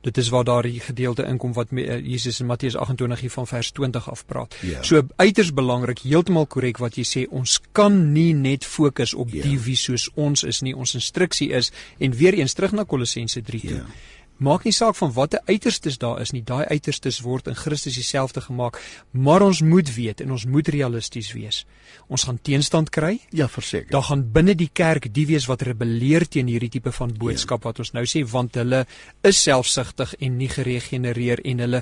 Dit 0.01 0.17
is 0.17 0.29
waar 0.29 0.43
daar 0.43 0.63
die 0.63 0.79
gedeelte 0.79 1.25
inkom 1.25 1.53
wat 1.53 1.71
uh, 1.71 1.97
Jesus 1.99 2.39
in 2.39 2.45
Matteus 2.45 2.75
28 2.75 3.19
hier 3.19 3.31
van 3.31 3.47
vers 3.47 3.71
20 3.71 4.09
af 4.09 4.25
praat. 4.25 4.55
Ja. 4.61 4.83
So 4.83 5.01
uiters 5.15 5.53
belangrik, 5.53 5.99
heeltemal 5.99 6.45
korrek 6.45 6.77
wat 6.77 6.95
jy 6.95 7.05
sê, 7.07 7.25
ons 7.29 7.59
kan 7.71 8.11
nie 8.13 8.33
net 8.33 8.65
fokus 8.65 9.13
op 9.13 9.33
ja. 9.33 9.43
die 9.43 9.57
wie 9.59 9.75
soos 9.75 10.09
ons 10.15 10.43
is 10.43 10.61
nie. 10.61 10.75
Ons 10.75 10.93
instruksie 10.93 11.49
is 11.49 11.71
en 11.97 12.13
weer 12.13 12.37
eens 12.37 12.53
terug 12.53 12.71
na 12.77 12.83
Kolossense 12.83 13.41
3 13.41 13.61
toe. 13.65 13.81
Ja. 13.81 14.15
Maak 14.37 14.67
nie 14.67 14.73
saak 14.75 14.93
van 14.99 15.11
watter 15.15 15.41
uiterstes 15.49 15.97
daar 15.97 16.21
is 16.21 16.31
nie. 16.31 16.43
Daai 16.45 16.65
uiterstes 16.69 17.23
word 17.25 17.47
in 17.49 17.55
Christus 17.57 17.95
dieselfde 17.97 18.41
gemaak, 18.45 18.77
maar 19.11 19.41
ons 19.41 19.63
moet 19.65 19.89
weet 19.95 20.21
en 20.21 20.31
ons 20.35 20.45
moet 20.45 20.67
realisties 20.69 21.31
wees. 21.33 21.63
Ons 22.07 22.27
gaan 22.27 22.37
teenstand 22.45 22.91
kry. 22.93 23.15
Ja, 23.33 23.47
verseker. 23.49 23.89
Daar 23.91 24.05
gaan 24.11 24.27
binne 24.35 24.53
die 24.55 24.69
kerk 24.69 25.09
die 25.13 25.25
wees 25.25 25.47
wat 25.49 25.65
rebelleer 25.65 26.27
teen 26.29 26.51
hierdie 26.51 26.69
tipe 26.69 26.93
van 26.93 27.15
boodskap 27.17 27.63
ja. 27.63 27.71
wat 27.71 27.81
ons 27.81 27.93
nou 27.97 28.03
sê 28.05 28.21
want 28.29 28.59
hulle 28.61 28.83
is 29.25 29.41
selfsugtig 29.41 30.13
en 30.21 30.37
nie 30.37 30.51
geregenereer 30.53 31.41
en 31.47 31.65
hulle 31.65 31.81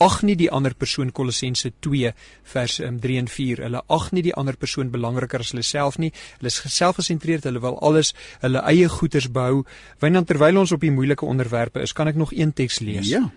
ag 0.00 0.18
nie 0.24 0.38
die 0.40 0.48
ander 0.54 0.72
persoon 0.72 1.12
Kolossense 1.12 1.74
2 1.84 2.14
vers 2.54 2.78
3 2.80 2.88
um, 2.88 2.98
en 3.18 3.28
4. 3.28 3.64
Hulle 3.66 3.84
ag 3.98 4.08
nie 4.16 4.24
die 4.24 4.34
ander 4.34 4.56
persoon 4.56 4.92
belangriker 4.94 5.44
as 5.44 5.52
hulle 5.52 5.66
self 5.66 6.00
nie. 6.00 6.14
Hulle 6.38 6.48
is 6.48 6.60
selfgesentreerd. 6.78 7.44
Hulle 7.44 7.60
wil 7.60 7.76
alles 7.84 8.14
hulle 8.40 8.64
eie 8.72 8.88
goeders 8.88 9.28
behou. 9.28 9.66
Wanneer 10.00 10.24
terwyl 10.24 10.64
ons 10.64 10.72
op 10.72 10.80
die 10.80 10.94
moeilike 10.94 11.28
onderwerp 11.28 11.57
onderwerpe 11.58 11.82
is, 11.82 11.92
kan 11.92 12.08
ek 12.08 12.16
nog 12.16 12.32
een 12.32 12.52
teks 12.52 12.80
lees. 12.80 13.08
Ja. 13.08 13.30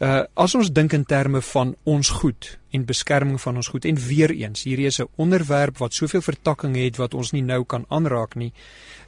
Uh 0.00 0.24
as 0.34 0.54
ons 0.54 0.72
dink 0.72 0.94
in 0.96 1.04
terme 1.04 1.42
van 1.42 1.74
ons 1.84 2.08
goed 2.08 2.58
en 2.72 2.86
beskerming 2.86 3.40
van 3.40 3.56
ons 3.56 3.68
goed 3.68 3.84
en 3.84 3.96
weer 3.96 4.30
eens, 4.30 4.64
hierdie 4.64 4.86
is 4.86 5.00
'n 5.00 5.08
onderwerp 5.16 5.78
wat 5.78 5.92
soveel 5.92 6.22
vertakking 6.22 6.76
het 6.76 6.96
wat 6.96 7.14
ons 7.14 7.32
nie 7.32 7.42
nou 7.42 7.64
kan 7.64 7.84
aanraak 7.88 8.34
nie. 8.34 8.52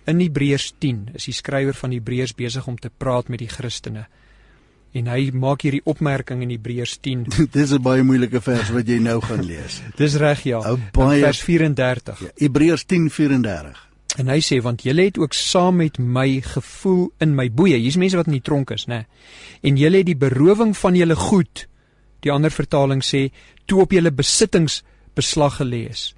In 0.05 0.21
Hebreërs 0.21 0.75
10 0.79 1.09
is 1.15 1.25
die 1.25 1.35
skrywer 1.35 1.75
van 1.75 1.93
Hebreërs 1.93 2.35
besig 2.35 2.67
om 2.67 2.77
te 2.77 2.91
praat 2.91 3.29
met 3.29 3.39
die 3.39 3.49
Christene. 3.49 4.07
En 4.93 5.07
hy 5.07 5.31
maak 5.33 5.63
hierdie 5.63 5.85
opmerking 5.85 6.43
in 6.43 6.51
Hebreërs 6.51 6.99
10. 7.01 7.25
Dis 7.51 7.73
'n 7.73 7.83
baie 7.83 8.03
moeilike 8.03 8.41
vers 8.41 8.71
wat 8.71 8.87
jy 8.87 8.99
nou 8.99 9.21
gaan 9.21 9.45
lees. 9.45 9.81
Dis 9.97 10.15
reg 10.15 10.43
ja. 10.43 10.77
Baie, 10.93 11.23
vers 11.23 11.41
34. 11.41 12.21
Ja, 12.21 12.31
Hebreërs 12.37 12.85
10:34. 12.85 13.92
En 14.21 14.29
hy 14.29 14.43
sê 14.45 14.59
want 14.61 14.83
julle 14.85 15.07
het 15.09 15.19
ook 15.19 15.33
saam 15.33 15.79
met 15.81 15.97
my 15.99 16.43
gevoel 16.45 17.07
in 17.25 17.35
my 17.37 17.49
boeye. 17.49 17.79
Hier's 17.81 17.97
mense 17.97 18.19
wat 18.19 18.29
in 18.29 18.37
die 18.37 18.45
tronk 18.45 18.71
is, 18.75 18.85
né? 18.87 19.07
En 19.65 19.79
julle 19.81 20.03
het 20.03 20.11
die 20.11 20.19
berowing 20.19 20.75
van 20.77 20.97
julle 20.99 21.17
goed. 21.17 21.67
Die 22.21 22.33
ander 22.33 22.53
vertaling 22.53 23.01
sê 23.05 23.31
toe 23.67 23.81
op 23.87 23.95
julle 23.97 24.13
besittings 24.13 24.83
beslag 25.17 25.61
gelê 25.63 25.87
is. 25.89 26.11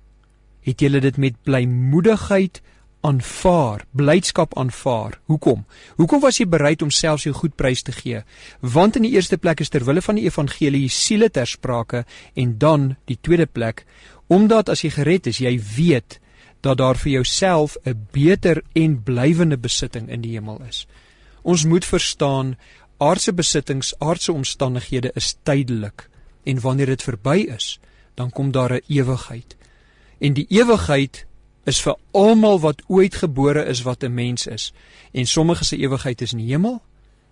Het 0.67 0.81
julle 0.81 1.01
dit 1.05 1.21
met 1.21 1.39
blymoedigheid 1.47 2.61
aanvaar, 3.05 3.85
blydskap 3.93 4.57
aanvaar. 4.59 5.21
Hoekom? 5.29 5.65
Hoekom 6.01 6.23
was 6.25 6.41
jy 6.41 6.49
bereid 6.49 6.83
om 6.83 6.91
selfs 6.91 7.29
jou 7.29 7.35
goed 7.37 7.55
prys 7.55 7.85
te 7.85 7.93
gee? 7.93 8.23
Want 8.61 8.97
in 8.97 9.05
die 9.07 9.13
eerste 9.15 9.39
plek 9.39 9.61
is 9.61 9.71
ter 9.71 9.85
wille 9.85 10.03
van 10.03 10.19
die 10.19 10.25
evangelie 10.25 10.89
siele 10.89 11.29
ter 11.31 11.47
sprake 11.47 12.05
en 12.35 12.57
dan 12.59 12.95
die 13.05 13.19
tweede 13.21 13.47
plek 13.47 13.85
omdat 14.33 14.71
as 14.73 14.81
jy 14.81 14.89
gered 14.95 15.27
is, 15.29 15.43
jy 15.45 15.59
weet 15.77 16.19
dat 16.65 16.79
daar 16.81 16.97
vir 16.97 17.11
jouself 17.11 17.77
'n 17.85 18.07
beter 18.11 18.63
en 18.73 19.03
blywende 19.03 19.59
besitting 19.59 20.09
in 20.09 20.21
die 20.21 20.33
hemel 20.33 20.63
is. 20.69 20.87
Ons 21.43 21.65
moet 21.65 21.85
verstaan 21.85 22.57
aardse 22.97 23.33
besittings, 23.33 23.95
aardse 23.99 24.33
omstandighede 24.33 25.11
is 25.15 25.37
tydelik 25.43 26.09
en 26.43 26.61
wanneer 26.61 26.87
dit 26.87 27.03
verby 27.03 27.37
is, 27.57 27.81
dan 28.15 28.31
kom 28.31 28.51
daar 28.51 28.73
'n 28.73 28.83
ewigheid. 28.87 29.57
En 30.19 30.33
die 30.33 30.47
ewigheid 30.49 31.27
is 31.65 31.81
vir 31.83 31.97
almal 32.11 32.61
wat 32.61 32.83
ooit 32.87 33.15
gebore 33.15 33.65
is 33.65 33.83
wat 33.83 34.03
'n 34.03 34.15
mens 34.15 34.47
is. 34.47 34.73
En 35.13 35.27
sommige 35.27 35.65
se 35.65 35.77
ewigheid 35.77 36.21
is 36.21 36.33
in 36.33 36.39
die 36.39 36.49
hemel 36.49 36.83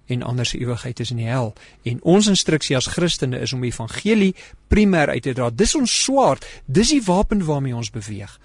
en 0.06 0.22
ander 0.22 0.46
se 0.46 0.58
ewigheid 0.58 1.00
is 1.00 1.10
in 1.10 1.16
die 1.16 1.26
hel. 1.26 1.52
En 1.82 2.02
ons 2.02 2.26
instruksie 2.26 2.76
as 2.76 2.86
Christene 2.86 3.38
is 3.38 3.52
om 3.52 3.60
die 3.60 3.70
evangelie 3.70 4.34
primêr 4.68 5.08
uit 5.08 5.22
te 5.22 5.32
dra. 5.32 5.50
Dis 5.50 5.74
ons 5.74 6.02
swaard, 6.02 6.46
dis 6.64 6.88
die 6.88 7.02
wapen 7.02 7.44
waarmee 7.44 7.76
ons 7.76 7.90
beweeg. 7.90 8.40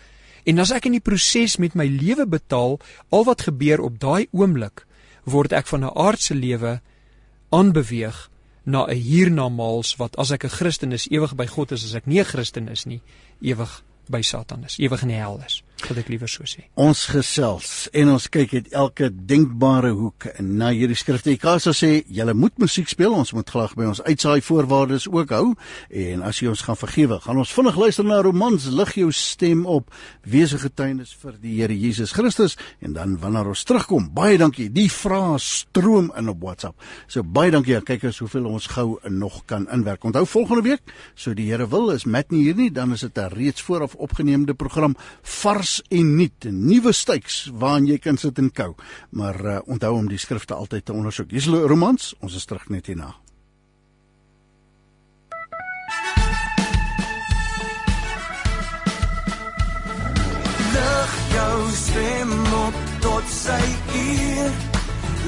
En 0.48 0.60
as 0.64 0.72
ek 0.72 0.88
in 0.88 0.96
die 0.96 1.04
proses 1.04 1.58
met 1.60 1.76
my 1.76 1.86
lewe 1.92 2.26
betaal 2.26 2.78
al 3.12 3.28
wat 3.28 3.48
gebeur 3.50 3.84
op 3.84 4.00
daai 4.00 4.28
oomblik, 4.32 4.86
word 5.28 5.52
ek 5.52 5.68
van 5.68 5.84
'n 5.84 5.92
aardse 5.92 6.36
lewe 6.36 6.80
aanbeweeg 7.52 8.30
na 8.64 8.88
'n 8.88 8.96
hiernamaals 8.96 9.96
wat 10.00 10.16
as 10.18 10.32
ek 10.32 10.46
'n 10.46 10.56
Christen 10.60 10.92
is 10.92 11.08
ewig 11.12 11.36
by 11.36 11.48
God 11.48 11.72
is 11.72 11.84
as 11.84 11.96
ek 11.96 12.08
nie 12.08 12.20
'n 12.20 12.32
Christen 12.32 12.68
is 12.70 12.86
nie 12.86 13.02
ewig 13.42 13.84
by 14.10 14.22
Satan 14.22 14.64
is, 14.64 14.78
ewig 14.80 15.02
in 15.02 15.08
die 15.08 15.20
hel 15.20 15.42
is 15.46 15.64
wat 15.86 16.00
ek 16.02 16.10
liewer 16.12 16.30
so 16.30 16.46
sê. 16.50 16.66
Ons 16.80 17.06
gesels 17.12 17.88
en 17.96 18.10
ons 18.14 18.28
kyk 18.34 18.54
uit 18.58 18.70
elke 18.76 19.10
denkbare 19.12 19.92
hoek 19.96 20.28
na 20.42 20.72
hierdie 20.76 20.98
skrifte. 20.98 21.32
Ek 21.36 21.44
kan 21.44 21.62
sê 21.62 22.04
julle 22.08 22.34
moet 22.38 22.56
musiek 22.62 22.90
speel. 22.90 23.14
Ons 23.14 23.34
moet 23.38 23.48
graag 23.48 23.76
by 23.78 23.88
ons 23.92 24.02
uitsaai 24.02 24.42
voorwaardes 24.46 25.08
ook 25.12 25.34
hou 25.36 25.54
en 25.90 26.24
as 26.28 26.42
jy 26.42 26.50
ons 26.52 26.64
gaan 26.66 26.80
vergewe, 26.80 27.20
gaan 27.24 27.42
ons 27.42 27.54
vinnig 27.54 27.78
luister 27.78 28.08
na 28.08 28.20
romans 28.26 28.68
lig 28.74 28.94
jou 29.04 29.12
stem 29.16 29.66
op 29.70 29.94
wese 30.26 30.60
getuienis 30.62 31.14
vir 31.22 31.38
die 31.42 31.56
Here 31.58 31.78
Jesus 31.78 32.14
Christus 32.18 32.58
en 32.82 32.98
dan 32.98 33.18
wanneer 33.22 33.52
ons 33.54 33.66
terugkom, 33.68 34.10
baie 34.16 34.38
dankie. 34.40 34.70
Die 34.74 34.90
vrae 34.92 35.38
stroom 35.42 36.12
in 36.18 36.32
op 36.34 36.42
WhatsApp. 36.44 36.78
So 37.08 37.24
baie 37.24 37.54
dankie. 37.54 37.78
Kyk 37.88 38.08
eens 38.08 38.22
hoeveel 38.24 38.48
ons 38.50 38.68
gou 38.74 38.98
nog 39.14 39.44
kan 39.48 39.68
inwerk. 39.74 40.06
Onthou 40.08 40.26
volgende 40.28 40.66
week, 40.66 40.94
so 41.16 41.36
die 41.38 41.48
Here 41.52 41.68
wil, 41.72 41.92
is 41.94 42.08
Matt 42.10 42.32
nie 42.34 42.44
hier 42.48 42.58
nie, 42.58 42.72
dan 42.74 42.92
is 42.96 43.06
dit 43.06 43.18
'n 43.18 43.30
reeds 43.34 43.62
vooraf 43.62 43.96
opgeneemde 43.96 44.54
program 44.54 44.96
vars 45.22 45.67
vars 45.68 45.82
en 45.90 46.16
nuut, 46.16 46.48
nuwe 46.52 46.94
styks 46.94 47.50
waarin 47.60 47.88
jy 47.88 47.98
kan 48.00 48.18
sit 48.18 48.40
en 48.40 48.50
kou. 48.52 48.74
Maar 49.12 49.38
uh, 49.44 49.60
onthou 49.68 49.96
om 49.98 50.08
die 50.08 50.20
skrifte 50.20 50.56
altyd 50.56 50.86
te 50.86 50.94
ondersoek. 50.94 51.30
Dis 51.30 51.48
romans, 51.48 52.14
ons 52.22 52.36
is 52.36 52.46
terug 52.46 52.70
net 52.70 52.88
hierna. 52.88 53.16
Stem 61.78 62.32
op 62.58 62.78
tot 63.04 63.28
sy 63.30 63.60
eer. 63.94 64.56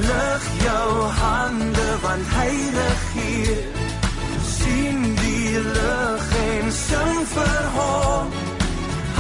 Lig 0.02 0.46
jou 0.64 0.88
hande 1.20 1.88
van 2.02 2.24
heilig 2.34 3.04
hier. 3.14 3.62
sien 4.50 5.04
die 5.22 5.62
lig 5.68 6.32
en 6.46 6.72
sing 6.72 7.22
vir 7.36 7.70
hom. 7.76 8.59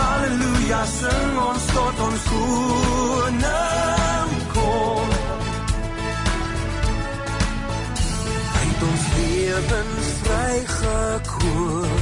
Halleluja, 0.09 0.79
sing 0.89 1.35
ons 1.37 1.65
tot 1.69 1.99
ons 2.05 2.23
koning 2.29 4.31
kom. 4.53 5.11
Hy 8.53 8.63
het 8.63 8.81
ons 8.87 9.03
lewens 9.17 10.07
vrygekoop. 10.23 12.01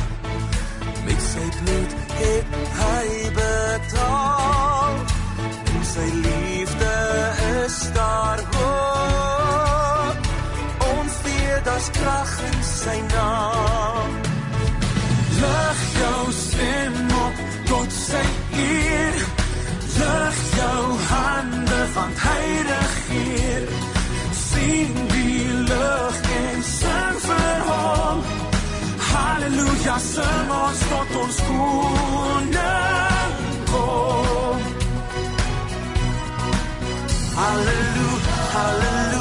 Met 1.07 1.19
sy 1.25 1.49
bloed 1.57 1.97
het 2.21 2.55
hy 2.79 3.09
betaal. 3.41 4.95
En 5.73 5.83
sy 5.91 6.07
liefde 6.23 6.95
is 7.65 7.77
daar 7.99 8.39
hoop. 8.55 10.17
Ons 10.93 11.13
weet 11.27 11.61
daar's 11.67 11.91
krag 11.99 12.33
in 12.53 12.59
sy 12.71 12.97
naam. 13.11 14.11
Lig 15.43 15.79
jou 15.99 16.21
stem 16.31 17.16
tot 17.87 17.95
sy 17.95 18.23
eer. 18.59 19.15
Lig 19.97 20.39
jou 20.57 20.83
hande 21.09 21.81
van 21.95 22.11
hy 22.23 22.43
regeer. 22.69 23.63
Sien 24.31 24.93
die 25.11 25.47
lig 25.69 26.19
en 26.39 26.63
sing 26.63 27.17
vir 27.27 27.59
hom. 27.69 28.23
Halleluja, 29.09 29.97
sing 30.11 30.51
ons 30.61 30.81
tot 30.91 31.15
ons 31.23 31.37
koning 31.49 33.35
kom. 33.71 34.65
Halleluja, 37.37 38.37
halleluja, 38.55 39.16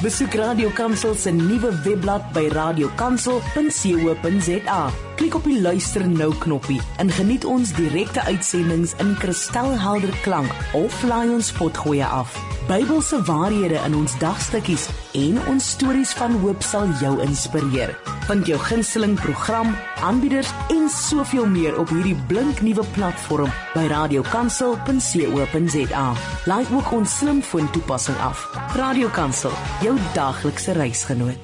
Besoek 0.00 0.32
Radio 0.34 0.70
Kansel 0.72 1.14
se 1.14 1.30
nuwe 1.30 1.82
webblad 1.84 2.32
by 2.32 2.48
radiokansel.co.za. 2.48 4.90
Klik 5.16 5.34
op 5.34 5.44
die 5.44 5.60
luister 5.60 6.08
nou 6.08 6.34
knoppie 6.40 6.80
en 6.96 7.10
geniet 7.12 7.44
ons 7.44 7.74
direkte 7.76 8.24
uitsendings 8.24 8.94
in 9.04 9.12
kristalhelder 9.20 10.16
klank 10.24 10.48
of 10.72 11.02
laai 11.04 11.28
ons 11.28 11.52
potgoeie 11.52 12.06
af. 12.06 12.32
Bybelse 12.70 13.20
waarhede 13.28 13.76
in 13.84 13.94
ons 14.00 14.16
dagstukkies 14.24 14.88
en 15.20 15.36
ons 15.52 15.70
stories 15.76 16.16
van 16.16 16.32
hoop 16.40 16.64
sal 16.64 16.88
jou 17.04 17.20
inspireer. 17.20 17.92
Vind 18.30 18.46
jou 18.46 18.60
gunsteling 18.62 19.16
program, 19.18 19.72
aanbieders 20.06 20.52
en 20.70 20.84
soveel 20.86 21.50
meer 21.50 21.74
op 21.78 21.90
hierdie 21.90 22.14
blinknuwe 22.30 22.84
platform 22.94 23.50
by 23.74 23.90
radiokansel.co.za. 23.90 26.04
Laai 26.46 26.62
ook 26.70 26.92
ons 26.94 27.10
slimfoon 27.18 27.66
toepassing 27.74 28.14
af. 28.22 28.46
Radio 28.78 29.10
Kansel, 29.10 29.50
jou 29.82 29.98
daglikse 30.14 30.78
reisgenoot. 30.78 31.34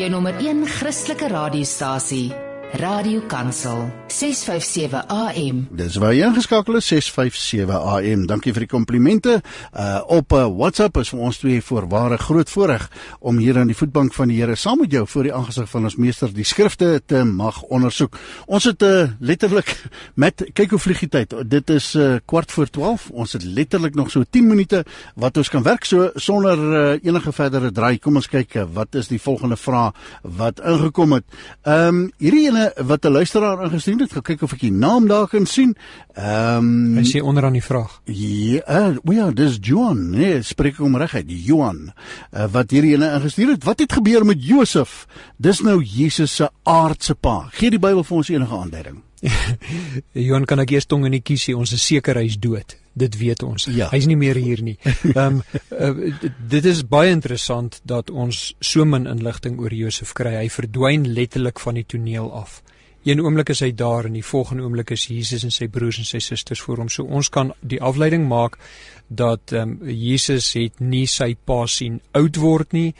Jou 0.00 0.08
nommer 0.08 0.32
1 0.40 0.64
Christelike 0.78 1.28
radiostasie, 1.28 2.32
Radio 2.72 3.20
Kansel, 3.26 3.90
657 4.06 5.02
AM. 5.08 5.64
Dis 5.74 5.96
waar 5.98 6.12
jy 6.14 6.22
ingeskakel 6.28 6.76
is 6.78 6.86
657 6.86 7.74
AM. 7.74 8.26
Dankie 8.30 8.52
vir 8.54 8.62
die 8.62 8.70
komplimente. 8.70 9.40
Uh 9.74 9.98
op 10.20 10.34
uh, 10.34 10.44
WhatsApp 10.46 11.00
is 11.02 11.10
vir 11.10 11.22
ons 11.26 11.38
twee 11.40 11.62
voorware 11.62 12.18
groot 12.22 12.50
voorreg 12.50 12.86
om 13.26 13.40
hier 13.42 13.58
aan 13.58 13.70
die 13.70 13.76
voetbank 13.76 14.14
van 14.14 14.30
die 14.30 14.38
Here 14.40 14.54
saam 14.54 14.80
met 14.84 14.94
jou 14.94 15.02
voor 15.06 15.26
die 15.26 15.34
aangesig 15.34 15.66
van 15.70 15.88
ons 15.88 15.96
meester 15.98 16.30
die 16.34 16.46
skrifte 16.46 17.00
te 17.06 17.24
mag 17.26 17.58
ondersoek. 17.74 18.18
Ons 18.46 18.68
het 18.70 18.86
uh, 18.86 19.10
letterlik 19.18 19.74
met 20.22 20.46
kyk 20.54 20.76
hoe 20.76 20.82
vlieg 20.82 21.02
die 21.06 21.10
tyd. 21.16 21.34
Dit 21.50 21.74
is 21.74 21.90
uh, 21.98 22.20
kwart 22.24 22.54
voor 22.54 22.70
12. 22.70 23.10
Ons 23.10 23.34
het 23.38 23.44
letterlik 23.44 23.98
nog 23.98 24.14
so 24.14 24.22
10 24.22 24.46
minute 24.46 24.84
wat 25.18 25.42
ons 25.42 25.50
kan 25.50 25.66
werk 25.66 25.88
so 25.90 26.12
sonder 26.14 26.62
uh, 26.70 26.84
enige 27.02 27.34
verdere 27.34 27.74
draai. 27.74 27.98
Kom 27.98 28.22
ons 28.22 28.30
kyk 28.30 28.60
uh, 28.62 28.68
wat 28.78 28.94
is 28.94 29.10
die 29.10 29.20
volgende 29.20 29.58
vraag 29.58 29.98
wat 30.22 30.62
ingekom 30.62 31.18
het. 31.18 31.26
Ehm 31.66 31.88
um, 31.90 32.06
hierdie 32.20 32.59
wat 32.86 33.04
'n 33.04 33.12
luisteraar 33.12 33.64
ingestuur 33.64 34.00
het, 34.00 34.12
gaan 34.12 34.22
kyk 34.22 34.42
of 34.42 34.52
ek 34.52 34.60
die 34.60 34.72
naam 34.72 35.06
daar 35.06 35.28
kan 35.28 35.46
sien. 35.46 35.76
Ehm 36.14 36.96
Hy 36.96 37.04
sê 37.04 37.22
onderaan 37.22 37.52
die 37.52 37.64
vraag. 37.64 38.00
Ja, 38.04 38.60
uh, 38.68 38.96
well, 39.02 39.16
ja, 39.16 39.30
dis 39.30 39.58
Johan, 39.60 40.10
nee, 40.10 40.42
spreek 40.42 40.76
hom 40.76 40.96
reg 40.96 41.14
uit, 41.14 41.26
Johan. 41.28 41.92
Uh, 42.32 42.46
wat 42.52 42.70
hierdie 42.70 42.94
ene 42.94 43.12
ingestuur 43.14 43.48
het. 43.48 43.64
Wat 43.64 43.78
het 43.78 43.92
gebeur 43.92 44.24
met 44.24 44.44
Josef? 44.44 45.06
Dis 45.36 45.60
nou 45.60 45.82
Jesus 45.82 46.34
se 46.34 46.50
aardse 46.62 47.14
pa. 47.14 47.48
Gee 47.52 47.70
die 47.70 47.78
Bybel 47.78 48.04
vir 48.04 48.16
ons 48.16 48.28
enige 48.28 48.56
aanduiding. 48.56 49.02
Johan 50.12 50.44
kan 50.44 50.58
ek 50.58 50.70
eers 50.70 50.86
tong 50.86 51.04
in 51.04 51.12
die 51.12 51.24
kiesie, 51.24 51.56
ons 51.56 51.72
is 51.72 51.84
seker 51.86 52.16
hy's 52.16 52.38
dood. 52.40 52.79
Dit 52.92 53.16
weet 53.18 53.42
ons. 53.42 53.64
Ja. 53.70 53.88
Hy's 53.92 54.06
nie 54.10 54.18
meer 54.18 54.38
hier 54.40 54.62
nie. 54.62 54.76
Ehm 55.14 55.40
um, 55.40 55.42
uh, 55.70 56.14
dit 56.50 56.64
is 56.64 56.82
baie 56.86 57.10
interessant 57.10 57.80
dat 57.84 58.10
ons 58.10 58.54
so 58.60 58.84
min 58.84 59.06
inligting 59.06 59.60
oor 59.60 59.74
Josef 59.74 60.12
kry. 60.12 60.34
Hy 60.40 60.48
verdwyn 60.50 61.06
letterlik 61.14 61.62
van 61.62 61.78
die 61.78 61.86
toneel 61.86 62.32
af. 62.34 62.60
Een 63.06 63.22
oomblik 63.24 63.48
is 63.54 63.62
hy 63.64 63.70
daar 63.72 64.04
en 64.04 64.18
die 64.18 64.24
volgende 64.26 64.66
oomblik 64.66 64.90
is 64.92 65.06
Jesus 65.08 65.46
en 65.46 65.54
sy 65.54 65.70
broers 65.72 66.02
en 66.02 66.04
sy 66.04 66.18
susters 66.20 66.60
voor 66.60 66.82
hom. 66.82 66.90
So 66.92 67.06
ons 67.06 67.30
kan 67.32 67.54
die 67.60 67.80
afleiding 67.80 68.26
maak 68.28 68.58
dat 69.08 69.54
ehm 69.54 69.78
um, 69.78 69.88
Jesus 69.88 70.52
het 70.58 70.80
nie 70.80 71.06
sy 71.06 71.34
pa 71.34 71.64
sien 71.66 72.00
oud 72.12 72.36
word 72.42 72.72
nie. 72.76 72.90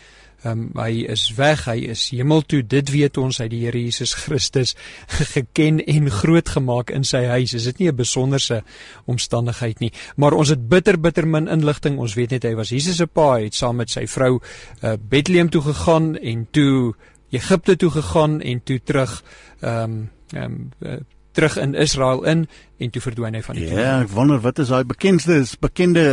Um, 0.41 0.70
hy 0.72 1.05
is 1.12 1.26
weg, 1.36 1.66
hy 1.68 1.91
is 1.93 2.07
hemel 2.14 2.41
toe. 2.49 2.62
Dit 2.64 2.88
weet 2.95 3.18
ons 3.20 3.43
uit 3.43 3.51
die 3.53 3.61
Here 3.66 3.76
Jesus 3.76 4.14
Christus 4.16 4.72
geken 5.34 5.82
en 5.84 6.09
grootgemaak 6.11 6.93
in 6.97 7.05
sy 7.05 7.26
huis. 7.28 7.53
Is 7.59 7.68
dit 7.68 7.82
nie 7.82 7.91
'n 7.91 7.97
besonderse 7.97 8.62
omstandigheid 9.05 9.80
nie, 9.80 9.93
maar 10.16 10.32
ons 10.32 10.49
het 10.49 10.68
bitter 10.68 10.97
bitter 11.01 11.28
min 11.28 11.49
inligting. 11.49 11.99
Ons 11.99 12.16
weet 12.16 12.30
net 12.30 12.49
hy 12.49 12.55
was 12.55 12.72
Jesus 12.72 12.97
se 12.97 13.07
pa, 13.07 13.36
hy 13.36 13.51
het 13.51 13.55
saam 13.55 13.76
met 13.76 13.91
sy 13.91 14.07
vrou 14.07 14.41
uh, 14.41 14.97
Bethlehem 14.97 15.51
toe 15.51 15.62
gegaan 15.62 16.16
en 16.16 16.49
toe 16.51 16.95
Egipte 17.30 17.76
toe 17.76 17.91
gegaan 17.91 18.41
en 18.41 18.62
toe 18.64 18.80
terug 18.80 19.22
ehm 19.61 19.84
um, 19.84 20.11
ehm 20.32 20.45
um, 20.45 20.70
uh, 20.80 21.01
terug 21.32 21.57
in 21.57 21.74
Israel 21.74 22.24
in 22.24 22.49
en 22.80 22.92
toe 22.92 23.02
verdwyn 23.04 23.36
hy 23.36 23.42
van 23.44 23.58
die 23.58 23.66
toneel. 23.68 23.82
Ja, 23.84 23.96
ek 24.04 24.12
wonder 24.14 24.40
wat 24.42 24.60
is 24.62 24.70
daai 24.72 24.84
bekendste 24.88 25.40
bekende 25.60 26.04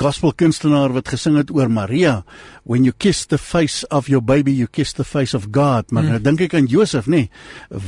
gospel 0.00 0.32
kunstenaar 0.36 0.94
wat 0.96 1.10
gesing 1.12 1.36
het 1.38 1.50
oor 1.54 1.68
Maria, 1.72 2.22
when 2.66 2.84
you 2.86 2.92
kiss 2.92 3.26
the 3.30 3.38
face 3.38 3.84
of 3.94 4.08
your 4.10 4.22
baby 4.24 4.52
you 4.52 4.66
kiss 4.66 4.94
the 4.96 5.04
face 5.04 5.36
of 5.36 5.48
God. 5.54 5.92
Maar 5.94 6.08
nou 6.10 6.20
dink 6.22 6.42
ek 6.48 6.56
aan 6.58 6.68
Josef, 6.70 7.06
nê, 7.10 7.26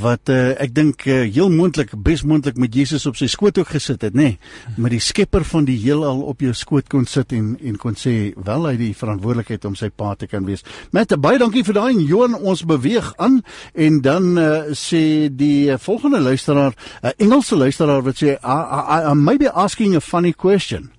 wat 0.03 0.31
uh, 0.33 0.55
ek 0.61 0.75
dink 0.77 1.07
uh, 1.09 1.25
heel 1.25 1.51
moontlik 1.51 1.95
bes 2.05 2.23
moontlik 2.29 2.61
met 2.61 2.75
Jesus 2.75 3.07
op 3.09 3.19
sy 3.19 3.31
skoot 3.31 3.59
ook 3.59 3.73
gesit 3.75 4.05
het, 4.07 4.17
nê, 4.19 4.35
met 4.77 4.95
die 4.95 5.03
skepper 5.03 5.47
van 5.49 5.67
die 5.69 5.79
heelal 5.81 6.23
op 6.29 6.45
jou 6.45 6.55
skoot 6.57 6.89
kon 6.93 7.09
sit 7.09 7.33
en 7.37 7.55
en 7.59 7.79
kon 7.81 7.97
sê 7.99 8.35
wel 8.45 8.69
hy 8.69 8.75
die 8.79 8.93
verantwoordelikheid 8.97 9.65
om 9.69 9.77
sy 9.79 9.89
pa 9.91 10.13
te 10.19 10.29
kan 10.31 10.47
wees. 10.47 10.65
Met 10.95 11.15
baie 11.21 11.41
dankie 11.41 11.65
vir 11.67 11.79
daai 11.79 11.91
en 11.97 12.05
Johan, 12.05 12.37
ons 12.39 12.63
beweeg 12.69 13.11
aan 13.19 13.41
en 13.75 14.01
dan 14.05 14.31
uh, 14.39 14.49
sê 14.77 15.03
die 15.33 15.75
volgende 15.81 16.21
luisteraar, 16.23 16.77
'n 17.03 17.07
uh, 17.07 17.17
Engelse 17.19 17.57
luisteraar 17.57 18.03
wat 18.07 18.18
sê 18.19 18.39
I, 18.43 18.59
I 18.97 19.11
I 19.11 19.15
may 19.15 19.37
be 19.37 19.47
asking 19.47 19.95
a 19.95 20.01
funny 20.01 20.33
question. 20.33 20.91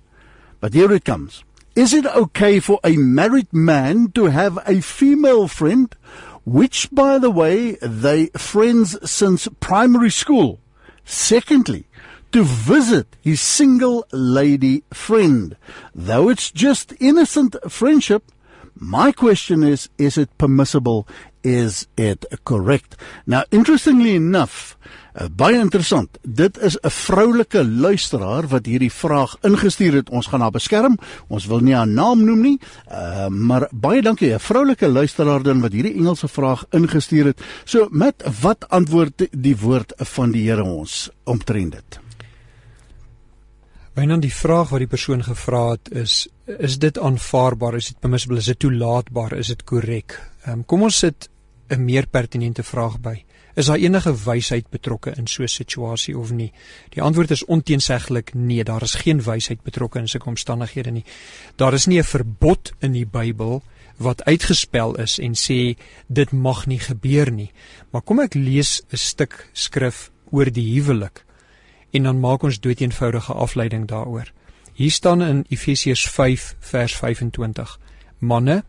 But 0.60 0.74
here 0.74 0.92
it 0.92 1.04
comes. 1.04 1.44
Is 1.74 1.94
it 1.94 2.06
okay 2.06 2.60
for 2.60 2.80
a 2.84 2.96
married 2.96 3.52
man 3.52 4.10
to 4.12 4.26
have 4.26 4.58
a 4.66 4.80
female 4.80 5.48
friend 5.48 5.94
which 6.44 6.90
by 6.90 7.18
the 7.18 7.30
way 7.30 7.76
they 7.80 8.26
friends 8.36 8.98
since 9.08 9.48
primary 9.60 10.10
school? 10.10 10.58
Secondly, 11.04 11.86
to 12.32 12.42
visit 12.42 13.16
his 13.20 13.40
single 13.40 14.06
lady 14.12 14.84
friend. 14.92 15.56
Though 15.94 16.28
it's 16.28 16.50
just 16.50 16.94
innocent 17.00 17.56
friendship, 17.68 18.30
my 18.74 19.12
question 19.12 19.62
is 19.62 19.88
is 19.98 20.16
it 20.16 20.36
permissible? 20.38 21.06
Is 21.42 21.86
it 21.96 22.26
correct? 22.44 22.96
Now, 23.26 23.44
interestingly 23.50 24.14
enough, 24.14 24.76
uh, 25.16 25.28
baie 25.32 25.56
interessant. 25.56 26.18
Dit 26.22 26.58
is 26.58 26.76
'n 26.76 26.90
vroulike 26.90 27.64
luisteraar 27.64 28.48
wat 28.48 28.66
hierdie 28.66 28.92
vraag 28.92 29.36
ingestuur 29.40 29.92
het. 29.92 30.10
Ons 30.10 30.26
gaan 30.26 30.40
haar 30.40 30.50
beskerm. 30.50 30.98
Ons 31.28 31.46
wil 31.46 31.60
nie 31.60 31.74
haar 31.74 31.88
naam 31.88 32.24
noem 32.24 32.40
nie. 32.40 32.60
Uh, 32.92 33.28
maar 33.28 33.68
baie 33.72 34.02
dankie 34.02 34.34
'n 34.34 34.38
vroulike 34.38 34.88
luisteraar 34.88 35.42
dan 35.42 35.60
wat 35.60 35.72
hierdie 35.72 35.94
Engelse 35.94 36.28
vraag 36.28 36.64
ingestuur 36.70 37.24
het. 37.24 37.40
So, 37.64 37.88
met 37.90 38.22
wat 38.40 38.68
antwoord 38.68 39.28
die 39.30 39.56
woord 39.56 39.92
van 39.96 40.30
die 40.30 40.50
Here 40.50 40.64
ons 40.64 41.10
omtrent 41.24 41.72
dit? 41.72 42.00
Wynand 43.94 44.22
die 44.22 44.34
vraag 44.34 44.68
wat 44.68 44.78
die 44.78 44.88
persoon 44.88 45.22
gevra 45.24 45.70
het 45.70 45.90
is 45.90 46.28
is 46.58 46.78
dit 46.78 46.98
aanvaarbaar? 46.98 47.74
Is 47.74 47.86
dit 47.86 48.00
permissible? 48.00 48.38
Is 48.38 48.50
dit 48.50 48.58
toelaatbaar? 48.58 49.32
Is 49.38 49.46
dit 49.46 49.64
korrek? 49.64 50.16
Um, 50.48 50.64
kom 50.64 50.82
ons 50.82 50.98
sit 50.98 51.28
'n 51.70 51.84
meer 51.84 52.06
pertinente 52.06 52.62
vraag 52.62 53.00
by. 53.00 53.24
Is 53.54 53.66
daar 53.66 53.76
enige 53.76 54.14
wysheid 54.24 54.70
betrokke 54.70 55.12
in 55.16 55.26
so 55.26 55.42
'n 55.42 55.48
situasie 55.48 56.18
of 56.18 56.30
nie? 56.30 56.52
Die 56.88 57.02
antwoord 57.02 57.30
is 57.30 57.44
onteenseglik 57.44 58.34
nee. 58.34 58.64
Daar 58.64 58.82
is 58.82 58.94
geen 58.94 59.22
wysheid 59.22 59.62
betrokke 59.62 59.98
in 59.98 60.08
sulke 60.08 60.28
omstandighede 60.28 60.90
nie. 60.90 61.04
Daar 61.56 61.74
is 61.74 61.86
nie 61.86 61.98
'n 61.98 62.04
verbod 62.04 62.72
in 62.80 62.92
die 62.92 63.06
Bybel 63.06 63.62
wat 63.96 64.24
uitgespel 64.24 64.96
is 64.96 65.18
en 65.18 65.34
sê 65.34 65.76
dit 66.06 66.32
mag 66.32 66.66
nie 66.66 66.78
gebeur 66.78 67.30
nie. 67.32 67.52
Maar 67.90 68.02
kom 68.02 68.20
ek 68.20 68.34
lees 68.34 68.82
'n 68.92 68.96
stuk 68.96 69.48
skrif 69.52 70.10
oor 70.30 70.50
die 70.50 70.74
huwelik 70.74 71.24
en 71.90 72.02
dan 72.02 72.20
maak 72.20 72.42
ons 72.42 72.60
dood 72.60 72.80
eenvoudige 72.80 73.32
afleiding 73.32 73.86
daaroor. 73.86 74.32
Hier 74.80 74.90
staan 74.90 75.20
in 75.22 75.44
Efesiërs 75.48 76.06
5 76.08 76.56
vers 76.58 76.94
25: 76.96 77.78
Manne, 78.18 78.62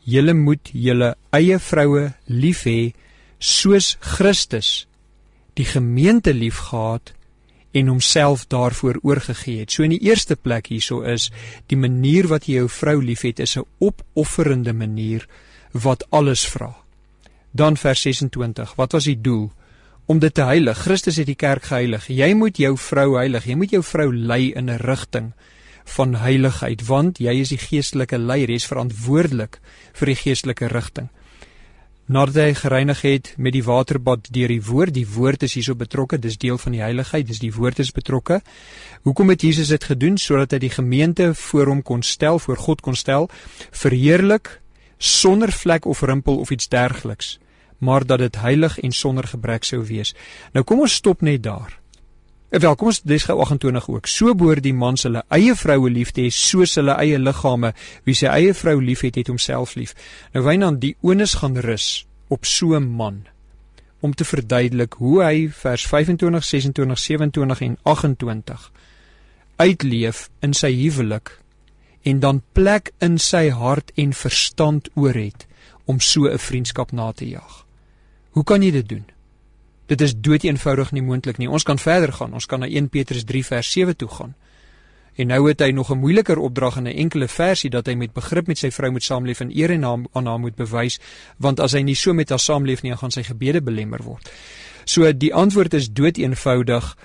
julle 0.00 0.32
moet 0.32 0.70
julle 0.72 1.10
eie 1.36 1.58
vroue 1.60 2.06
lief 2.24 2.62
hê 2.64 2.94
soos 3.36 3.90
Christus 4.00 4.70
die 5.60 5.66
gemeente 5.68 6.32
liefgehad 6.32 7.12
en 7.76 7.92
homself 7.92 8.46
daarvoor 8.48 9.02
oorgegee 9.02 9.66
het. 9.66 9.74
So 9.74 9.84
in 9.84 9.92
die 9.92 10.00
eerste 10.08 10.36
plek 10.36 10.72
hierso 10.72 11.02
is 11.04 11.28
die 11.68 11.76
manier 11.76 12.30
wat 12.32 12.48
jy 12.48 12.62
jou 12.62 12.72
vrou 12.72 12.96
liefhet 13.04 13.44
is 13.44 13.58
'n 13.58 13.68
opofferende 13.84 14.72
manier 14.72 15.28
wat 15.72 16.06
alles 16.08 16.46
vra. 16.48 16.72
Dan 17.52 17.76
vers 17.76 18.00
26. 18.00 18.74
Wat 18.80 18.92
was 18.92 19.04
die 19.04 19.20
doel? 19.20 19.52
Om 20.08 20.18
dit 20.18 20.34
te 20.34 20.44
heilig. 20.48 20.78
Christus 20.86 21.18
het 21.20 21.28
die 21.28 21.36
kerk 21.36 21.68
geheilig. 21.68 22.06
Jy 22.08 22.32
moet 22.34 22.56
jou 22.56 22.72
vrou 22.80 23.18
heilig. 23.18 23.44
Jy 23.44 23.56
moet 23.60 23.74
jou 23.76 23.82
vrou 23.84 24.08
lei 24.12 24.52
in 24.56 24.70
'n 24.70 24.80
rigting 24.80 25.32
van 25.84 26.14
heiligheid 26.14 26.84
want 26.86 27.18
jy 27.18 27.34
is 27.40 27.48
die 27.48 27.60
geestelike 27.60 28.18
leier. 28.18 28.48
Jy 28.48 28.54
is 28.54 28.66
verantwoordelik 28.66 29.60
vir 29.92 30.06
die 30.06 30.16
geestelike 30.16 30.68
rigting. 30.72 31.08
Nadat 32.08 32.34
hy 32.34 32.54
gereinig 32.54 33.02
het 33.02 33.34
met 33.36 33.52
die 33.52 33.64
waterbad 33.64 34.30
deur 34.32 34.48
die 34.48 34.62
woord, 34.64 34.94
die 34.94 35.08
woord 35.08 35.42
is 35.42 35.54
hierso 35.54 35.74
betrokke, 35.74 36.18
dis 36.18 36.38
deel 36.38 36.56
van 36.58 36.72
die 36.72 36.80
heiligheid, 36.80 37.26
dis 37.26 37.38
die 37.38 37.52
woord 37.52 37.78
is 37.78 37.92
betrokke. 37.92 38.40
Hoekom 39.02 39.28
het 39.28 39.42
Jesus 39.42 39.68
dit 39.68 39.84
gedoen 39.84 40.16
sodat 40.16 40.52
hy 40.52 40.58
die 40.58 40.72
gemeente 40.72 41.34
voor 41.34 41.66
hom 41.66 41.82
kon 41.82 42.02
stel, 42.02 42.38
voor 42.38 42.56
God 42.56 42.80
kon 42.80 42.96
stel, 42.96 43.28
verheerlik 43.70 44.60
sonder 44.98 45.52
vlek 45.52 45.84
of 45.84 46.00
rimpel 46.02 46.38
of 46.38 46.50
iets 46.50 46.68
dergeliks? 46.68 47.38
Maar 47.78 48.06
dat 48.06 48.18
dit 48.18 48.36
heilig 48.36 48.78
en 48.78 48.92
sonder 48.92 49.24
gebrek 49.24 49.64
sou 49.64 49.82
wees. 49.86 50.14
Nou 50.52 50.64
kom 50.64 50.80
ons 50.80 50.94
stop 50.94 51.22
net 51.22 51.42
daar. 51.42 51.78
En 52.48 52.60
welkom 52.60 52.88
ons 52.88 53.02
dis 53.04 53.24
gou 53.28 53.36
28 53.44 53.88
ook. 53.88 54.06
So 54.08 54.34
behoort 54.34 54.64
die 54.64 54.74
mans 54.74 55.04
hulle 55.04 55.22
eie 55.28 55.54
vroue 55.54 55.90
lief 55.92 56.14
te 56.16 56.24
hê 56.24 56.30
soos 56.32 56.78
hulle 56.80 56.94
eie 56.96 57.18
liggame. 57.20 57.74
Wie 58.08 58.16
sy 58.16 58.30
eie 58.32 58.54
vrou 58.56 58.78
liefhet, 58.80 59.18
het 59.20 59.28
homself 59.28 59.74
lief. 59.76 59.92
Nou 60.32 60.46
Wynand, 60.46 60.80
die 60.80 60.96
onus 61.04 61.36
gaan 61.42 61.58
rus 61.60 62.06
op 62.28 62.46
so 62.46 62.74
'n 62.76 62.88
man 62.88 63.26
om 64.00 64.14
te 64.14 64.24
verduidelik 64.24 64.92
hoe 64.92 65.22
hy 65.22 65.48
vers 65.50 65.86
25, 65.86 66.44
26, 66.44 66.98
27 66.98 67.60
en 67.60 67.78
28 67.82 68.70
uitleef 69.56 70.28
in 70.40 70.54
sy 70.54 70.70
huwelik 70.70 71.32
en 72.02 72.20
dan 72.20 72.42
plek 72.52 72.92
in 72.98 73.18
sy 73.18 73.48
hart 73.50 73.90
en 73.96 74.12
verstand 74.12 74.88
oor 74.94 75.14
het 75.18 75.46
om 75.84 76.00
so 76.00 76.28
'n 76.28 76.38
vriendskap 76.38 76.92
na 76.92 77.12
te 77.12 77.28
jag. 77.28 77.67
Hoe 78.38 78.46
kan 78.46 78.62
jy 78.62 78.70
dit 78.70 78.86
doen? 78.86 79.02
Dit 79.90 80.02
is 80.04 80.12
dood 80.14 80.44
eenvoudig 80.46 80.92
nie 80.94 81.02
moontlik 81.02 81.40
nie. 81.42 81.48
Ons 81.50 81.64
kan 81.66 81.80
verder 81.82 82.12
gaan. 82.14 82.36
Ons 82.38 82.46
kan 82.46 82.62
na 82.62 82.68
1 82.70 82.86
Petrus 82.94 83.24
3 83.26 83.40
vers 83.48 83.70
7 83.74 83.96
toe 83.98 84.08
gaan. 84.14 84.36
En 85.18 85.26
nou 85.32 85.40
het 85.48 85.64
hy 85.64 85.72
nog 85.74 85.90
'n 85.90 85.98
moeiliker 85.98 86.38
opdrag 86.38 86.76
in 86.76 86.86
'n 86.86 86.94
enkele 87.02 87.28
versie 87.28 87.70
dat 87.70 87.86
hy 87.86 87.94
met 87.94 88.12
begrip 88.12 88.46
met 88.46 88.58
sy 88.58 88.70
vrou 88.70 88.90
moet 88.90 89.02
saamleef 89.02 89.40
en 89.40 89.50
eer 89.50 89.70
en 89.70 89.80
naam 89.80 90.06
aan 90.12 90.26
haar 90.26 90.38
moet 90.38 90.54
bewys, 90.54 91.00
want 91.36 91.60
as 91.60 91.72
hy 91.72 91.80
nie 91.80 91.94
so 91.94 92.14
met 92.14 92.28
haar 92.28 92.38
saamleef 92.38 92.82
nie, 92.82 92.96
gaan 92.96 93.10
sy 93.10 93.22
gebede 93.22 93.62
belemmer 93.62 94.02
word. 94.02 94.30
So 94.84 95.12
die 95.12 95.34
antwoord 95.34 95.74
is 95.74 95.92
dood 95.92 96.16
eenvoudig. 96.16 96.96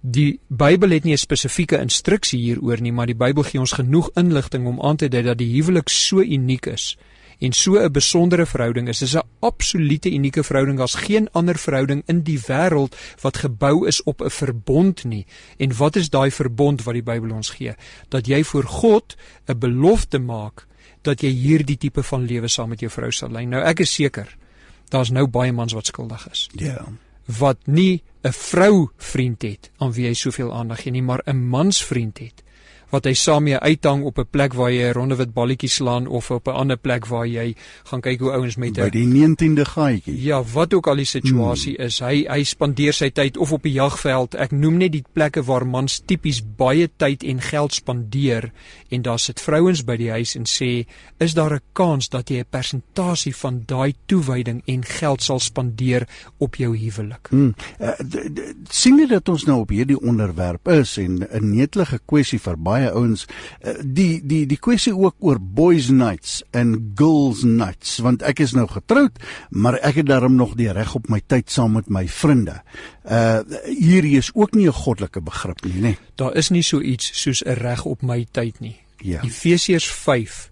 Die 0.00 0.40
Bybel 0.48 0.90
het 0.90 1.04
nie 1.04 1.12
'n 1.12 1.18
spesifieke 1.18 1.78
instruksie 1.78 2.40
hieroor 2.40 2.80
nie, 2.80 2.92
maar 2.92 3.06
die 3.06 3.16
Bybel 3.16 3.42
gee 3.42 3.60
ons 3.60 3.72
genoeg 3.72 4.10
inligting 4.14 4.66
om 4.66 4.80
aan 4.80 4.96
te 4.96 5.08
dui 5.08 5.22
dat 5.22 5.38
die 5.38 5.52
huwelik 5.52 5.88
so 5.88 6.20
uniek 6.20 6.66
is 6.66 6.96
en 7.38 7.52
so 7.52 7.78
'n 7.78 7.92
besondere 7.92 8.46
verhouding 8.46 8.88
is. 8.88 9.02
Is 9.02 9.16
'n 9.16 9.28
absolute 9.40 10.10
unieke 10.10 10.42
verhouding. 10.42 10.78
Daar's 10.78 10.94
geen 10.94 11.28
ander 11.32 11.58
verhouding 11.58 12.02
in 12.06 12.22
die 12.22 12.40
wêreld 12.40 12.96
wat 13.20 13.36
gebou 13.36 13.86
is 13.86 14.02
op 14.02 14.20
'n 14.20 14.30
verbond 14.30 15.04
nie. 15.04 15.26
En 15.56 15.76
wat 15.76 15.96
is 15.96 16.10
daai 16.10 16.30
verbond 16.30 16.82
wat 16.82 16.94
die 16.94 17.02
Bybel 17.02 17.30
ons 17.30 17.50
gee? 17.50 17.74
Dat 18.08 18.26
jy 18.26 18.44
voor 18.44 18.64
God 18.64 19.16
'n 19.46 19.58
belofte 19.58 20.18
maak 20.18 20.66
dat 21.02 21.20
jy 21.20 21.30
hierdie 21.30 21.76
tipe 21.76 22.02
van 22.02 22.24
lewe 22.24 22.48
saam 22.48 22.68
met 22.68 22.80
jou 22.80 22.90
vrou 22.90 23.10
sal 23.12 23.30
lei. 23.30 23.46
Nou 23.46 23.62
ek 23.62 23.80
is 23.80 23.94
seker 23.94 24.36
daar's 24.88 25.10
nou 25.10 25.26
baie 25.26 25.52
mans 25.52 25.72
wat 25.72 25.86
skuldig 25.86 26.28
is. 26.30 26.48
Ja. 26.52 26.64
Yeah. 26.64 26.86
Wat 27.38 27.58
nie 27.66 28.02
'n 28.22 28.32
vrou 28.32 28.88
vriend 28.96 29.42
het 29.42 29.70
aan 29.76 29.92
wie 29.92 30.06
hy 30.06 30.14
soveel 30.14 30.54
aandag 30.54 30.82
gee 30.82 30.92
nie, 30.92 31.02
maar 31.02 31.22
'n 31.26 31.48
mansvriend 31.48 32.18
het 32.18 32.42
wat 32.96 33.08
hy 33.08 33.14
saam 33.14 33.44
mee 33.46 33.58
uithang 33.58 34.04
op 34.08 34.18
'n 34.18 34.28
plek 34.30 34.54
waar 34.54 34.72
jy 34.72 34.88
'n 34.88 34.96
ronde 34.96 35.16
wit 35.16 35.32
balletjie 35.34 35.68
slaan 35.68 36.06
of 36.06 36.30
op 36.30 36.48
'n 36.48 36.56
ander 36.62 36.76
plek 36.76 37.06
waar 37.06 37.26
jy 37.26 37.54
gaan 37.84 38.00
kyk 38.00 38.20
hoe 38.20 38.32
ouens 38.32 38.56
met 38.56 38.74
by 38.74 38.90
die 38.90 39.06
19de 39.06 39.64
gaatjie. 39.64 40.22
Ja, 40.22 40.42
wat 40.42 40.74
ook 40.74 40.86
al 40.86 40.96
die 40.96 41.08
situasie 41.08 41.74
hmm. 41.76 41.86
is, 41.86 42.00
hy 42.00 42.24
hy 42.28 42.44
spandeer 42.44 42.94
sy 42.96 43.10
tyd 43.10 43.36
of 43.36 43.52
op 43.52 43.62
die 43.62 43.74
jagveld. 43.76 44.34
Ek 44.34 44.52
noem 44.52 44.78
net 44.82 44.92
die 44.92 45.04
plekke 45.12 45.42
waar 45.46 45.66
mans 45.66 46.00
tipies 46.06 46.42
baie 46.56 46.88
tyd 46.96 47.24
en 47.24 47.40
geld 47.40 47.74
spandeer 47.74 48.50
en 48.90 49.02
daar 49.02 49.18
sit 49.18 49.40
vrouens 49.40 49.84
by 49.84 49.96
die 49.96 50.10
huis 50.10 50.36
en 50.36 50.46
sê, 50.46 50.86
"Is 51.18 51.34
daar 51.34 51.54
'n 51.54 51.60
kans 51.72 52.08
dat 52.08 52.30
jy 52.30 52.40
'n 52.40 52.50
persentasie 52.50 53.34
van 53.34 53.62
daai 53.66 53.94
toewyding 54.06 54.62
en 54.66 54.84
geld 54.84 55.22
sal 55.22 55.40
spandeer 55.40 56.06
op 56.38 56.56
jou 56.56 56.76
huwelik?" 56.76 57.28
Hmm. 57.30 57.54
Uh, 57.80 57.92
sien 58.70 58.98
jy 58.98 59.06
dat 59.06 59.28
ons 59.28 59.44
nou 59.44 59.60
op 59.60 59.70
hierdie 59.70 60.00
onderwerp 60.00 60.68
is 60.68 60.98
en 60.98 61.26
'n 61.30 61.56
netelige 61.56 61.98
kwessie 62.06 62.38
vir 62.38 62.56
baie 62.56 62.85
baie 62.86 62.94
ouens 62.94 63.26
eh, 63.60 63.74
die 63.82 64.20
die 64.22 64.44
die 64.46 64.58
kwessie 64.58 64.94
ook 64.94 65.16
oor 65.20 65.38
boys 65.40 65.90
nights 65.90 66.42
en 66.52 66.92
girls 66.96 67.42
nights 67.44 67.98
want 68.04 68.22
ek 68.22 68.40
is 68.44 68.54
nou 68.56 68.66
getroud 68.70 69.18
maar 69.50 69.78
ek 69.82 70.02
het 70.02 70.06
daarom 70.10 70.36
nog 70.36 70.56
die 70.56 70.70
reg 70.72 70.94
op 70.94 71.08
my 71.08 71.20
tyd 71.26 71.50
saam 71.50 71.76
met 71.76 71.88
my 71.88 72.06
vriende. 72.08 72.60
Uh 73.04 73.42
hierdie 73.66 74.16
is 74.18 74.30
ook 74.34 74.54
nie 74.54 74.66
'n 74.66 74.72
goddelike 74.72 75.20
begrip 75.20 75.64
nie, 75.64 75.80
nê. 75.82 75.96
Daar 76.16 76.34
is 76.34 76.50
nie 76.50 76.62
so 76.62 76.80
iets 76.80 77.10
soos 77.22 77.42
'n 77.44 77.54
reg 77.54 77.84
op 77.84 78.02
my 78.02 78.26
tyd 78.30 78.60
nie. 78.60 78.76
Ja. 78.98 79.22
Efesiërs 79.22 79.86
5 79.86 80.50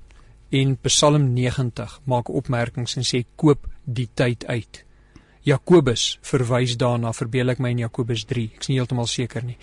en 0.50 0.78
Psalm 0.82 1.32
90 1.32 2.00
maak 2.04 2.28
opmerkings 2.28 2.96
en 2.96 3.02
sê 3.02 3.24
koop 3.36 3.66
die 3.84 4.08
tyd 4.14 4.46
uit. 4.46 4.84
Jakobus 5.44 6.18
verwys 6.22 6.76
daarna, 6.76 7.12
verbeel 7.12 7.52
ek 7.52 7.58
my 7.58 7.70
in 7.70 7.78
Jakobus 7.84 8.24
3. 8.24 8.50
Ek's 8.56 8.68
nie 8.68 8.78
heeltemal 8.78 9.06
seker 9.06 9.44
nie. 9.44 9.58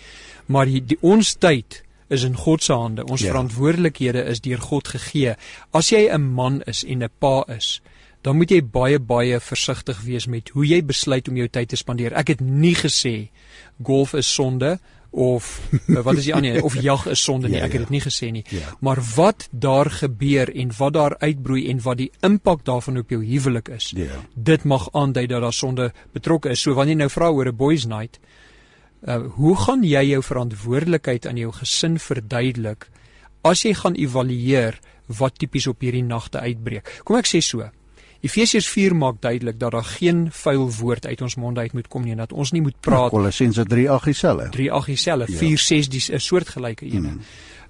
Maar 0.46 0.66
die, 0.70 0.84
die 0.92 0.98
ons 1.00 1.34
tyd 1.34 1.82
is 2.08 2.22
in 2.22 2.36
God 2.36 2.62
se 2.62 2.72
hande. 2.72 3.04
Ons 3.04 3.20
ja. 3.20 3.30
verantwoordelikhede 3.32 4.24
is 4.24 4.40
deur 4.40 4.60
God 4.60 4.88
gegee. 4.88 5.34
As 5.70 5.90
jy 5.90 6.08
'n 6.08 6.32
man 6.34 6.62
is 6.62 6.84
en 6.84 7.02
'n 7.02 7.10
pa 7.18 7.44
is, 7.48 7.80
dan 8.22 8.36
moet 8.36 8.50
jy 8.50 8.62
baie 8.62 8.98
baie 8.98 9.40
versigtig 9.40 10.00
wees 10.06 10.26
met 10.26 10.48
hoe 10.54 10.66
jy 10.66 10.82
besluit 10.84 11.28
om 11.28 11.36
jou 11.36 11.48
tyd 11.48 11.68
te 11.68 11.76
spandeer. 11.76 12.12
Ek 12.12 12.28
het 12.28 12.40
nie 12.40 12.74
gesê 12.74 13.30
golf 13.82 14.14
is 14.14 14.34
sonde 14.34 14.78
of 15.12 15.60
wat 16.06 16.16
is 16.16 16.24
die 16.24 16.34
ander 16.34 16.62
of 16.64 16.76
jag 16.80 17.06
is 17.06 17.22
sonde 17.22 17.50
nie. 17.50 17.58
Ja, 17.58 17.66
ek 17.68 17.76
het 17.76 17.84
dit 17.84 17.94
nie 17.98 18.02
gesê 18.04 18.30
nie. 18.32 18.44
Ja. 18.48 18.72
Maar 18.80 19.02
wat 19.14 19.48
daar 19.50 19.90
gebeur 19.90 20.48
en 20.48 20.72
wat 20.78 20.94
daar 20.96 21.16
uitbroei 21.20 21.66
en 21.68 21.82
wat 21.84 22.00
die 22.00 22.10
impak 22.24 22.64
daarvan 22.64 23.02
op 23.02 23.10
jou 23.12 23.20
huwelik 23.24 23.68
is. 23.68 23.90
Ja. 23.96 24.22
Dit 24.34 24.64
mag 24.64 24.88
aandui 24.92 25.26
dat 25.26 25.44
daar 25.44 25.52
sonde 25.52 25.90
betrokke 26.12 26.54
is. 26.54 26.62
So 26.62 26.74
wanneer 26.78 26.96
jy 26.96 27.02
nou 27.04 27.10
vra 27.12 27.28
oor 27.30 27.50
'n 27.50 27.56
boys 27.56 27.84
night, 27.86 28.20
Uh, 29.02 29.16
hoe 29.34 29.56
gaan 29.58 29.82
jy 29.82 30.02
jou 30.12 30.22
verantwoordelikheid 30.22 31.26
aan 31.26 31.38
jou 31.40 31.50
gesin 31.56 31.96
verduidelik 31.98 32.86
as 33.42 33.64
jy 33.66 33.72
gaan 33.74 33.96
evalueer 33.98 34.76
wat 35.18 35.40
tipies 35.42 35.66
op 35.66 35.82
hierdie 35.82 36.04
nagte 36.06 36.38
uitbreek? 36.38 37.00
Kom 37.02 37.18
ek 37.18 37.26
sê 37.26 37.40
so. 37.42 37.66
Efesiërs 38.22 38.68
4 38.70 38.94
maak 38.94 39.18
duidelik 39.24 39.58
dat 39.58 39.74
daar 39.74 39.88
geen 39.98 40.28
vuil 40.30 40.68
woord 40.78 41.08
uit 41.10 41.24
ons 41.26 41.34
mond 41.42 41.58
uit 41.58 41.74
moet 41.74 41.88
kom 41.90 42.06
nie 42.06 42.14
en 42.14 42.22
dat 42.22 42.32
ons 42.32 42.54
nie 42.54 42.62
moet 42.62 42.78
praat. 42.78 43.10
Kolossense 43.10 43.66
3:8 43.66 44.12
dieselfde. 44.12 44.48
3:8 44.54 44.92
dieselfde. 44.94 45.38
4:6 45.42 45.90
dis 45.90 46.10
'n 46.10 46.22
soortgelyke 46.22 46.86
een. 46.86 47.20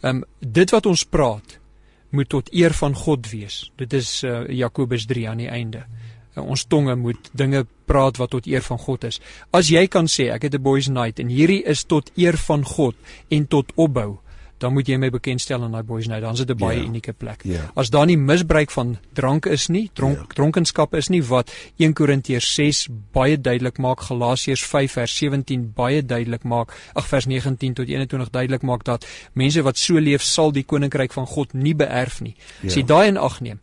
Ehm 0.03 0.17
um, 0.17 0.25
dit 0.39 0.71
wat 0.71 0.87
ons 0.87 1.05
praat 1.05 1.59
moet 2.11 2.29
tot 2.29 2.53
eer 2.53 2.75
van 2.77 2.95
God 2.95 3.31
wees. 3.31 3.73
Dit 3.77 3.93
is 3.93 4.23
uh, 4.23 4.49
Jakobus 4.49 5.07
3 5.07 5.29
aan 5.29 5.41
die 5.41 5.49
einde. 5.49 5.79
Uh, 5.79 6.02
ons 6.41 6.65
tonge 6.65 6.95
moet 6.97 7.31
dinge 7.33 7.67
praat 7.87 8.17
wat 8.17 8.31
tot 8.31 8.47
eer 8.47 8.63
van 8.63 8.79
God 8.79 9.05
is. 9.05 9.21
As 9.53 9.69
jy 9.69 9.87
kan 9.87 10.07
sê 10.07 10.31
ek 10.33 10.43
het 10.43 10.55
'n 10.55 10.63
boys 10.63 10.89
night 10.89 11.19
en 11.21 11.29
hierdie 11.29 11.63
is 11.65 11.85
tot 11.85 12.11
eer 12.17 12.37
van 12.37 12.65
God 12.65 12.95
en 13.31 13.47
tot 13.47 13.73
opbou, 13.77 14.19
dan 14.63 14.73
moet 14.77 14.89
jy 14.89 14.97
my 15.01 15.11
bekendstel 15.11 15.65
aan 15.65 15.75
daai 15.75 15.87
boys 15.87 16.07
night. 16.11 16.23
Dan 16.23 16.37
is 16.37 16.45
dit 16.45 16.51
'n 16.51 16.59
baie 16.59 16.77
yeah. 16.77 16.85
Ja. 16.85 16.89
unieke 16.89 17.13
plek. 17.13 17.43
Yeah. 17.45 17.71
As 17.75 17.91
daar 17.91 18.07
nie 18.07 18.17
misbruik 18.17 18.71
van 18.71 18.99
drank 19.13 19.47
is 19.47 19.69
nie, 19.69 19.91
dronk 19.93 20.15
yeah. 20.15 20.27
Ja. 20.29 20.35
dronkenskap 20.35 20.95
is 20.95 21.09
nie 21.09 21.23
wat 21.23 21.51
1 21.77 21.93
Korintiërs 21.93 22.55
6 22.55 22.89
baie 23.13 23.41
duidelik 23.41 23.79
maak, 23.79 24.01
Galasiërs 24.01 24.63
5 24.63 24.93
vers 24.93 25.17
17 25.17 25.73
baie 25.75 26.03
duidelik 26.03 26.45
maak, 26.45 26.73
ag 26.95 27.07
vers 27.07 27.27
19 27.27 27.75
tot 27.75 27.89
21 27.89 28.31
duidelik 28.31 28.63
maak 28.63 28.85
dat 28.85 29.07
mense 29.33 29.63
wat 29.63 29.79
so 29.79 29.99
leef 29.99 30.23
sal 30.23 30.53
die 30.53 30.65
koninkryk 30.65 31.13
van 31.13 31.27
God 31.27 31.53
nie 31.55 31.75
beerf 31.75 32.21
nie. 32.21 32.35
Yeah. 32.35 32.67
As 32.67 32.75
jy 32.75 32.81
ja. 32.81 32.87
daai 32.87 33.09
in 33.09 33.17
ag 33.17 33.41
neem, 33.41 33.61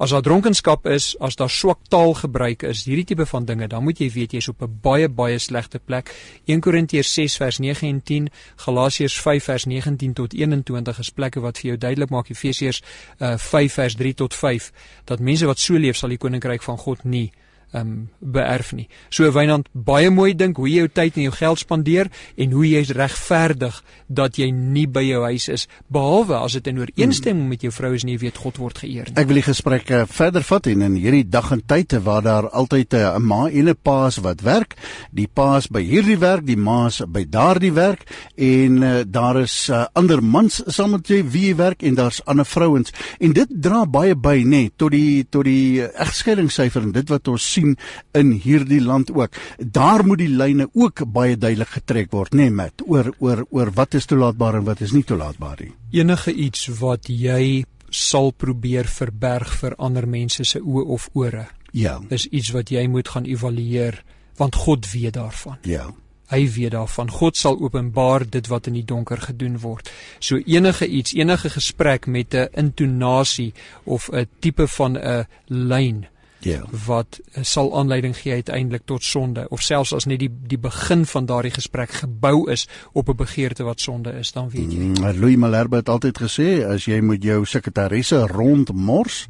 As 0.00 0.10
daar 0.10 0.22
dronkenskap 0.22 0.86
is, 0.86 1.12
as 1.20 1.34
daar 1.36 1.50
swak 1.52 1.82
taalgebruik 1.92 2.62
is, 2.64 2.86
hierdie 2.88 3.04
tipe 3.04 3.26
van 3.28 3.44
dinge, 3.44 3.66
dan 3.68 3.84
moet 3.84 3.98
jy 4.00 4.06
weet 4.14 4.32
jy's 4.32 4.48
op 4.48 4.62
'n 4.64 4.78
baie 4.82 5.08
baie 5.08 5.38
slegte 5.38 5.78
plek. 5.78 6.08
1 6.46 6.60
Korintiërs 6.60 7.12
6 7.14 7.36
vers 7.36 7.58
9 7.58 7.88
en 7.88 8.02
10, 8.02 8.30
Galasiërs 8.56 9.20
5 9.20 9.44
vers 9.44 9.64
19 9.64 10.12
tot 10.12 10.32
21 10.32 10.98
is 10.98 11.10
plekke 11.10 11.40
wat 11.40 11.58
vir 11.58 11.68
jou 11.68 11.76
duidelik 11.76 12.10
maak 12.10 12.30
Efesiërs 12.30 12.82
uh, 13.18 13.36
5 13.36 13.72
vers 13.72 13.94
3 13.94 14.14
tot 14.14 14.34
5 14.34 14.72
dat 15.04 15.20
mense 15.20 15.46
wat 15.46 15.58
so 15.58 15.76
leef 15.76 15.96
sal 15.96 16.08
die 16.08 16.18
koninkryk 16.18 16.62
van 16.62 16.78
God 16.78 17.04
nie 17.04 17.32
um 17.76 18.08
beerf 18.18 18.72
nie. 18.72 18.88
So 19.10 19.30
Wynand, 19.30 19.68
baie 19.72 20.10
mooi 20.10 20.34
dink 20.34 20.58
hoe 20.58 20.68
jy 20.68 20.84
jou 20.84 20.90
tyd 20.92 21.16
en 21.16 21.28
jou 21.28 21.34
geld 21.34 21.62
spandeer 21.62 22.10
en 22.36 22.54
hoe 22.56 22.66
jy 22.66 22.82
regverdig 22.96 23.80
dat 24.08 24.38
jy 24.40 24.50
nie 24.50 24.86
by 24.90 25.02
jou 25.06 25.22
huis 25.28 25.48
is 25.52 25.66
behalwe 25.92 26.38
as 26.40 26.56
dit 26.58 26.70
in 26.72 26.80
ooreenstemming 26.82 27.48
met 27.50 27.62
jou 27.62 27.72
vrou 27.74 27.92
is 27.94 28.04
en 28.06 28.12
jy 28.14 28.18
weet 28.24 28.40
God 28.42 28.58
word 28.58 28.82
geëer. 28.82 29.12
Ek 29.14 29.28
wil 29.30 29.40
die 29.40 29.46
gesprek 29.46 29.92
verder 30.10 30.46
vat 30.46 30.70
en 30.70 30.86
in 30.88 30.98
hierdie 30.98 31.26
dag 31.28 31.52
en 31.54 31.62
tyd 31.66 31.94
waar 32.04 32.24
daar 32.26 32.48
altyd 32.50 32.94
eh, 32.94 33.16
'n 33.18 33.22
ma 33.22 33.48
en 33.48 33.68
'n 33.68 33.76
pa 33.82 34.06
is 34.06 34.18
wat 34.18 34.42
werk, 34.42 34.74
die 35.12 35.28
pa 35.28 35.56
is 35.58 35.68
by 35.68 35.82
hierdie 35.82 36.18
werk, 36.18 36.46
die 36.46 36.56
ma 36.56 36.86
is 36.86 37.02
by 37.06 37.24
daardie 37.24 37.72
werk 37.72 38.06
en 38.36 38.82
uh, 38.82 39.02
daar 39.06 39.40
is 39.40 39.68
uh, 39.68 39.86
ander 39.92 40.22
mans 40.22 40.62
saam 40.66 40.90
met 40.90 41.08
jy 41.08 41.22
wie 41.24 41.54
werk 41.54 41.82
en 41.82 41.94
daar's 41.94 42.20
ander 42.26 42.44
vrouens 42.46 42.92
en 43.20 43.32
dit 43.32 43.48
dra 43.50 43.84
baie 43.86 44.14
by 44.14 44.40
nê 44.42 44.48
nee, 44.64 44.70
tot 44.76 44.90
die 44.90 45.24
tot 45.30 45.44
die 45.44 45.82
egskeidingssyfer 45.82 46.82
en 46.82 46.92
dit 46.92 47.08
wat 47.08 47.28
ons 47.28 47.52
sien 47.52 47.59
sien 47.60 47.76
in 48.16 48.32
hierdie 48.42 48.80
land 48.82 49.12
ook. 49.14 49.36
Daar 49.58 50.04
moet 50.06 50.18
die 50.18 50.30
lyne 50.32 50.68
ook 50.72 51.04
baie 51.12 51.36
duidelik 51.36 51.74
getrek 51.80 52.12
word, 52.12 52.34
nê, 52.34 52.48
nee, 52.48 52.50
met 52.50 52.84
oor 52.86 53.12
oor 53.18 53.44
oor 53.50 53.72
wat 53.76 53.94
is 53.94 54.08
toelaatbaar 54.10 54.60
en 54.60 54.68
wat 54.68 54.80
is 54.80 54.94
nie 54.96 55.04
toelaatbaar 55.04 55.64
nie. 55.64 55.72
Enige 56.00 56.32
iets 56.32 56.68
wat 56.80 57.08
jy 57.08 57.64
sal 57.90 58.30
probeer 58.30 58.86
verberg 58.86 59.50
vir 59.60 59.74
ander 59.78 60.06
mense 60.06 60.44
se 60.44 60.60
oë 60.60 60.84
of 60.86 61.08
ore. 61.12 61.48
Ja. 61.72 61.98
Is 62.10 62.26
iets 62.30 62.52
wat 62.54 62.70
jy 62.70 62.86
moet 62.88 63.08
gaan 63.08 63.26
evalueer 63.26 64.02
want 64.38 64.54
God 64.56 64.86
weet 64.92 65.18
daarvan. 65.18 65.58
Ja. 65.68 65.90
Hy 66.30 66.44
weet 66.54 66.72
daarvan. 66.72 67.10
God 67.10 67.36
sal 67.36 67.58
openbaar 67.58 68.24
dit 68.30 68.46
wat 68.48 68.70
in 68.70 68.78
die 68.78 68.86
donker 68.86 69.18
gedoen 69.18 69.58
word. 69.60 69.90
So 70.22 70.38
enige 70.38 70.86
iets, 70.86 71.12
enige 71.18 71.50
gesprek 71.50 72.06
met 72.06 72.34
'n 72.34 72.48
intonasie 72.54 73.52
of 73.84 74.08
'n 74.12 74.28
tipe 74.38 74.66
van 74.66 74.96
'n 74.96 75.26
lyn 75.46 76.06
Ja. 76.40 76.62
wat 76.86 77.20
uh, 77.20 77.44
sal 77.44 77.78
aanleiding 77.78 78.16
gee 78.16 78.32
uiteindelik 78.32 78.82
tot 78.84 79.04
sonde 79.04 79.48
of 79.48 79.62
selfs 79.62 79.92
as 79.92 80.06
net 80.08 80.18
die 80.22 80.30
die 80.30 80.58
begin 80.58 81.04
van 81.06 81.26
daardie 81.26 81.52
gesprek 81.52 81.90
gebou 81.90 82.50
is 82.50 82.68
op 82.92 83.08
'n 83.08 83.16
begeerte 83.16 83.62
wat 83.62 83.80
sonde 83.80 84.12
is, 84.12 84.32
dan 84.32 84.48
weet 84.50 84.72
jy. 84.72 84.78
Mm, 84.78 85.20
Louis 85.20 85.36
Malherbe 85.36 85.76
het 85.76 85.88
altyd 85.88 86.18
gesê 86.18 86.64
as 86.66 86.84
jy 86.84 87.00
met 87.00 87.22
jou 87.22 87.44
sekretaresse 87.44 88.26
rondmors 88.26 89.28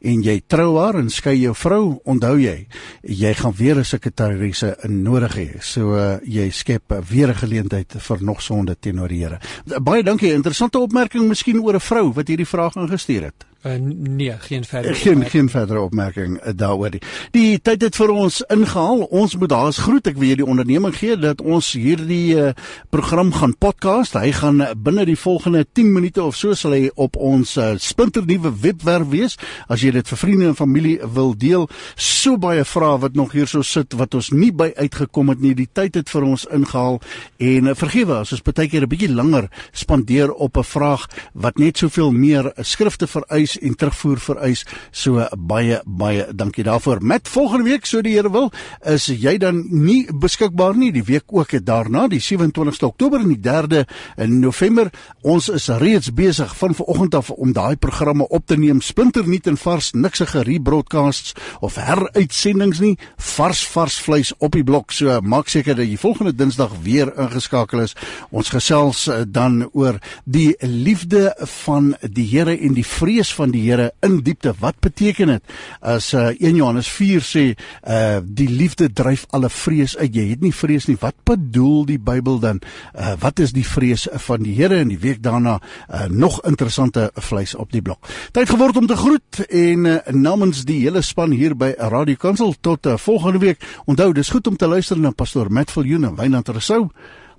en 0.00 0.22
jy 0.22 0.42
trou 0.46 0.78
haar 0.78 0.94
en 0.94 1.10
skei 1.10 1.40
jou 1.40 1.54
vrou, 1.54 2.00
onthou 2.04 2.38
jy, 2.38 2.66
jy 3.02 3.34
gaan 3.34 3.54
weer 3.56 3.78
'n 3.78 3.84
sekretaresse 3.84 4.76
nodig 4.88 5.36
hê. 5.36 5.60
So 5.60 5.94
uh, 5.96 6.18
jy 6.24 6.50
skep 6.50 6.94
weer 7.08 7.28
'n 7.28 7.34
geleentheid 7.34 7.94
vir 7.98 8.22
nog 8.22 8.42
sonde 8.42 8.76
teenoor 8.78 9.08
die 9.08 9.22
Here. 9.22 9.38
Baie 9.80 10.02
dankie. 10.02 10.32
Interessante 10.32 10.78
opmerking 10.78 11.28
miskien 11.28 11.60
oor 11.60 11.74
'n 11.74 11.80
vrou 11.80 12.12
wat 12.12 12.28
hierdie 12.28 12.46
vraag 12.46 12.76
ingestuur 12.76 13.22
het. 13.22 13.51
Uh, 13.62 13.72
nee, 13.78 14.34
geen 14.38 14.64
verder. 14.64 14.94
Geen 14.94 15.24
geen 15.24 15.48
verdere 15.48 15.80
opmerking 15.80 16.40
uh, 16.42 16.50
daaroor 16.56 16.90
nie. 16.90 17.00
Die 17.30 17.60
tyd 17.62 17.84
het 17.86 17.94
vir 17.94 18.10
ons 18.10 18.40
ingehaal. 18.50 19.04
Ons 19.14 19.36
moet 19.38 19.52
daar 19.52 19.68
is 19.70 19.78
groet 19.78 20.08
ek 20.10 20.16
wil 20.18 20.32
die 20.40 20.46
onderneming 20.46 20.96
gee 20.98 21.14
dat 21.14 21.38
ons 21.46 21.68
hierdie 21.78 22.34
uh, 22.34 22.48
program 22.90 23.30
gaan 23.30 23.54
podcast. 23.54 24.16
Hy 24.18 24.32
gaan 24.34 24.58
binne 24.82 25.04
die 25.06 25.14
volgende 25.14 25.62
10 25.78 25.92
minute 25.94 26.24
of 26.24 26.34
so 26.34 26.56
sal 26.58 26.74
hy 26.74 26.88
op 26.98 27.14
ons 27.14 27.52
uh, 27.54 27.76
splinternuwe 27.78 28.50
webwerf 28.64 29.12
wees. 29.14 29.38
As 29.70 29.86
jy 29.86 29.92
dit 29.94 30.10
vir 30.10 30.22
vriende 30.24 30.50
en 30.50 30.58
familie 30.58 30.96
wil 31.14 31.30
deel, 31.38 31.68
so 31.94 32.34
baie 32.42 32.66
vrae 32.66 32.98
wat 33.06 33.14
nog 33.14 33.38
hier 33.38 33.46
so 33.46 33.62
sit 33.62 33.94
wat 33.94 34.18
ons 34.18 34.32
nie 34.34 34.50
by 34.50 34.72
uitgekom 34.74 35.30
het 35.30 35.46
nie. 35.46 35.54
Die 35.54 35.68
tyd 35.70 36.00
het 36.00 36.10
vir 36.10 36.26
ons 36.32 36.48
ingehaal 36.50 36.98
en 37.38 37.70
uh, 37.70 37.76
vergewe 37.78 38.18
as 38.24 38.34
ons 38.34 38.42
baie 38.42 38.66
keer 38.66 38.82
'n 38.82 38.90
bietjie 38.90 39.14
langer 39.14 39.46
spandeer 39.70 40.34
op 40.34 40.58
'n 40.58 40.66
vraag 40.66 41.06
wat 41.32 41.62
net 41.62 41.78
soveel 41.78 42.10
meer 42.10 42.50
skrifte 42.58 43.06
vereis 43.06 43.51
en 43.60 43.74
terugvoer 43.76 44.20
vereis. 44.20 44.64
So 44.90 45.26
baie 45.38 45.80
baie 45.84 46.26
dankie 46.34 46.64
daarvoor. 46.64 47.02
Met 47.02 47.28
volgende 47.28 47.70
week 47.70 47.86
so 47.86 48.02
die 48.02 48.14
Here 48.16 48.30
wil, 48.30 48.50
is 48.84 49.06
jy 49.06 49.38
dan 49.40 49.64
nie 49.70 50.06
beskikbaar 50.12 50.76
nie 50.76 50.92
die 50.92 51.04
week 51.04 51.32
ook 51.32 51.54
daarna, 51.64 52.06
die 52.08 52.20
27ste 52.20 52.86
Oktober 52.86 53.20
en 53.20 53.32
die 53.32 53.40
3de 53.40 53.84
in 54.16 54.38
November. 54.40 54.90
Ons 55.22 55.48
is 55.48 55.68
reeds 55.82 56.12
besig 56.14 56.56
van 56.56 56.74
vanoggend 56.74 57.14
af 57.14 57.30
om 57.30 57.52
daai 57.52 57.76
programme 57.76 58.28
op 58.28 58.46
te 58.46 58.56
neem. 58.56 58.80
Splinternuut 58.80 59.46
en 59.46 59.56
vars, 59.56 59.92
niksige 59.92 60.42
rebroadcasts 60.42 61.34
of 61.60 61.76
heruitsendings 61.80 62.80
nie. 62.80 62.96
Vars 63.16 63.64
vars 63.68 63.98
vleis 64.00 64.32
op 64.38 64.52
die 64.56 64.64
blok. 64.64 64.92
So 64.92 65.20
maak 65.20 65.48
seker 65.52 65.76
dat 65.78 65.88
jy 65.88 65.98
volgende 66.00 66.34
Dinsdag 66.36 66.74
weer 66.84 67.12
ingeskakel 67.18 67.84
is. 67.86 67.96
Ons 68.30 68.52
gesels 68.52 69.06
uh, 69.08 69.22
dan 69.26 69.68
oor 69.72 69.98
die 70.24 70.52
liefde 70.60 71.32
van 71.66 71.94
die 72.02 72.26
Here 72.32 72.54
en 72.54 72.76
die 72.76 72.86
vrees 72.86 73.32
van 73.34 73.41
die 73.50 73.64
Here 73.64 73.92
in 74.00 74.20
diepte. 74.22 74.54
Wat 74.58 74.78
beteken 74.80 75.26
dit? 75.26 75.42
As 75.80 76.12
uh, 76.14 76.30
1 76.38 76.56
Johannes 76.56 76.88
4 76.88 77.26
sê, 77.26 77.44
uh 77.82 78.20
die 78.22 78.48
liefde 78.48 78.88
dryf 78.92 79.24
alle 79.30 79.48
vrees 79.50 79.96
uit. 79.96 80.14
Jy 80.14 80.28
het 80.30 80.42
nie 80.44 80.52
vrees 80.54 80.86
nie. 80.86 80.96
Wat 81.00 81.16
bedoel 81.24 81.86
die 81.88 81.98
Bybel 81.98 82.38
dan? 82.38 82.60
Uh 82.94 83.14
wat 83.20 83.40
is 83.42 83.52
die 83.52 83.66
vrees 83.66 84.06
van 84.26 84.42
die 84.42 84.54
Here 84.54 84.78
in 84.82 84.92
die 84.92 85.00
week 85.00 85.22
daarna? 85.22 85.58
Uh 85.88 86.06
nog 86.08 86.40
interessante 86.46 87.10
vleis 87.14 87.54
op 87.54 87.72
die 87.72 87.82
blok. 87.82 88.06
Tyd 88.32 88.50
geword 88.50 88.76
om 88.76 88.86
te 88.86 88.96
groet 88.96 89.42
en 89.48 89.84
uh, 89.84 89.96
namens 90.10 90.64
die 90.68 90.80
hele 90.84 91.02
span 91.02 91.32
hier 91.32 91.56
by 91.56 91.72
Radio 91.78 92.16
Kansel 92.20 92.54
tot 92.60 92.86
uh, 92.86 92.96
volgende 92.96 93.38
week. 93.42 93.64
Onthou, 93.86 94.12
dis 94.12 94.30
goed 94.30 94.46
om 94.46 94.56
te 94.56 94.68
luister 94.68 94.98
na 94.98 95.10
pastoor 95.10 95.50
Matt 95.50 95.72
Viljoen 95.72 96.04
en 96.04 96.16
Wynand 96.16 96.48
Rousseau. 96.48 96.90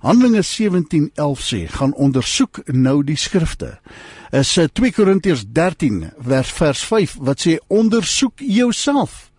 Handelinge 0.04 0.42
17:11 0.42 1.40
sê, 1.40 1.66
gaan 1.68 1.94
ondersoek 1.94 2.60
nou 2.66 2.98
die 3.04 3.16
skrifte. 3.16 3.78
Is 4.32 4.52
2 4.52 4.92
Korintiërs 4.92 5.46
13 5.48 6.10
vers 6.18 6.50
vers 6.52 6.82
5 6.84 7.14
wat 7.20 7.40
sê 7.40 7.56
ondersoek 7.72 8.42
jouself 8.44 9.30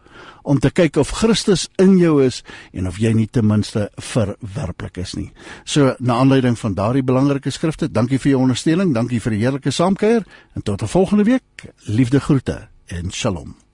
om 0.41 0.59
te 0.59 0.69
kyk 0.69 0.97
of 0.97 1.11
Christus 1.19 1.67
in 1.81 1.97
jou 1.97 2.23
is 2.23 2.41
en 2.73 2.87
of 2.87 2.97
jy 3.01 3.13
nie 3.13 3.27
ten 3.27 3.45
minste 3.45 3.89
verwerplik 3.97 4.97
is 5.01 5.13
nie. 5.17 5.31
So 5.65 5.95
na 5.99 6.17
aanleiding 6.21 6.57
van 6.59 6.73
daardie 6.73 7.03
belangrike 7.05 7.53
skrifte, 7.53 7.91
dankie 7.91 8.21
vir 8.21 8.31
jou 8.31 8.41
ondersteuning, 8.45 8.93
dankie 8.93 9.21
vir 9.21 9.37
die 9.37 9.43
heerlike 9.43 9.71
saamkuier 9.71 10.25
en 10.55 10.61
tot 10.63 10.81
'n 10.81 10.87
volgende 10.87 11.23
week. 11.23 11.69
Liefde 11.85 12.19
groete 12.19 12.69
en 12.87 13.11
shalom. 13.11 13.64